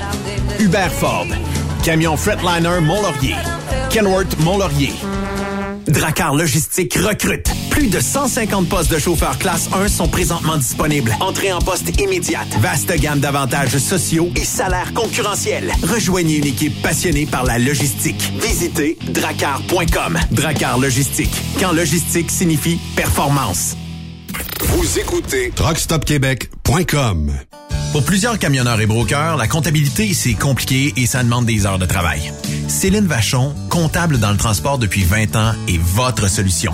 [0.59, 1.27] Hubert Ford.
[1.83, 3.35] Camion Fretliner Mont-Laurier.
[3.89, 4.93] Kenworth Mont-Laurier.
[5.87, 7.49] Dracar Logistique recrute.
[7.83, 11.13] Plus de 150 postes de chauffeurs classe 1 sont présentement disponibles.
[11.19, 12.47] Entrée en poste immédiate.
[12.61, 15.69] Vaste gamme d'avantages sociaux et salaires concurrentiels.
[15.83, 18.31] Rejoignez une équipe passionnée par la logistique.
[18.41, 20.17] Visitez dracar.com.
[20.31, 21.35] Dracar Logistique.
[21.59, 23.75] Quand logistique signifie performance.
[24.61, 27.33] Vous écoutez truckstopquebec.com.
[27.91, 31.85] Pour plusieurs camionneurs et brokers, la comptabilité, c'est compliqué et ça demande des heures de
[31.85, 32.31] travail.
[32.69, 36.73] Céline Vachon, comptable dans le transport depuis 20 ans, est votre solution.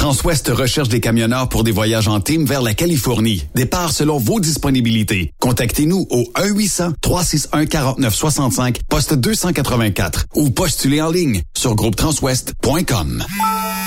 [0.00, 3.44] Transwest recherche des camionneurs pour des voyages en team vers la Californie.
[3.54, 5.34] Départ selon vos disponibilités.
[5.40, 13.26] Contactez-nous au 1-800-361-4965, poste 284 ou postulez en ligne sur groupetranswest.com.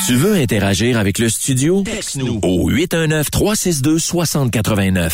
[0.06, 1.82] Tu veux interagir avec le studio?
[1.82, 5.14] Texte-nous au 819-362-6089.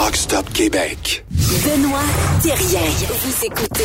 [0.00, 1.26] Truck Stop Québec.
[1.30, 2.00] Benoît
[2.42, 2.80] Thérien.
[3.06, 3.84] Vous écoutez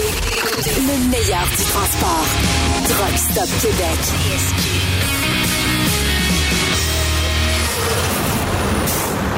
[0.77, 2.25] le meilleur du transport.
[2.87, 3.99] Truck Stop Québec.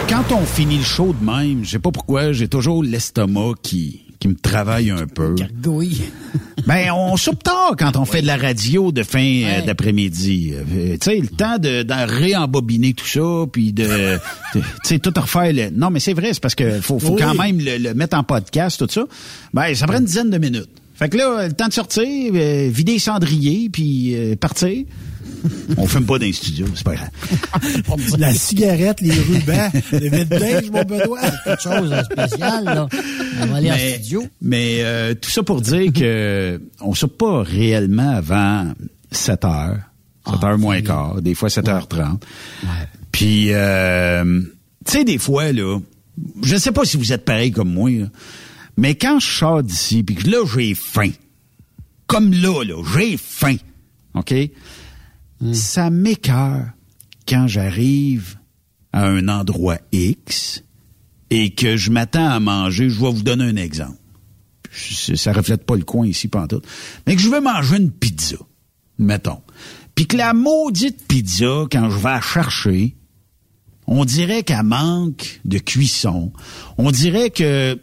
[0.07, 4.06] Quand on finit le show de même, je sais pas pourquoi, j'ai toujours l'estomac qui
[4.27, 5.35] qui me travaille un peu.
[5.35, 6.01] Gargouille.
[6.67, 10.53] ben, on soupe tard quand on fait de la radio de fin euh, d'après-midi.
[10.53, 14.17] Euh, tu sais, le temps de, de réembobiner tout ça, puis de,
[14.53, 15.53] tu sais, tout refaire.
[15.53, 15.69] Le...
[15.69, 17.21] Non, mais c'est vrai, c'est parce que faut, faut Oui.
[17.21, 19.05] quand même le, le mettre en podcast, tout ça.
[19.53, 20.69] Ben, ça prend une dizaine de minutes.
[20.95, 24.83] Fait que là, le temps de sortir, euh, vider les cendriers, puis euh, partir.
[25.77, 27.09] On fume pas dans les studios, c'est pas grave.
[28.17, 31.19] La cigarette, les rubans, le vide mon Benoît.
[31.43, 32.87] Quelque chose de spécial, là.
[33.41, 34.25] On va aller en mais, studio.
[34.41, 38.71] mais, euh, tout ça pour dire que on soupe pas réellement avant
[39.11, 39.79] 7 heures.
[40.29, 42.19] 7 heures moins quart, des fois 7h30.
[43.11, 44.41] Puis, euh,
[44.85, 45.79] tu sais, des fois, là,
[46.43, 47.91] je ne sais pas si vous êtes pareil comme moi,
[48.75, 51.11] mais quand je sors d'ici, puis que là, j'ai faim,
[52.05, 53.57] comme là, là, j'ai faim,
[54.13, 54.33] OK?
[55.39, 55.53] Hmm.
[55.53, 56.69] Ça m'écœure
[57.27, 58.37] quand j'arrive
[58.93, 60.63] à un endroit X
[61.29, 62.89] et que je m'attends à manger.
[62.89, 63.97] Je vais vous donner un exemple.
[64.71, 66.65] Ça reflète pas le coin ici, pantoute.
[67.05, 68.37] Mais que je veux manger une pizza,
[68.99, 69.41] mettons.
[69.95, 72.95] Puis que la maudite pizza, quand je vais la chercher,
[73.87, 76.31] on dirait qu'elle manque de cuisson.
[76.77, 77.79] On dirait que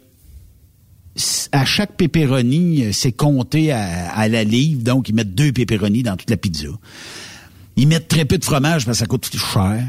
[1.51, 6.29] à chaque pépéronie, c'est compté à, la livre, donc ils mettent deux pépéronis dans toute
[6.29, 6.67] la pizza.
[7.75, 9.83] Ils mettent très peu de fromage parce que ça coûte cher.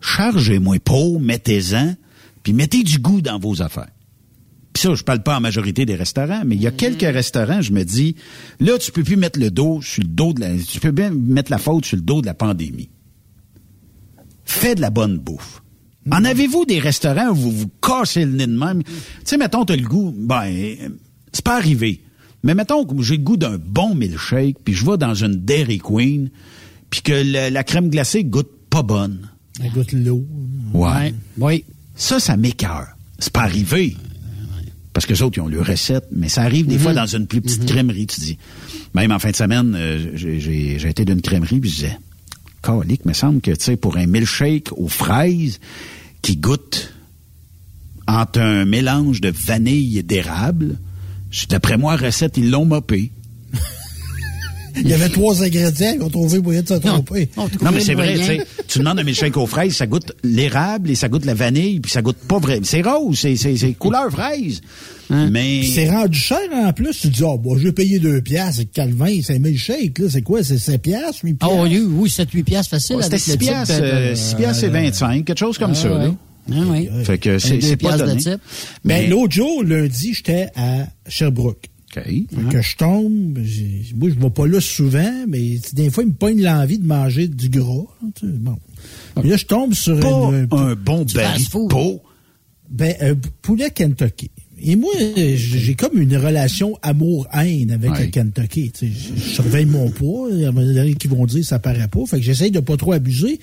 [0.00, 1.94] Chargez-moi pas, mettez-en,
[2.42, 3.90] puis mettez du goût dans vos affaires.
[4.72, 7.62] Puis ça, je parle pas en majorité des restaurants, mais il y a quelques restaurants,
[7.62, 8.16] je me dis,
[8.58, 11.10] là, tu peux plus mettre le dos sur le dos de la, tu peux bien
[11.10, 12.90] mettre la faute sur le dos de la pandémie.
[14.44, 15.62] Fais de la bonne bouffe.
[16.10, 18.82] En avez-vous des restaurants où vous vous cassez le nez de même?
[18.82, 18.92] Tu
[19.24, 20.52] sais, mettons, t'as le goût, ben,
[21.32, 22.02] c'est pas arrivé.
[22.42, 25.78] Mais mettons que j'ai le goût d'un bon milkshake, puis je vais dans une Dairy
[25.78, 26.30] Queen,
[26.94, 29.28] puis que la crème glacée goûte pas bonne.
[29.60, 30.24] Elle goûte l'eau.
[30.72, 31.12] Ouais.
[31.38, 31.64] Oui.
[31.96, 32.86] Ça, ça m'écœure.
[33.18, 33.96] C'est pas arrivé.
[34.92, 36.98] Parce que les autres, ils ont leur recette, mais ça arrive des fois mhm.
[36.98, 37.68] dans une plus petite mhm.
[37.68, 38.38] crèmerie, tu dis.
[38.94, 41.98] Même en fin de semaine, euh, j'ai été d'une crèmerie, puis je disais,
[42.62, 45.58] calique, me semble que, tu sais, pour un milkshake aux fraises
[46.22, 46.94] qui goûte
[48.06, 50.78] entre un mélange de vanille et d'érable,
[51.48, 53.10] d'après moi, recette, ils l'ont mopé.
[54.76, 57.28] Il y avait trois ingrédients, ils ont trouvé moyen de se tromper.
[57.36, 60.90] Non, mais c'est vrai, tu sais, tu demandes un milkshake aux fraises, ça goûte l'érable
[60.90, 62.60] et ça goûte la vanille, puis ça goûte pas vrai.
[62.62, 64.60] C'est rose, c'est couleur fraise.
[65.10, 65.28] Hein?
[65.30, 65.62] Mais.
[65.62, 66.98] C'est rendu cher en plus.
[67.00, 68.62] Tu dis, oh, bon, je vais payer deux piastres.
[68.72, 70.06] Calvin, c'est un milkshake, là.
[70.08, 70.42] C'est quoi?
[70.42, 71.56] C'est 7 piastres, 8 piastres?
[71.56, 72.96] Oh, oui, oui, 7, 8 piastres facile.
[73.02, 73.74] C'était 6 piastres,
[74.14, 76.14] 6 piastres et 25, quelque chose comme ah, ça, là.
[76.50, 76.88] Ah, oui.
[77.04, 78.20] Fait que c'est pas donné.
[78.84, 81.70] Mais ben, l'autre jour, lundi, j'étais à Sherbrooke.
[81.96, 82.26] Okay.
[82.50, 83.38] Que je tombe,
[83.96, 87.28] moi je vais pas là souvent, mais des fois il me pogne l'envie de manger
[87.28, 87.84] du gras.
[88.22, 88.58] bon.
[89.22, 91.46] là je tombe sur un, bon baril
[92.70, 94.30] Ben, un poulet Kentucky.
[94.66, 98.72] Et moi, j'ai comme une relation amour-haine avec le Kentucky.
[98.80, 100.28] je, surveille mon poids.
[100.32, 102.00] Il y en a qui vont dire que ça paraît pas.
[102.06, 103.38] Fait que j'essaye de pas trop abuser.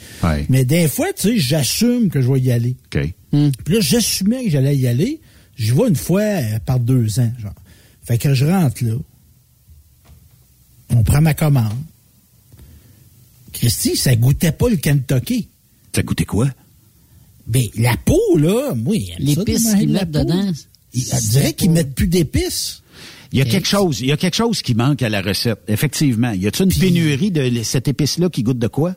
[0.49, 2.76] Mais des fois, tu sais, j'assume que je vais y aller.
[2.88, 3.14] Okay.
[3.32, 5.22] Puis là, j'assumais que j'allais y aller.
[5.56, 7.53] Je vais une fois euh, par deux ans, genre.
[8.11, 8.95] Fait que je rentre là.
[10.89, 11.71] On prend ma commande.
[13.53, 15.47] Christy, ça goûtait pas le Kentucky.
[15.95, 16.49] Ça goûtait quoi?
[17.47, 19.13] Ben, la peau, là, oui.
[19.17, 20.51] L'épice qu'ils mettent dedans.
[20.93, 22.81] Il dirait qu'ils mettent plus d'épices.
[23.31, 25.61] Il y a quelque chose, il y a quelque chose qui manque à la recette,
[25.69, 26.33] effectivement.
[26.33, 28.93] Y a-t-il une pénurie de cette épice-là qui goûte de quoi?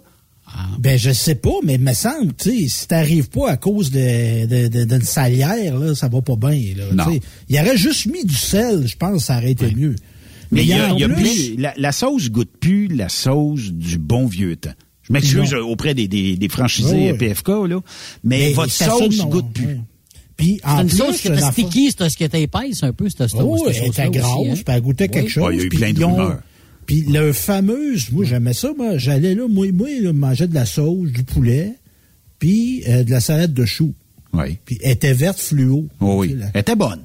[0.46, 0.68] Ah.
[0.78, 3.90] Ben, je sais pas, mais il me semble, tu sais, si t'arrives pas à cause
[3.90, 7.06] d'une de, de, salière, là, ça va pas bien, là.
[7.48, 9.96] Il aurait juste mis du sel, je pense, ça aurait été mieux.
[10.50, 14.74] Mais, il y a, plus, la, sauce goûte plus la sauce du bon vieux temps.
[15.02, 17.80] Je m'excuse auprès des, des, des franchisés PFK, là,
[18.22, 19.80] mais, votre sauce goûte plus.
[20.36, 23.28] Puis en une sauce qui était sticky, c'est ce qui était épaisse un peu, cette
[23.28, 23.60] sauce.
[23.64, 25.50] Oh, elle était grosse, puis elle goûtait quelque chose.
[25.52, 26.40] il y a eu plein de rumeurs.
[26.86, 30.66] Puis le fameuse, moi j'aimais ça, moi j'allais là, moi, moi là, mangeais de la
[30.66, 31.74] sauce, du poulet,
[32.39, 33.94] puis euh, de la salade de choux.
[34.32, 34.59] Oui.
[34.65, 35.89] Puis elle était verte fluo.
[36.01, 37.02] Oh oui, elle était bonne.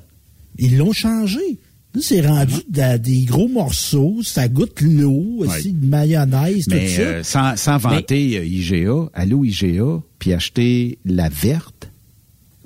[0.58, 1.60] Ils l'ont changé.
[2.00, 2.98] C'est rendu ah.
[2.98, 7.02] des gros morceaux, ça goûte l'eau, aussi, de mayonnaise, Mais, tout ça.
[7.02, 11.90] Euh, sans, sans vanter euh, IGA, allô IGA, puis acheter la verte,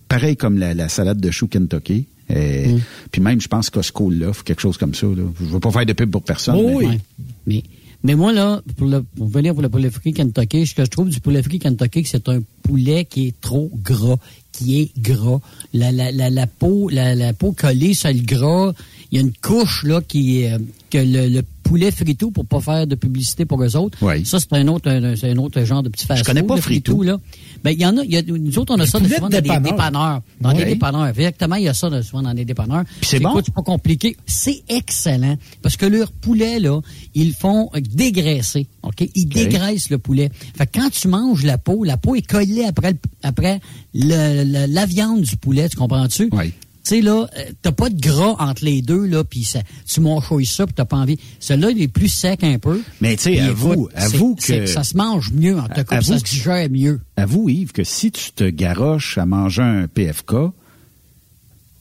[0.09, 4.61] pareil comme la, la salade de choux Kentucky, Puis même, je pense Costco l'offre, quelque
[4.61, 5.07] chose comme ça.
[5.07, 5.23] Là.
[5.39, 6.55] Je ne veux pas faire de pub pour personne.
[6.57, 6.99] Oh mais...
[7.47, 7.63] Oui.
[8.05, 10.89] Mais, moi, là, pour, le, pour venir pour le poulet frit Kentucky, ce que je
[10.89, 14.17] trouve du poulet frit Kentucky, c'est un poulet qui est trop gras,
[14.51, 15.39] qui est gras.
[15.73, 18.73] La, la, la, la peau, la, la, peau collée sur le gras,
[19.11, 20.59] il y a une couche là qui est, euh,
[20.89, 23.97] que le, poulet frito pour pas faire de publicité pour eux autres.
[24.25, 27.01] Ça c'est un autre un, un, autre genre de petit fast Je connais pas frito.
[27.03, 27.17] là.
[27.63, 29.41] Ben il y en a, y a nous autres on a ça de souvent dans
[29.41, 31.07] des dépanneurs, dans des dépanneurs.
[31.07, 32.83] Exactement, il y a ça de souvent dans des dépanneurs.
[33.01, 33.41] C'est bon.
[33.43, 36.79] C'est pas compliqué, c'est excellent parce que leur poulet là,
[37.15, 39.07] ils font dégraisser, OK?
[39.15, 40.29] Ils dégraissent le poulet.
[40.55, 43.59] Fait que quand tu manges la peau, la peau est collée après après
[43.93, 46.29] le, la viande du poulet, tu comprends-tu?
[46.31, 46.53] Oui.
[46.83, 49.47] Tu sais, là, euh, t'as pas de gras entre les deux, là, puis
[49.87, 51.17] tu manges ça, puis t'as pas envie.
[51.39, 52.81] Celui-là, il est plus sec un peu.
[52.99, 54.65] Mais tu sais, avoue, avoue que...
[54.65, 56.99] Ça se mange mieux, en tout cas, ça se digère mieux.
[57.15, 60.33] Avoue, Yves, que si tu te garoches à manger un PFK,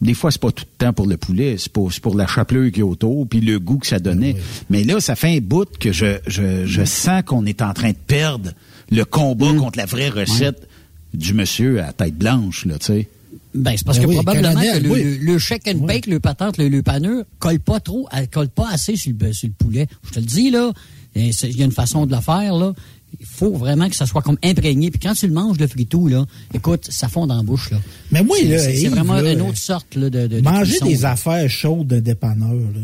[0.02, 2.70] des fois, c'est pas tout le temps pour le poulet, c'est pour, pour la chapelure
[2.70, 4.36] qui est autour, puis le goût que ça donnait.
[4.70, 7.90] Mais là, ça fait un bout que je, je, je sens qu'on est en train
[7.90, 8.50] de perdre
[8.90, 9.56] le combat mm.
[9.58, 10.68] contre la vraie recette
[11.14, 13.08] du monsieur à tête blanche, là, tu sais.
[13.54, 15.02] Ben, c'est parce Ben que oui, probablement que le, oui.
[15.20, 18.48] le, le shake and bake, le patente, le, le panneur, colle pas trop, elle colle
[18.48, 19.86] pas assez sur le, sur le poulet.
[20.04, 20.72] Je te le dis, là,
[21.14, 22.72] il y a une façon de le faire, là.
[23.20, 24.90] Il faut vraiment que ça soit comme imprégné.
[24.90, 26.24] Puis quand tu le manges, le fritou, là,
[26.54, 27.76] écoute, ça fond dans la bouche, là.
[28.10, 30.78] Mais moi, C'est- là, c'est vraiment là, une autre sorte là, de, de de Manger
[30.80, 32.80] des affaires chaudes d'un dépanneur, là.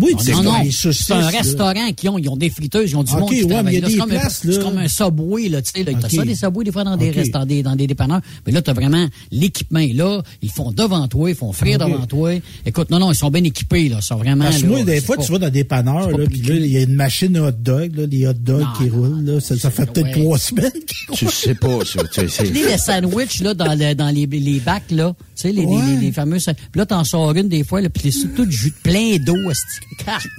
[0.00, 3.30] Oui, c'est un restaurant qui ont, ils ont des friteuses, ils ont du Ok, monde
[3.30, 3.82] qui ouais, travaille.
[3.88, 4.64] C'est comme, un- places, c'est là.
[4.64, 5.92] comme un subway, là, tu sais, là.
[6.00, 6.12] T'as Ok.
[6.14, 8.20] ça, des subways, des fois, dans des restaurants, des, dans des dépanneurs.
[8.46, 10.22] Mais là, t'as vraiment l'équipement est là.
[10.42, 12.32] Ils font devant toi, ils font frire devant toi.
[12.64, 13.96] Écoute, non, non, ils sont bien équipés, là.
[14.00, 16.18] Ils sont vraiment, Parce moi, des fois, pas- tu vas dans des panneurs, c'est pas
[16.18, 18.66] là, puis là, il y a une machine à hot dog, là, des hot dogs
[18.78, 19.40] qui roulent, là.
[19.40, 20.70] Ça, ça fait peut-être trois semaines.
[21.12, 22.02] Tu sais pas, ça.
[22.12, 25.14] Tu sais, Tu sais, les sandwichs, là, dans, le- dans les, les bacs, là.
[25.18, 26.38] Tu sais, les, les, les, les fameux.
[26.74, 29.36] là, t'en sors une des fois, là, puis c'est tout de jus, plein d'eau,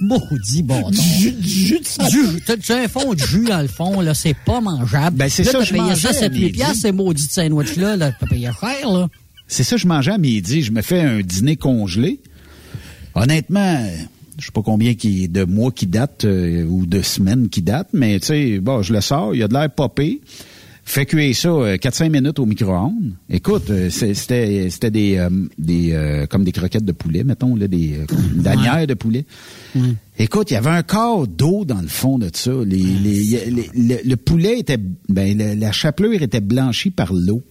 [0.00, 0.90] maudit, bon.
[0.90, 4.14] Du jus, du jus de jus, t'as un fond de jus dans le fond, là,
[4.14, 5.16] c'est pas mangeable.
[5.16, 6.50] Ben, c'est ça, je mangeais ça à 7 midi.
[6.50, 9.08] piastres, ces maudits sandwichs-là, là, t'as payé cher, là.
[9.46, 10.62] C'est ça, je mangeais à midi.
[10.62, 12.20] Je me fais un dîner congelé.
[13.14, 13.84] Honnêtement,
[14.38, 17.90] je sais pas combien qui, de mois qui datent euh, ou de semaines qui datent,
[17.92, 20.20] mais tu sais, bon, je le sors, il y a de l'air popé.
[20.84, 23.12] Fais cuire ça euh, 4-5 minutes au micro-ondes.
[23.28, 25.28] Écoute, euh, c'était c'était des euh,
[25.58, 29.24] des euh, comme des croquettes de poulet, mettons là, des euh, une danière de poulet.
[30.18, 32.50] Écoute, il y avait un quart d'eau dans le fond de ça.
[32.66, 34.78] Les, les- les- le, le poulet était
[35.08, 37.42] ben la, la chapelure était blanchie par l'eau.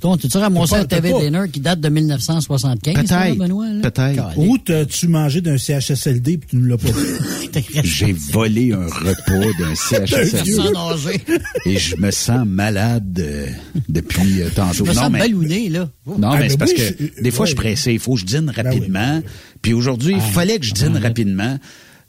[0.00, 3.90] Toi, tu te ramassé un TV dinner qui date de 1975, ça, Peut-être, Benoît, là?
[3.90, 4.38] peut-être.
[4.38, 7.64] Ou t'as-tu mangé d'un CHSLD puis tu ne l'as pas dit?
[7.84, 9.74] J'ai volé un repas d'un
[10.44, 11.20] CHSLD.
[11.66, 13.48] Et je me sens malade euh,
[13.88, 14.74] depuis euh, tantôt.
[14.74, 15.88] Je me non, sens mais, ballonné, là.
[16.06, 17.92] non, Ah, mais mais c'est parce que je- des fois, je suis pressé.
[17.92, 19.16] Il faut que je dîne rapidement.
[19.16, 19.30] oui,
[19.62, 20.30] Puis aujourd'hui, il Ah.
[20.32, 21.58] fallait que je dîne rapidement.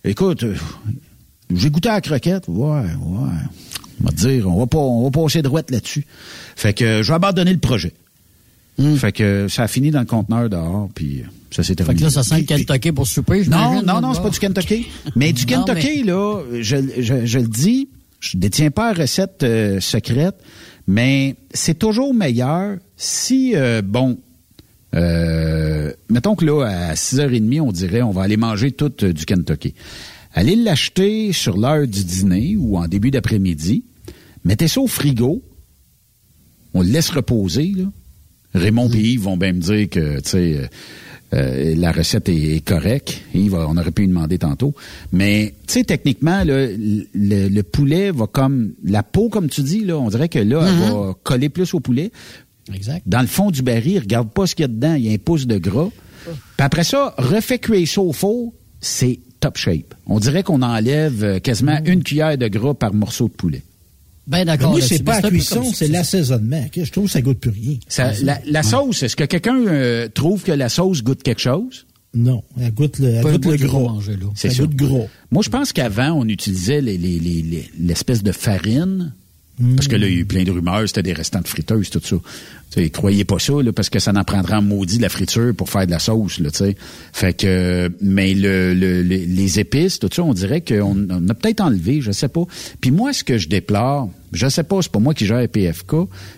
[0.04, 0.56] Écoute, euh,
[1.54, 2.44] j'ai goûté à la croquette.
[2.48, 3.30] Ouais, ouais.
[4.02, 6.06] On va dire, on va pas, on va passer droite là-dessus.
[6.56, 7.94] Fait que euh, je vais abandonner le projet.
[8.96, 12.00] Fait que ça a fini dans le conteneur dehors, puis euh, ça s'est Fait terminé.
[12.00, 14.88] que là, ça sent le Kentucky pour souper, Non, non, non, c'est pas du Kentucky.
[15.18, 17.90] Mais du Non, Kentucky, là, je, je, je le dis,
[18.22, 20.36] je détiens pas la recette euh, secrète,
[20.88, 24.18] mais c'est toujours meilleur si, euh, bon,
[24.96, 29.26] euh, mettons que là, à 6h30, on dirait, on va aller manger tout euh, du
[29.26, 29.74] Kentucky.
[30.34, 33.84] Allez l'acheter sur l'heure du dîner ou en début d'après-midi.
[34.46, 35.44] Mettez ça au frigo.
[36.74, 37.86] On le laisse reposer, là.
[38.54, 40.68] Raymond et Yves vont bien me dire que, tu sais, euh,
[41.34, 43.22] euh, la recette est, est correcte.
[43.36, 44.74] Yves, on aurait pu lui demander tantôt.
[45.12, 48.74] Mais, tu sais, techniquement, là, le, le poulet va comme...
[48.84, 51.80] La peau, comme tu dis, là, on dirait que là, elle va coller plus au
[51.80, 52.12] poulet.
[52.74, 53.04] Exact.
[53.06, 54.96] Dans le fond du baril, regarde pas ce qu'il y a dedans.
[54.96, 55.90] Il y a un pouce de gras.
[56.24, 59.94] Puis après ça, refait cuire ça au four, c'est top shape.
[60.06, 63.64] On dirait qu'on enlève euh, quasiment une cuillère de gras par morceau de poulet.
[64.30, 64.72] Ben d'accord.
[64.72, 66.66] moi, c'est pas la cuisson, c'est l'assaisonnement.
[66.74, 67.78] Je trouve que ça goûte plus rien.
[67.88, 71.88] Ça- la, la sauce, est-ce que quelqu'un euh, trouve que la sauce goûte quelque chose?
[72.14, 73.90] Non, elle goûte le, elle goûte le gros.
[73.90, 74.28] manger, là.
[74.36, 75.10] C'est goûte gros.
[75.32, 79.14] Moi, je pense qu'avant, on utilisait les- les- les- les- l'espèce de farine.
[79.76, 81.90] Parce que là, il y a eu plein de rumeurs, c'était des restants de friteuses,
[81.90, 82.16] tout ça.
[82.72, 85.10] Tu sais, croyez pas ça, là, parce que ça en prendra en maudit de la
[85.10, 86.76] friture pour faire de la sauce, là, tu sais.
[87.14, 91.34] Fait que, mais le, le- le- les épices, tout ça, on dirait qu'on on a
[91.34, 92.44] peut-être enlevé, je sais pas.
[92.80, 95.96] Puis moi, ce que je déplore, je sais pas, c'est pas moi qui gère PFK,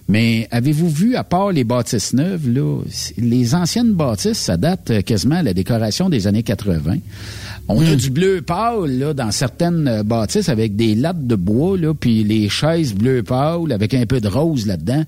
[0.07, 2.79] mais avez-vous vu, à part les bâtisses neuves, là,
[3.17, 6.95] les anciennes bâtisses, ça date euh, quasiment à la décoration des années 80.
[7.73, 11.77] On a du bleu pâle là, dans certaines euh, bâtisses avec des lattes de bois,
[11.77, 15.03] là, puis les chaises bleu pâle avec un peu de rose là-dedans.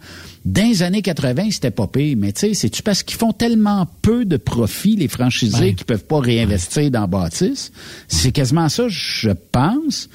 [0.45, 3.88] Dans les années 80, c'était pas pire, mais tu sais, c'est-tu parce qu'ils font tellement
[4.02, 5.76] peu de profit, les franchisés, Ben.
[5.76, 7.72] qu'ils peuvent pas réinvestir dans bâtisse?
[8.07, 10.10] C'est quasiment ça, je pense.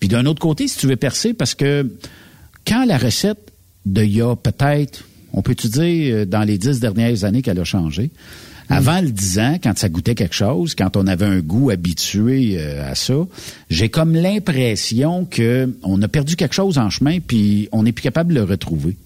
[0.00, 1.90] Puis d'un autre côté, si tu veux percer, parce que
[2.66, 3.52] quand la recette
[3.86, 7.60] de il y a peut-être, on peut-tu dire, euh, dans les dix dernières années qu'elle
[7.60, 8.10] a changé,
[8.68, 12.56] avant le 10 ans, quand ça goûtait quelque chose, quand on avait un goût habitué
[12.58, 13.14] euh, à ça,
[13.70, 18.02] j'ai comme l'impression que on a perdu quelque chose en chemin, puis on n'est plus
[18.02, 18.96] capable de le retrouver.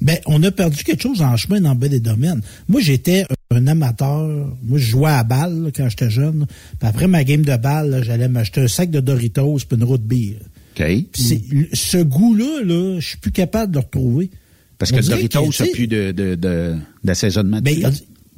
[0.00, 2.42] Ben, on a perdu quelque chose en chemin dans bien des domaines.
[2.68, 4.26] Moi, j'étais un amateur.
[4.62, 6.46] Moi, je jouais à balle là, quand j'étais jeune.
[6.78, 9.96] Puis après ma game de balle, j'allais m'acheter un sac de Doritos puis une roue
[9.96, 10.36] de bière.
[10.78, 10.84] OK?
[11.12, 14.30] Puis c'est- le- ce goût-là, là, je suis plus capable de le retrouver.
[14.76, 17.60] Parce On que Doritos n'a plus de, de, de- d'assaisonnement.
[17.62, 17.90] Ben.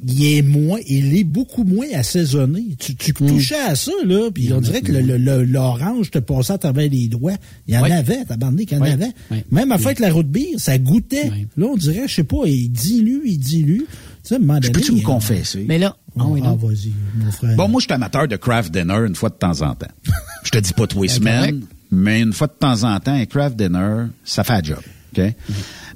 [0.07, 2.63] Il, est moins, il est beaucoup moins assaisonné.
[2.79, 3.27] Tu, tu Mm.
[3.27, 6.57] touchais à ça, là, puis on dirait que le- le- le- l'orange te passait à
[6.57, 7.35] travers les doigts.
[7.67, 7.91] Il y en Oui.
[7.91, 8.91] avait, t'as bandé qu'il y en Oui.
[8.91, 9.11] avait.
[9.31, 9.43] Oui.
[9.51, 11.29] Même à faire avec la route de bière, ça goûtait.
[11.31, 11.47] Oui.
[11.57, 13.83] Là, on dirait, je sais pas, il dilue, il dilue.
[14.23, 15.65] Tu sais, Je peux-tu me confesser?
[15.67, 16.55] Mais là, ah oui, ah, non.
[16.55, 17.55] vas-y, mon frère.
[17.55, 19.87] Bon, moi, je suis amateur de craft dinner une fois de temps en temps.
[20.43, 21.61] Je te dis pas tous les semaines,
[21.91, 24.79] mais une fois de temps en temps, un craft dinner, ça fait un job.
[25.17, 25.23] OK?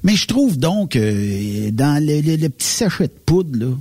[0.03, 3.77] Mais je trouve donc, euh, dans le, le, petit sachet de poudre, là,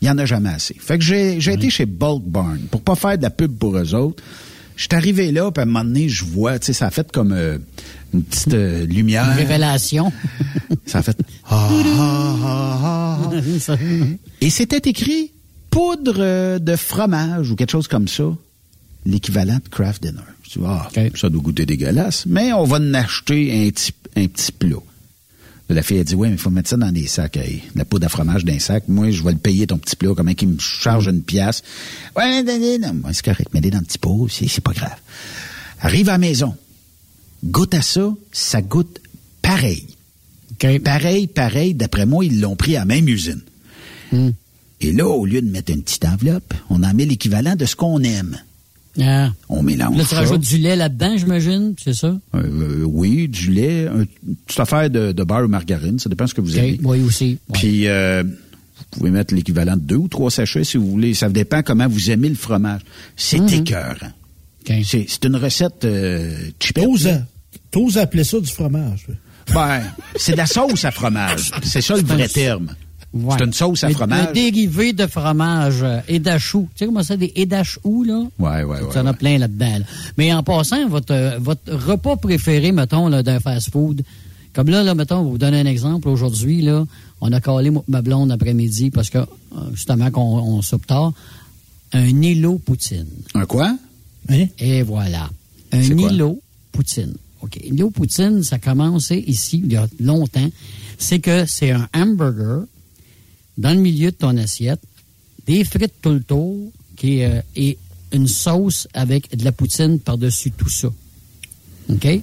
[0.00, 0.74] il n'y en a jamais assez.
[0.78, 3.94] Fait que j'ai, été chez Bulk Barn pour pas faire de la pub pour eux
[3.94, 4.22] autres.
[4.74, 6.90] Je suis arrivé là, puis à un moment donné, je vois, tu sais, ça a
[6.90, 7.58] fait comme euh,
[8.12, 9.24] une petite euh, lumière.
[9.26, 10.12] Une révélation.
[10.86, 11.16] ça a fait...
[11.48, 11.68] Ah,
[12.44, 13.30] ah,
[13.68, 13.74] ah,
[14.40, 15.32] Et c'était écrit
[15.70, 18.24] poudre de fromage ou quelque chose comme ça.
[19.04, 20.22] L'équivalent de craft dinner.
[20.44, 24.52] Dis, ah, ça doit goûter dégueulasse, mais on va en acheter un petit, un petit
[24.52, 24.82] plat.
[25.68, 27.38] La fille a dit, oui, mais il faut mettre ça dans des sacs.
[27.74, 28.84] la poudre à fromage dans un sac.
[28.88, 31.62] Moi, je vais le payer ton petit plat, comment qu'il me charge une pièce.
[32.14, 32.44] Ouais,
[33.12, 34.98] c'est correct, mets-les dans le petit pot, c'est pas grave.
[35.80, 36.54] Arrive à la maison.
[37.44, 39.00] Goûte à ça, ça goûte
[39.40, 39.86] pareil.
[40.84, 41.74] Pareil, pareil.
[41.74, 43.40] D'après moi, ils l'ont pris à la même usine.
[44.12, 44.30] Hmm.
[44.80, 47.76] Et là, au lieu de mettre une petite enveloppe, on en met l'équivalent de ce
[47.76, 48.36] qu'on aime.
[49.00, 49.30] Ah.
[49.48, 52.08] On mélange Là, tu rajoutes du lait là-dedans, j'imagine, c'est ça?
[52.08, 56.24] Euh, euh, oui, du lait, une petite affaire de, de, beurre ou margarine, ça dépend
[56.24, 56.78] de ce que vous avez.
[56.82, 57.38] Oui, aussi.
[57.54, 61.14] Puis, euh, vous pouvez mettre l'équivalent de deux ou trois sachets si vous voulez.
[61.14, 62.82] Ça dépend comment vous aimez le fromage.
[63.16, 64.12] C'est mm écœurant.
[64.84, 66.50] C'est une recette euh,
[67.70, 69.06] T'oses appeler ça du fromage?
[69.52, 69.82] Ben,
[70.16, 71.50] c'est de la sauce à fromage.
[71.62, 72.74] C'est ça le vrai terme.
[73.12, 74.28] C'est une sauce à fromage.
[74.28, 76.68] Un dérivé de fromage et euh, d'achou.
[76.74, 78.22] Tu sais comment ça, des édachous, là?
[78.38, 78.88] Ouais, ouais, ouais.
[78.90, 79.80] Tu en as plein là-dedans.
[80.16, 84.02] Mais en passant, votre, votre repas préféré, mettons, d'un fast-food,
[84.54, 86.08] comme là, là, mettons, vous donner un exemple.
[86.08, 86.86] Aujourd'hui, là,
[87.20, 89.24] on a collé ma blonde après-midi parce que, euh,
[89.74, 91.12] justement, qu'on on soupe tard,
[91.92, 93.06] un îlot poutine.
[93.34, 93.76] Un quoi?
[94.28, 94.46] Hein?
[94.58, 95.30] Et voilà.
[95.72, 96.40] Un îlot
[96.70, 97.14] poutine.
[97.42, 97.58] OK.
[97.62, 100.48] Îlot poutine, ça a commencé ici, il y a longtemps.
[100.98, 102.64] C'est que c'est un hamburger
[103.58, 104.80] dans le milieu de ton assiette,
[105.46, 106.56] des frites tout le tour
[106.96, 107.78] qui, euh, et
[108.12, 110.88] une sauce avec de la poutine par-dessus tout ça.
[111.88, 112.20] OK?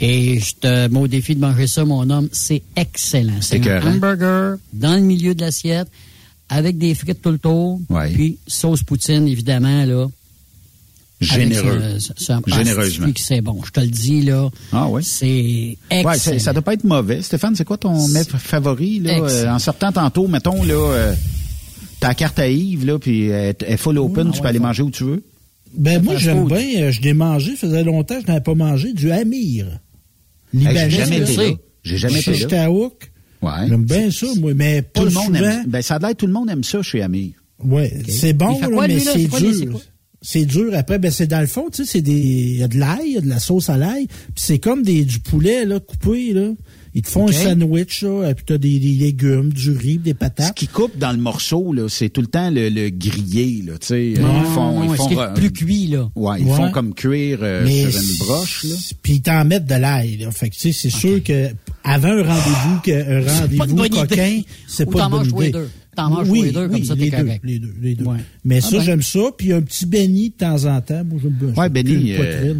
[0.00, 2.28] Et je te mets au défi de manger ça, mon homme.
[2.32, 3.40] C'est excellent.
[3.40, 5.88] C'est un hamburger dans le milieu de l'assiette
[6.48, 7.80] avec des frites tout le tour.
[8.12, 10.08] Puis sauce poutine, évidemment, là.
[11.22, 11.98] Généreux.
[12.46, 13.06] Généreusement.
[13.16, 13.60] c'est bon?
[13.64, 14.50] Je te le dis, là.
[14.72, 15.02] Ah oui?
[15.04, 16.32] C'est excellent.
[16.34, 17.22] Ouais, ça doit pas être mauvais.
[17.22, 19.18] Stéphane, c'est quoi ton mets favori, là?
[19.18, 21.14] Euh, en sortant tantôt, mettons, là, euh,
[22.00, 24.90] ta carte à Yves, là, puis elle est full open, tu peux aller manger où
[24.90, 25.22] tu veux.
[25.74, 28.54] Ben, moi, j'aime bien, euh, je l'ai mangé, ça faisait longtemps que je n'avais pas
[28.54, 29.66] mangé, du Amir.
[30.52, 30.90] Libanais.
[30.90, 31.50] J'ai jamais été là.
[31.82, 32.36] J'ai jamais été là.
[32.36, 33.10] J'étais à Hook.
[33.40, 33.50] Ouais.
[33.68, 35.50] J'aime bien ça, moi, mais pas tout le monde souvent.
[35.50, 37.32] Aime, ben, ça a l'air tout le monde aime ça chez Amir.
[37.64, 39.80] Oui, c'est bon, là, mais c'est dur
[40.22, 40.72] c'est dur.
[40.74, 43.02] Après, ben c'est dans le fond, tu sais, c'est des, il y a de l'ail,
[43.06, 45.80] il y a de la sauce à l'ail, puis c'est comme des du poulet là
[45.80, 46.50] coupé là.
[46.94, 50.12] Ils te font un sandwich là, et puis t'as des, des légumes, du riz, des
[50.12, 50.48] patates.
[50.48, 53.78] Ce qui coupe dans le morceau là, c'est tout le temps le, le grillé là,
[53.80, 54.10] tu sais.
[54.10, 54.20] ils
[54.54, 56.10] font, ils font plus cuit là.
[56.14, 58.74] Ouais, ils font comme cuire euh, sur une broche là.
[59.02, 60.18] Puis ils t'en mettent de l'ail.
[60.18, 60.30] Là.
[60.30, 61.48] Fait que tu sais, c'est sûr que
[61.82, 65.52] avant un rendez-vous, que un rendez-vous coquin, c'est pas une bonne idée.
[65.94, 67.40] T'en manges oui, les deux, comme ça, t'es correct.
[67.44, 68.06] Les deux, les deux.
[68.44, 68.82] Mais ah ça, ben.
[68.82, 69.20] j'aime ça.
[69.36, 71.04] Puis un petit béni de temps en temps.
[71.04, 72.54] Moi, j'aime bien ouais, Benny, euh,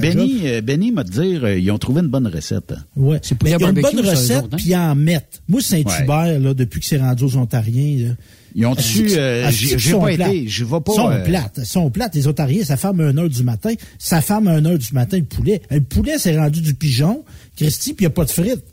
[0.00, 2.72] Benny, euh, Benny m'a dit, euh, ils ont trouvé une bonne recette.
[2.96, 3.18] Ouais.
[3.22, 5.42] C'est pour ils ont une bonne recette, puis ils en mettent.
[5.48, 8.14] Moi, Saint-Hubert, là, depuis que c'est rendu aux Ontariens, là,
[8.54, 10.92] ils ont dessus, euh, j'ai pas été, je vais pas.
[10.92, 11.24] Sont euh...
[11.24, 12.14] plates, sont plates.
[12.14, 13.72] Les Ontariens, ça ferme à 1 heure du matin.
[13.98, 15.62] Ça ferme à 1 heure du matin le poulet.
[15.70, 17.24] Le poulet, c'est rendu du pigeon,
[17.56, 18.64] Christy, puis il n'y a pas de frites.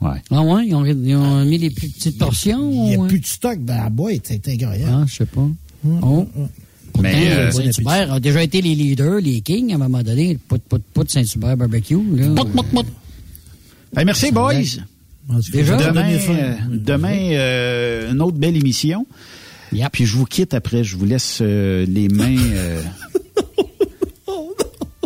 [0.00, 0.22] Ouais.
[0.30, 2.70] Ah ouais, ils ont, ils ont mis les plus petites portions?
[2.70, 3.08] Il n'y a ouais.
[3.08, 4.92] plus de stock dans la boîte, c'est incroyable.
[4.92, 5.48] Ah, je sais pas.
[6.02, 6.26] Oh.
[7.00, 10.38] Mais euh, Saint-Hubert a déjà été les leaders, les kings, à un moment donné.
[10.48, 11.98] Pout, pout, pout, Saint-Hubert barbecue.
[12.14, 12.28] Là.
[12.34, 12.86] Pout, pout, pout.
[13.96, 14.52] Hey, merci, boys.
[15.52, 15.76] Déjà?
[15.76, 19.06] Demain, euh, demain euh, une autre belle émission.
[19.72, 19.92] Yep.
[19.92, 20.84] Puis je vous quitte après.
[20.84, 22.36] Je vous laisse euh, les mains...
[22.36, 22.82] Euh,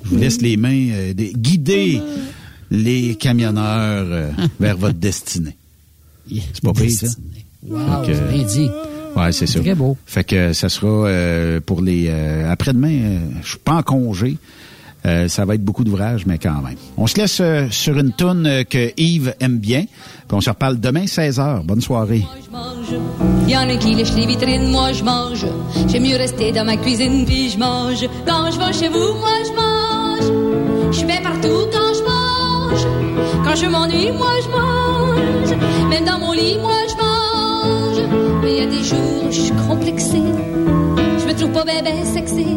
[0.05, 2.01] je vous laisse les mains euh, des, guider
[2.73, 4.31] les camionneurs euh,
[4.61, 5.57] vers votre destinée.
[6.29, 7.07] C'est pas pire, ça?
[7.69, 8.71] Wow, c'est bien dit.
[9.15, 9.61] Ouais, c'est ça.
[9.61, 9.97] Très beau.
[10.07, 12.93] Fait que ça sera euh, pour les euh, après-demain.
[13.03, 14.39] Euh, je suis pas en congé.
[15.05, 16.77] Euh, ça va être beaucoup d'ouvrages, mais quand même.
[16.97, 19.83] On se laisse euh, sur une toune euh, que Yves aime bien.
[19.85, 21.65] Puis on se reparle demain 16h.
[21.67, 22.25] Bonne soirée.
[23.47, 25.45] Il y en a qui lèchent les vitrines, moi je mange.
[25.89, 28.07] J'aime mieux rester dans ma cuisine, puis je mange.
[28.27, 30.93] Quand je vais chez vous, moi je mange.
[30.93, 31.92] Je vais partout quand je mange.
[33.53, 35.91] Quand je m'ennuie, moi je mange.
[35.91, 38.09] Même dans mon lit, moi je mange.
[38.43, 40.23] Mais il y a des jours je suis complexée.
[41.19, 42.57] Je me trouve pas bébé sexy.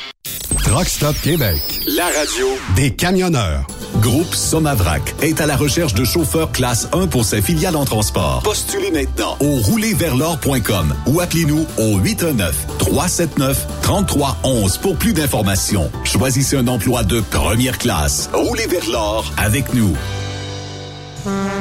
[0.71, 1.61] Truck Stop Québec.
[1.97, 3.67] La radio Des camionneurs.
[3.99, 8.39] Groupe Somavrac est à la recherche de chauffeurs classe 1 pour ses filiales en transport.
[8.41, 15.91] Postulez maintenant au roulerversl'or.com ou appelez-nous au 819-379-3311 pour plus d'informations.
[16.05, 18.29] Choisissez un emploi de première classe.
[18.31, 19.93] Roulez vers l'or avec nous.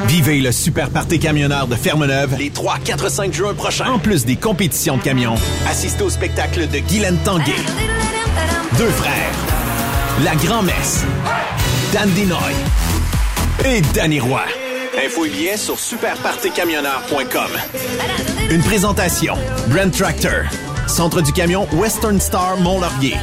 [0.07, 3.91] Vivez le super party camionneur de Fermeneuve les 3, 4, 5 juin prochains.
[3.91, 5.35] En plus des compétitions de camions,
[5.69, 7.57] assistez au spectacle de Guylaine Tanguay.
[8.79, 9.33] Deux frères.
[10.25, 11.05] La grand-messe.
[11.93, 12.53] Dan Dinoy.
[13.65, 14.43] Et Danny Roy.
[15.05, 17.51] Info et billets sur superpartycamionneur.com.
[18.51, 19.35] Une présentation.
[19.69, 20.45] Brand Tractor.
[20.87, 23.17] Centre du camion Western Star Mont-Laurier.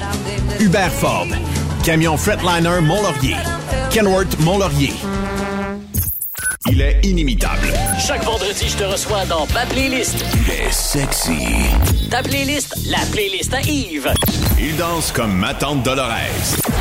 [0.59, 1.27] Hubert Ford.
[1.83, 3.37] Camion Fretliner Mont-Laurier.
[3.89, 4.93] Kenworth Mont-Laurier.
[6.69, 7.71] Il est inimitable.
[8.05, 10.25] Chaque vendredi, je te reçois dans ma playlist.
[10.33, 11.37] Il est sexy.
[12.09, 14.11] Ta playlist, la playlist à Yves.
[14.59, 16.09] Il danse comme ma tante Dolores.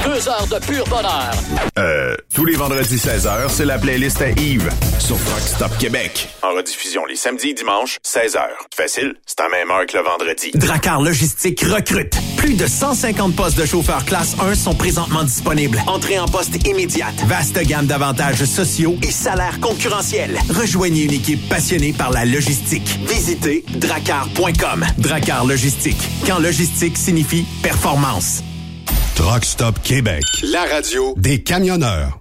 [0.05, 1.31] Deux heures de pur bonheur.
[1.79, 6.29] Euh, tous les vendredis 16h, c'est la playlist à Yves sur Truck Stop Québec.
[6.43, 8.41] En rediffusion les samedis et dimanches, 16h.
[8.75, 10.51] Facile, c'est à même heure que le vendredi.
[10.55, 12.15] Dracar Logistique recrute.
[12.39, 15.81] Plus de 150 postes de chauffeurs classe 1 sont présentement disponibles.
[15.87, 17.15] Entrée en poste immédiate.
[17.27, 20.39] Vaste gamme d'avantages sociaux et salaires concurrentiels.
[20.49, 23.01] Rejoignez une équipe passionnée par la logistique.
[23.09, 24.87] Visitez dracar.com.
[24.99, 25.97] Dracar Logistique.
[26.25, 28.45] Quand logistique signifie performance.
[29.17, 30.23] Truck Stop Québec.
[30.53, 32.21] La radio Des camionneurs.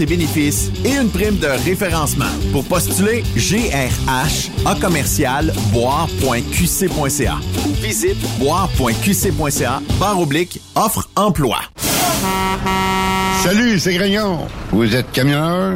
[0.05, 2.25] bénéfices et une prime de référencement.
[2.51, 7.37] Pour postuler, GRH à commercial boire.qc.ca
[7.81, 11.57] visite boire.qc.ca barre oblique offre emploi.
[13.43, 14.39] Salut, c'est Grignon.
[14.71, 15.75] Vous êtes camionneur?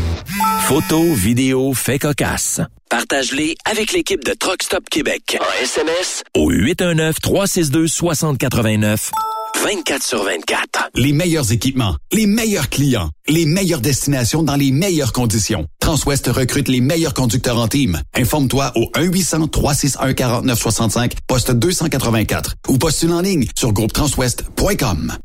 [0.63, 2.61] Photos, vidéos, faits cocasse.
[2.89, 5.37] Partage-les avec l'équipe de Truck Stop Québec.
[5.39, 9.09] En SMS au 819-362-6089.
[9.63, 10.89] 24 sur 24.
[10.95, 15.67] Les meilleurs équipements, les meilleurs clients, les meilleures destinations dans les meilleures conditions.
[15.79, 18.01] Transwest recrute les meilleurs conducteurs en team.
[18.15, 25.17] Informe-toi au 1-800-361-4965, poste 284 ou postule en ligne sur groupetranswest.com.